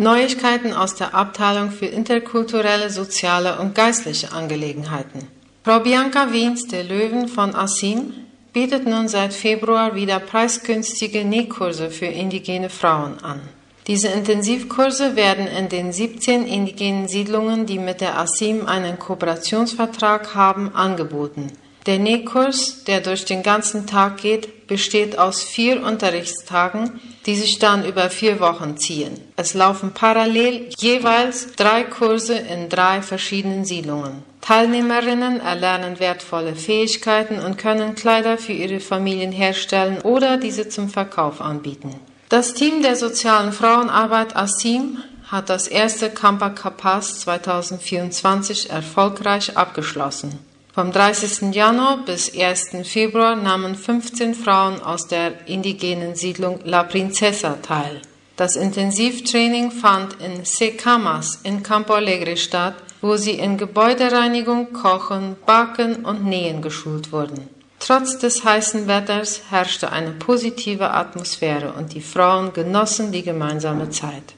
Neuigkeiten 0.00 0.72
aus 0.72 0.94
der 0.94 1.14
Abteilung 1.14 1.70
für 1.70 1.84
interkulturelle, 1.84 2.88
soziale 2.88 3.58
und 3.58 3.74
geistliche 3.74 4.32
Angelegenheiten. 4.32 5.28
Frau 5.62 5.80
Bianca 5.80 6.32
Wiens 6.32 6.66
der 6.66 6.84
Löwen 6.84 7.28
von 7.28 7.54
Asin 7.54 8.14
bietet 8.54 8.86
nun 8.86 9.08
seit 9.08 9.34
Februar 9.34 9.94
wieder 9.94 10.18
preisgünstige 10.18 11.24
Nähkurse 11.24 11.90
für 11.90 12.06
indigene 12.06 12.70
Frauen 12.70 13.22
an. 13.22 13.42
Diese 13.86 14.08
Intensivkurse 14.08 15.16
werden 15.16 15.46
in 15.46 15.68
den 15.68 15.92
17 15.92 16.46
indigenen 16.46 17.06
Siedlungen, 17.06 17.66
die 17.66 17.78
mit 17.78 18.00
der 18.00 18.18
ASIM 18.18 18.66
einen 18.66 18.98
Kooperationsvertrag 18.98 20.34
haben, 20.34 20.74
angeboten. 20.74 21.52
Der 21.86 21.98
Nähkurs, 21.98 22.84
der 22.84 23.00
durch 23.00 23.24
den 23.24 23.42
ganzen 23.42 23.86
Tag 23.86 24.18
geht, 24.18 24.66
besteht 24.66 25.18
aus 25.18 25.42
vier 25.42 25.82
Unterrichtstagen, 25.82 27.00
die 27.26 27.34
sich 27.34 27.58
dann 27.58 27.86
über 27.86 28.10
vier 28.10 28.38
Wochen 28.38 28.76
ziehen. 28.76 29.18
Es 29.36 29.54
laufen 29.54 29.92
parallel 29.92 30.68
jeweils 30.78 31.52
drei 31.56 31.84
Kurse 31.84 32.34
in 32.34 32.68
drei 32.68 33.00
verschiedenen 33.00 33.64
Siedlungen. 33.64 34.22
Teilnehmerinnen 34.42 35.40
erlernen 35.40 36.00
wertvolle 36.00 36.54
Fähigkeiten 36.54 37.38
und 37.38 37.56
können 37.56 37.94
Kleider 37.94 38.36
für 38.38 38.52
ihre 38.52 38.80
Familien 38.80 39.32
herstellen 39.32 40.00
oder 40.02 40.36
diese 40.36 40.68
zum 40.68 40.88
Verkauf 40.88 41.40
anbieten. 41.40 41.94
Das 42.28 42.54
Team 42.54 42.82
der 42.82 42.96
sozialen 42.96 43.52
Frauenarbeit 43.52 44.36
ASIM 44.36 44.98
hat 45.30 45.48
das 45.48 45.66
erste 45.66 46.10
Campa 46.10 46.50
Capaz 46.50 47.20
2024 47.20 48.70
erfolgreich 48.70 49.56
abgeschlossen. 49.56 50.49
Vom 50.80 50.92
30. 50.92 51.54
Januar 51.54 52.06
bis 52.06 52.34
1. 52.34 52.88
Februar 52.88 53.36
nahmen 53.36 53.74
15 53.74 54.34
Frauen 54.34 54.80
aus 54.80 55.06
der 55.06 55.46
indigenen 55.46 56.14
Siedlung 56.14 56.60
La 56.64 56.84
Princesa 56.84 57.58
teil. 57.60 58.00
Das 58.36 58.56
Intensivtraining 58.56 59.72
fand 59.72 60.16
in 60.22 60.46
Secamas 60.46 61.40
in 61.42 61.62
Campo 61.62 61.92
Alegre 61.92 62.38
statt, 62.38 62.76
wo 63.02 63.18
sie 63.18 63.32
in 63.32 63.58
Gebäudereinigung, 63.58 64.72
Kochen, 64.72 65.36
Backen 65.44 65.96
und 66.06 66.24
Nähen 66.24 66.62
geschult 66.62 67.12
wurden. 67.12 67.50
Trotz 67.78 68.16
des 68.16 68.42
heißen 68.42 68.88
Wetters 68.88 69.42
herrschte 69.50 69.92
eine 69.92 70.12
positive 70.12 70.92
Atmosphäre 70.92 71.74
und 71.74 71.92
die 71.92 72.00
Frauen 72.00 72.54
genossen 72.54 73.12
die 73.12 73.22
gemeinsame 73.22 73.90
Zeit. 73.90 74.34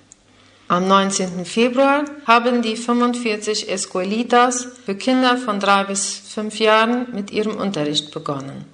Am 0.73 0.89
19. 0.89 1.45
Februar 1.45 2.07
haben 2.27 2.63
die 2.63 2.77
45 2.77 3.69
Escuelitas 3.69 4.69
für 4.87 4.95
Kinder 4.95 5.37
von 5.37 5.61
drei 5.61 5.85
bis 5.85 6.17
fünf 6.17 6.59
Jahren 6.59 7.09
mit 7.13 7.31
ihrem 7.31 7.57
Unterricht 7.57 8.11
begonnen. 8.11 8.65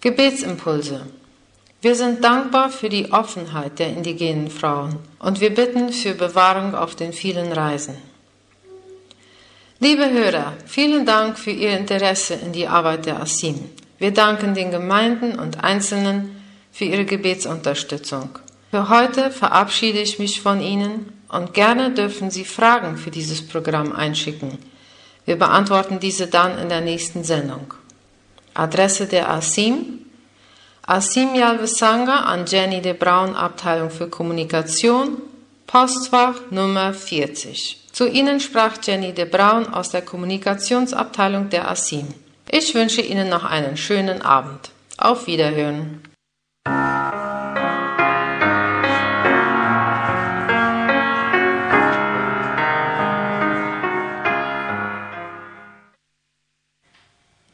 Gebetsimpulse. 0.00 1.06
Wir 1.82 1.94
sind 1.94 2.24
dankbar 2.24 2.68
für 2.68 2.88
die 2.88 3.12
Offenheit 3.12 3.78
der 3.78 3.90
indigenen 3.90 4.50
Frauen 4.50 4.96
und 5.20 5.40
wir 5.40 5.54
bitten 5.54 5.92
für 5.92 6.14
Bewahrung 6.14 6.74
auf 6.74 6.96
den 6.96 7.12
vielen 7.12 7.52
Reisen. 7.52 7.94
Liebe 9.78 10.10
Hörer, 10.10 10.54
vielen 10.66 11.06
Dank 11.06 11.38
für 11.38 11.52
Ihr 11.52 11.78
Interesse 11.78 12.34
in 12.34 12.52
die 12.52 12.66
Arbeit 12.66 13.06
der 13.06 13.20
ASIM. 13.20 13.70
Wir 14.00 14.10
danken 14.10 14.52
den 14.52 14.72
Gemeinden 14.72 15.38
und 15.38 15.62
Einzelnen 15.62 16.42
für 16.72 16.86
ihre 16.86 17.04
Gebetsunterstützung. 17.04 18.30
Für 18.72 18.88
heute 18.88 19.30
verabschiede 19.30 19.98
ich 19.98 20.18
mich 20.18 20.40
von 20.40 20.62
Ihnen 20.62 21.12
und 21.28 21.52
gerne 21.52 21.90
dürfen 21.90 22.30
Sie 22.30 22.46
Fragen 22.46 22.96
für 22.96 23.10
dieses 23.10 23.46
Programm 23.46 23.92
einschicken. 23.92 24.56
Wir 25.26 25.36
beantworten 25.36 26.00
diese 26.00 26.26
dann 26.26 26.58
in 26.58 26.70
der 26.70 26.80
nächsten 26.80 27.22
Sendung. 27.22 27.74
Adresse 28.54 29.06
der 29.06 29.28
ASIM 29.28 30.06
Asim 30.86 31.34
Yalvesanga 31.34 32.20
an 32.20 32.46
Jenny 32.46 32.80
de 32.80 32.94
Braun, 32.94 33.36
Abteilung 33.36 33.90
für 33.90 34.08
Kommunikation, 34.08 35.18
Postfach 35.66 36.50
Nummer 36.50 36.94
40. 36.94 37.88
Zu 37.92 38.08
Ihnen 38.08 38.40
sprach 38.40 38.78
Jenny 38.82 39.12
de 39.12 39.26
Braun 39.26 39.66
aus 39.66 39.90
der 39.90 40.00
Kommunikationsabteilung 40.00 41.50
der 41.50 41.70
ASIM. 41.70 42.06
Ich 42.50 42.74
wünsche 42.74 43.02
Ihnen 43.02 43.28
noch 43.28 43.44
einen 43.44 43.76
schönen 43.76 44.22
Abend. 44.22 44.70
Auf 44.96 45.26
Wiederhören. 45.26 46.00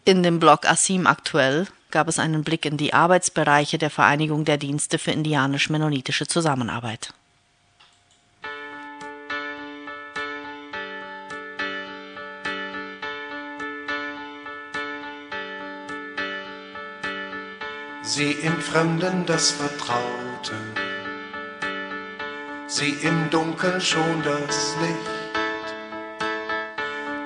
In 0.09 0.22
dem 0.22 0.40
Blog 0.40 0.64
Asim 0.64 1.06
aktuell 1.06 1.66
gab 1.90 2.09
es 2.09 2.18
einen 2.18 2.42
Blick 2.42 2.64
in 2.64 2.78
die 2.78 2.94
Arbeitsbereiche 2.94 3.76
der 3.76 3.90
Vereinigung 3.90 4.46
der 4.46 4.56
Dienste 4.56 4.96
für 4.98 5.11
indianisch-mennonitische 5.11 6.26
Zusammenarbeit. 6.26 7.12
Sie 18.00 18.32
im 18.32 18.59
Fremden 18.62 19.26
das 19.26 19.50
Vertraute, 19.50 20.54
sie 22.66 22.96
im 23.02 23.28
Dunkeln 23.28 23.78
schon 23.82 24.22
das 24.22 24.74
Licht, 24.80 25.28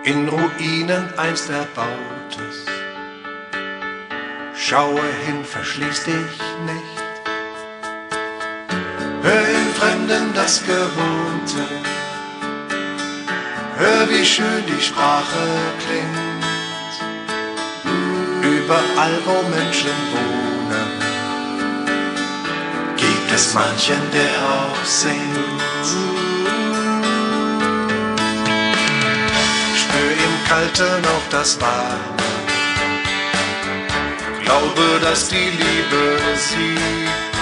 in 0.02 0.28
Ruinen 0.28 1.16
einst 1.16 1.48
erbautes. 1.48 2.71
Schaue 4.64 5.02
hin, 5.26 5.44
verschließ 5.44 6.04
dich 6.04 6.38
nicht. 6.70 6.98
Hör 9.20 9.48
im 9.60 9.74
Fremden 9.74 10.32
das 10.34 10.62
Gewohnte, 10.62 11.64
hör 13.76 14.08
wie 14.08 14.24
schön 14.24 14.64
die 14.68 14.80
Sprache 14.80 15.48
klingt. 15.82 16.94
Überall, 18.54 19.18
wo 19.26 19.42
Menschen 19.48 19.98
wohnen, 20.12 20.90
gibt 22.96 23.32
es 23.34 23.54
manchen, 23.54 24.00
der 24.12 24.32
auch 24.58 24.84
singt. 24.84 25.88
Spür 29.82 30.12
im 30.26 30.34
Kalten 30.48 31.04
auf 31.04 31.24
das 31.30 31.60
Warme, 31.60 32.11
glaube, 34.52 35.00
dass 35.00 35.28
die 35.28 35.50
Liebe 35.62 36.04
siegt. 36.36 37.36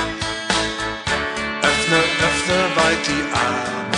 Öffne, 1.71 1.99
öffne 2.29 2.61
weit 2.77 3.03
die 3.11 3.25
Arme, 3.49 3.91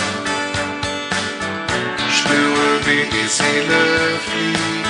spüre, 2.17 2.67
wie 2.85 3.05
die 3.15 3.27
Seele 3.27 3.81
fliegt. 4.25 4.87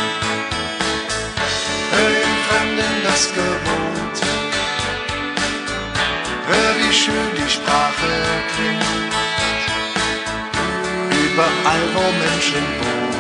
Hör 1.92 2.14
im 2.28 2.36
Fremden 2.48 2.96
das 3.04 3.24
Gewohnte, 3.40 4.28
hör, 6.48 6.72
wie 6.80 6.94
schön 6.94 7.30
die 7.40 7.52
Sprache 7.58 8.14
klingt. 8.54 9.14
Überall, 11.26 11.86
wo 11.96 12.06
Menschen 12.26 12.66
wohnen, 12.80 13.13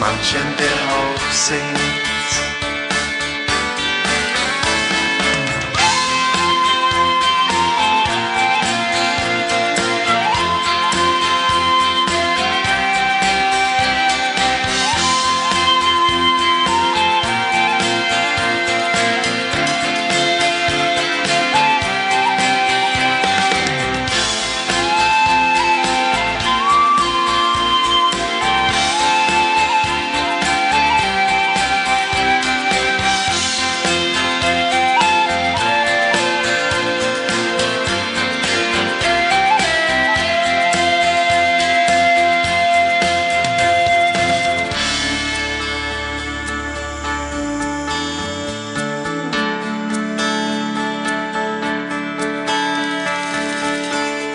manchen, 0.00 0.56
der 0.58 0.78
auch 0.96 1.32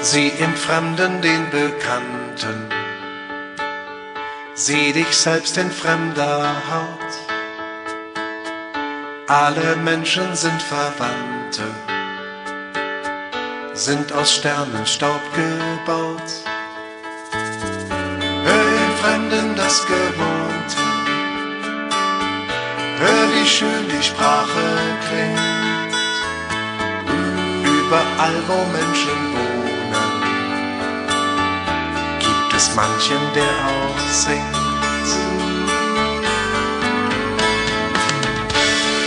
Sieh 0.06 0.32
im 0.38 0.54
Fremden 0.56 1.20
den 1.24 1.50
Bekannten, 1.50 2.70
sieh 4.54 4.94
dich 4.94 5.18
selbst 5.18 5.58
in 5.58 5.72
fremder 5.72 6.54
Haut. 6.70 7.14
Alle 9.28 9.76
Menschen 9.78 10.36
sind 10.36 10.62
Verwandte, 10.62 11.64
sind 13.74 14.14
aus 14.14 14.36
Sternenstaub 14.36 15.24
gebaut. 15.34 16.32
Hör 18.44 18.68
im 18.86 18.94
Fremden 19.02 19.56
das 19.56 19.88
Gewohnte, 19.88 20.84
hör 23.00 23.26
wie 23.34 23.48
schön 23.48 23.90
die 23.90 24.04
Sprache 24.04 24.68
klingt. 25.08 25.96
Überall, 27.80 28.38
wo 28.48 28.58
Menschen 28.72 29.34
wohnen, 29.34 29.55
manchen, 32.76 33.22
der 33.34 33.56
auch 33.74 34.10
singt. 34.12 34.58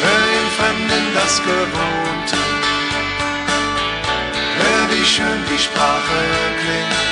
Hör 0.03 0.27
im 0.41 0.49
Fremden 0.59 1.05
das 1.14 1.35
Gewohnte, 1.43 2.39
hör 4.59 4.83
wie 4.91 5.05
schön 5.05 5.41
die 5.51 5.62
Sprache 5.62 6.21
klingt. 6.62 7.07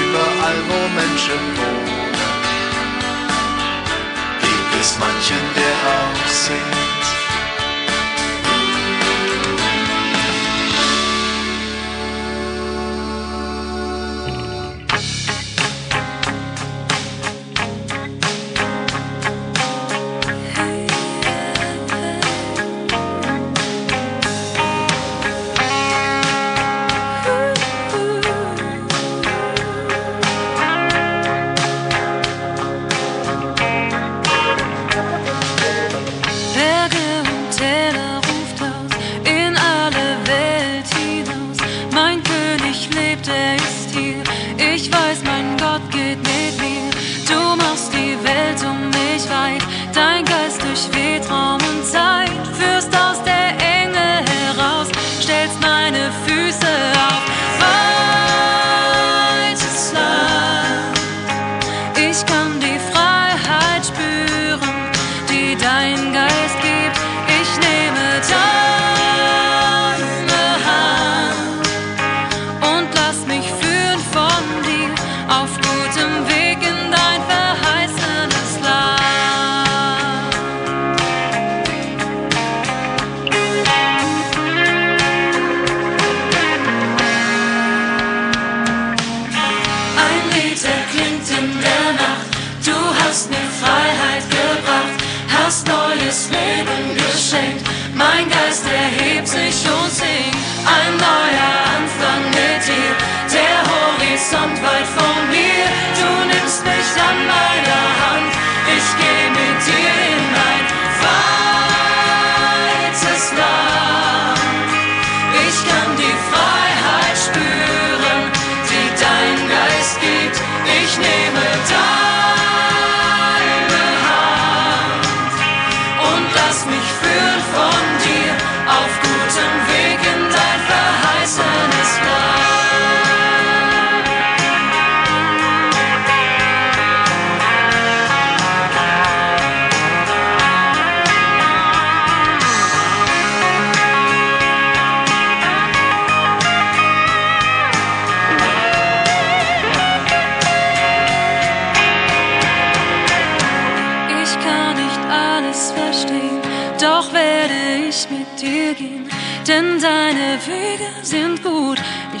Überall, 0.00 0.60
wo 0.68 0.78
Menschen 1.00 1.42
wohnen, 1.58 2.12
gibt 4.40 4.72
es 4.80 4.98
manchen, 4.98 5.44
der 5.56 5.76
auch 5.98 6.28
singt. 6.28 6.81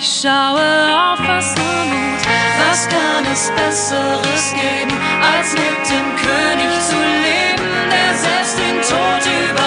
Ich 0.04 0.20
schaue 0.20 0.58
auf 0.58 1.20
was 1.28 1.54
nur 1.54 1.84
Mut. 1.84 2.22
Was 2.58 2.88
kann 2.88 3.24
es 3.32 3.52
Besseres 3.54 4.52
geben, 4.52 4.98
als 5.22 5.52
mit 5.52 5.62
dem 5.62 6.16
König 6.16 6.80
zu 6.80 6.96
leben, 6.96 7.70
der 7.88 8.12
selbst 8.16 8.58
den 8.58 8.80
Tod 8.82 9.24
überwand? 9.24 9.61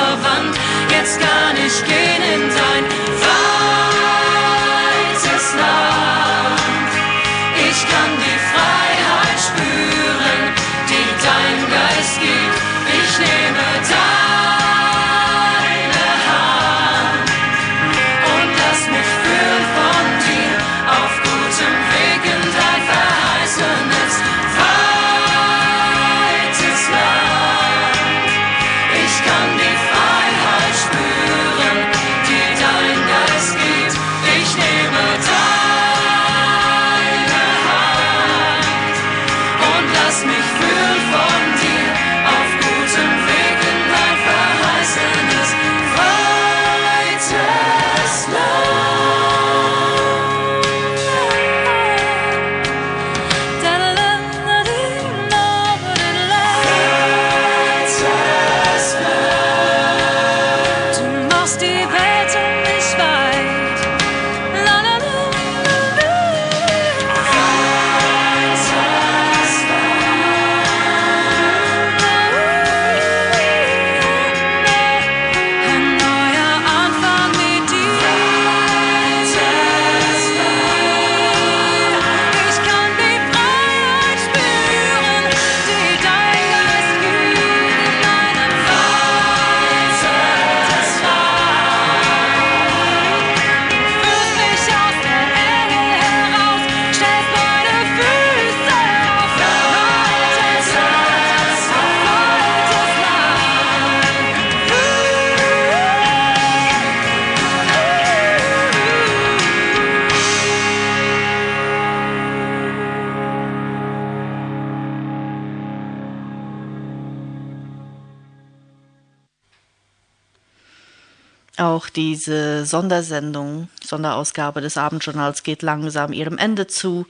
Diese 121.95 122.65
Sondersendung, 122.65 123.69
Sonderausgabe 123.83 124.61
des 124.61 124.77
Abendjournals 124.77 125.43
geht 125.43 125.61
langsam 125.61 126.13
ihrem 126.13 126.37
Ende 126.37 126.67
zu. 126.67 127.07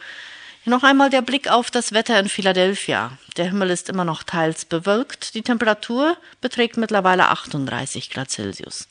Noch 0.66 0.84
einmal 0.84 1.10
der 1.10 1.22
Blick 1.22 1.50
auf 1.50 1.70
das 1.70 1.92
Wetter 1.92 2.20
in 2.20 2.30
Philadelphia. 2.30 3.18
Der 3.38 3.46
Himmel 3.46 3.70
ist 3.70 3.90
immer 3.90 4.06
noch 4.06 4.24
teils 4.24 4.66
bewölkt. 4.66 5.36
Die 5.36 5.44
Temperatur 5.44 6.18
beträgt 6.42 6.78
mittlerweile 6.78 7.30
38 7.30 8.10
Grad 8.10 8.32
Celsius. 8.32 8.88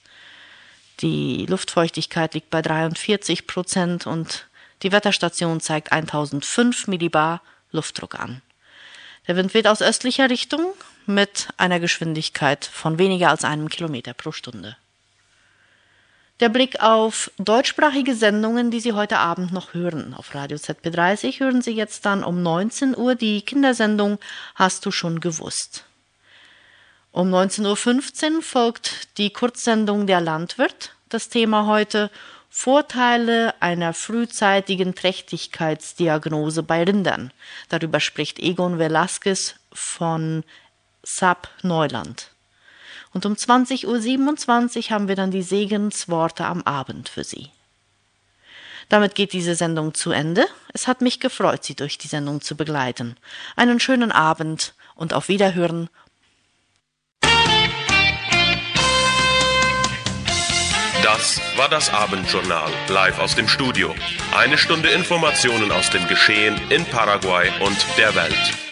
Die 1.00 1.46
Luftfeuchtigkeit 1.46 2.34
liegt 2.34 2.50
bei 2.50 2.62
43 2.62 3.46
Prozent 3.46 4.06
und 4.06 4.46
die 4.82 4.92
Wetterstation 4.92 5.60
zeigt 5.60 5.92
1005 5.92 6.86
Millibar 6.86 7.42
Luftdruck 7.72 8.14
an. 8.14 8.42
Der 9.26 9.36
Wind 9.36 9.54
weht 9.54 9.66
aus 9.66 9.82
östlicher 9.82 10.30
Richtung 10.30 10.74
mit 11.06 11.48
einer 11.56 11.80
Geschwindigkeit 11.80 12.64
von 12.64 12.98
weniger 12.98 13.30
als 13.30 13.44
einem 13.44 13.68
Kilometer 13.68 14.14
pro 14.14 14.30
Stunde. 14.30 14.76
Der 16.40 16.48
Blick 16.48 16.80
auf 16.82 17.30
deutschsprachige 17.38 18.16
Sendungen, 18.16 18.72
die 18.72 18.80
Sie 18.80 18.92
heute 18.92 19.18
Abend 19.18 19.52
noch 19.52 19.72
hören. 19.72 20.14
Auf 20.14 20.34
Radio 20.34 20.56
ZB30 20.56 21.38
hören 21.38 21.62
Sie 21.62 21.70
jetzt 21.70 22.04
dann 22.06 22.24
um 22.24 22.42
19 22.42 22.96
Uhr 22.96 23.14
die 23.14 23.42
Kindersendung 23.42 24.18
Hast 24.56 24.84
du 24.84 24.90
schon 24.90 25.20
gewusst? 25.20 25.84
Um 27.12 27.32
19.15 27.32 28.34
Uhr 28.34 28.42
folgt 28.42 29.16
die 29.16 29.30
Kurzsendung 29.30 30.08
Der 30.08 30.20
Landwirt. 30.20 30.96
Das 31.08 31.28
Thema 31.28 31.66
heute 31.66 32.10
Vorteile 32.50 33.54
einer 33.62 33.94
frühzeitigen 33.94 34.96
Trächtigkeitsdiagnose 34.96 36.64
bei 36.64 36.82
Rindern. 36.82 37.32
Darüber 37.68 38.00
spricht 38.00 38.40
Egon 38.40 38.80
Velasquez 38.80 39.54
von 39.72 40.42
SAP 41.04 41.48
Neuland. 41.62 42.33
Und 43.14 43.24
um 43.24 43.34
20.27 43.34 43.86
Uhr 43.86 44.90
haben 44.90 45.08
wir 45.08 45.16
dann 45.16 45.30
die 45.30 45.42
Segensworte 45.42 46.44
am 46.44 46.62
Abend 46.62 47.08
für 47.08 47.24
Sie. 47.24 47.48
Damit 48.88 49.14
geht 49.14 49.32
diese 49.32 49.54
Sendung 49.54 49.94
zu 49.94 50.10
Ende. 50.10 50.46
Es 50.72 50.88
hat 50.88 51.00
mich 51.00 51.20
gefreut, 51.20 51.64
Sie 51.64 51.74
durch 51.74 51.96
die 51.96 52.08
Sendung 52.08 52.42
zu 52.42 52.56
begleiten. 52.56 53.16
Einen 53.56 53.80
schönen 53.80 54.12
Abend 54.12 54.74
und 54.94 55.14
auf 55.14 55.28
Wiederhören. 55.28 55.88
Das 61.02 61.40
war 61.56 61.68
das 61.68 61.92
Abendjournal, 61.92 62.70
live 62.88 63.18
aus 63.20 63.34
dem 63.34 63.46
Studio. 63.46 63.94
Eine 64.34 64.58
Stunde 64.58 64.88
Informationen 64.88 65.70
aus 65.70 65.90
dem 65.90 66.06
Geschehen 66.08 66.58
in 66.70 66.84
Paraguay 66.86 67.50
und 67.60 67.76
der 67.98 68.14
Welt. 68.14 68.63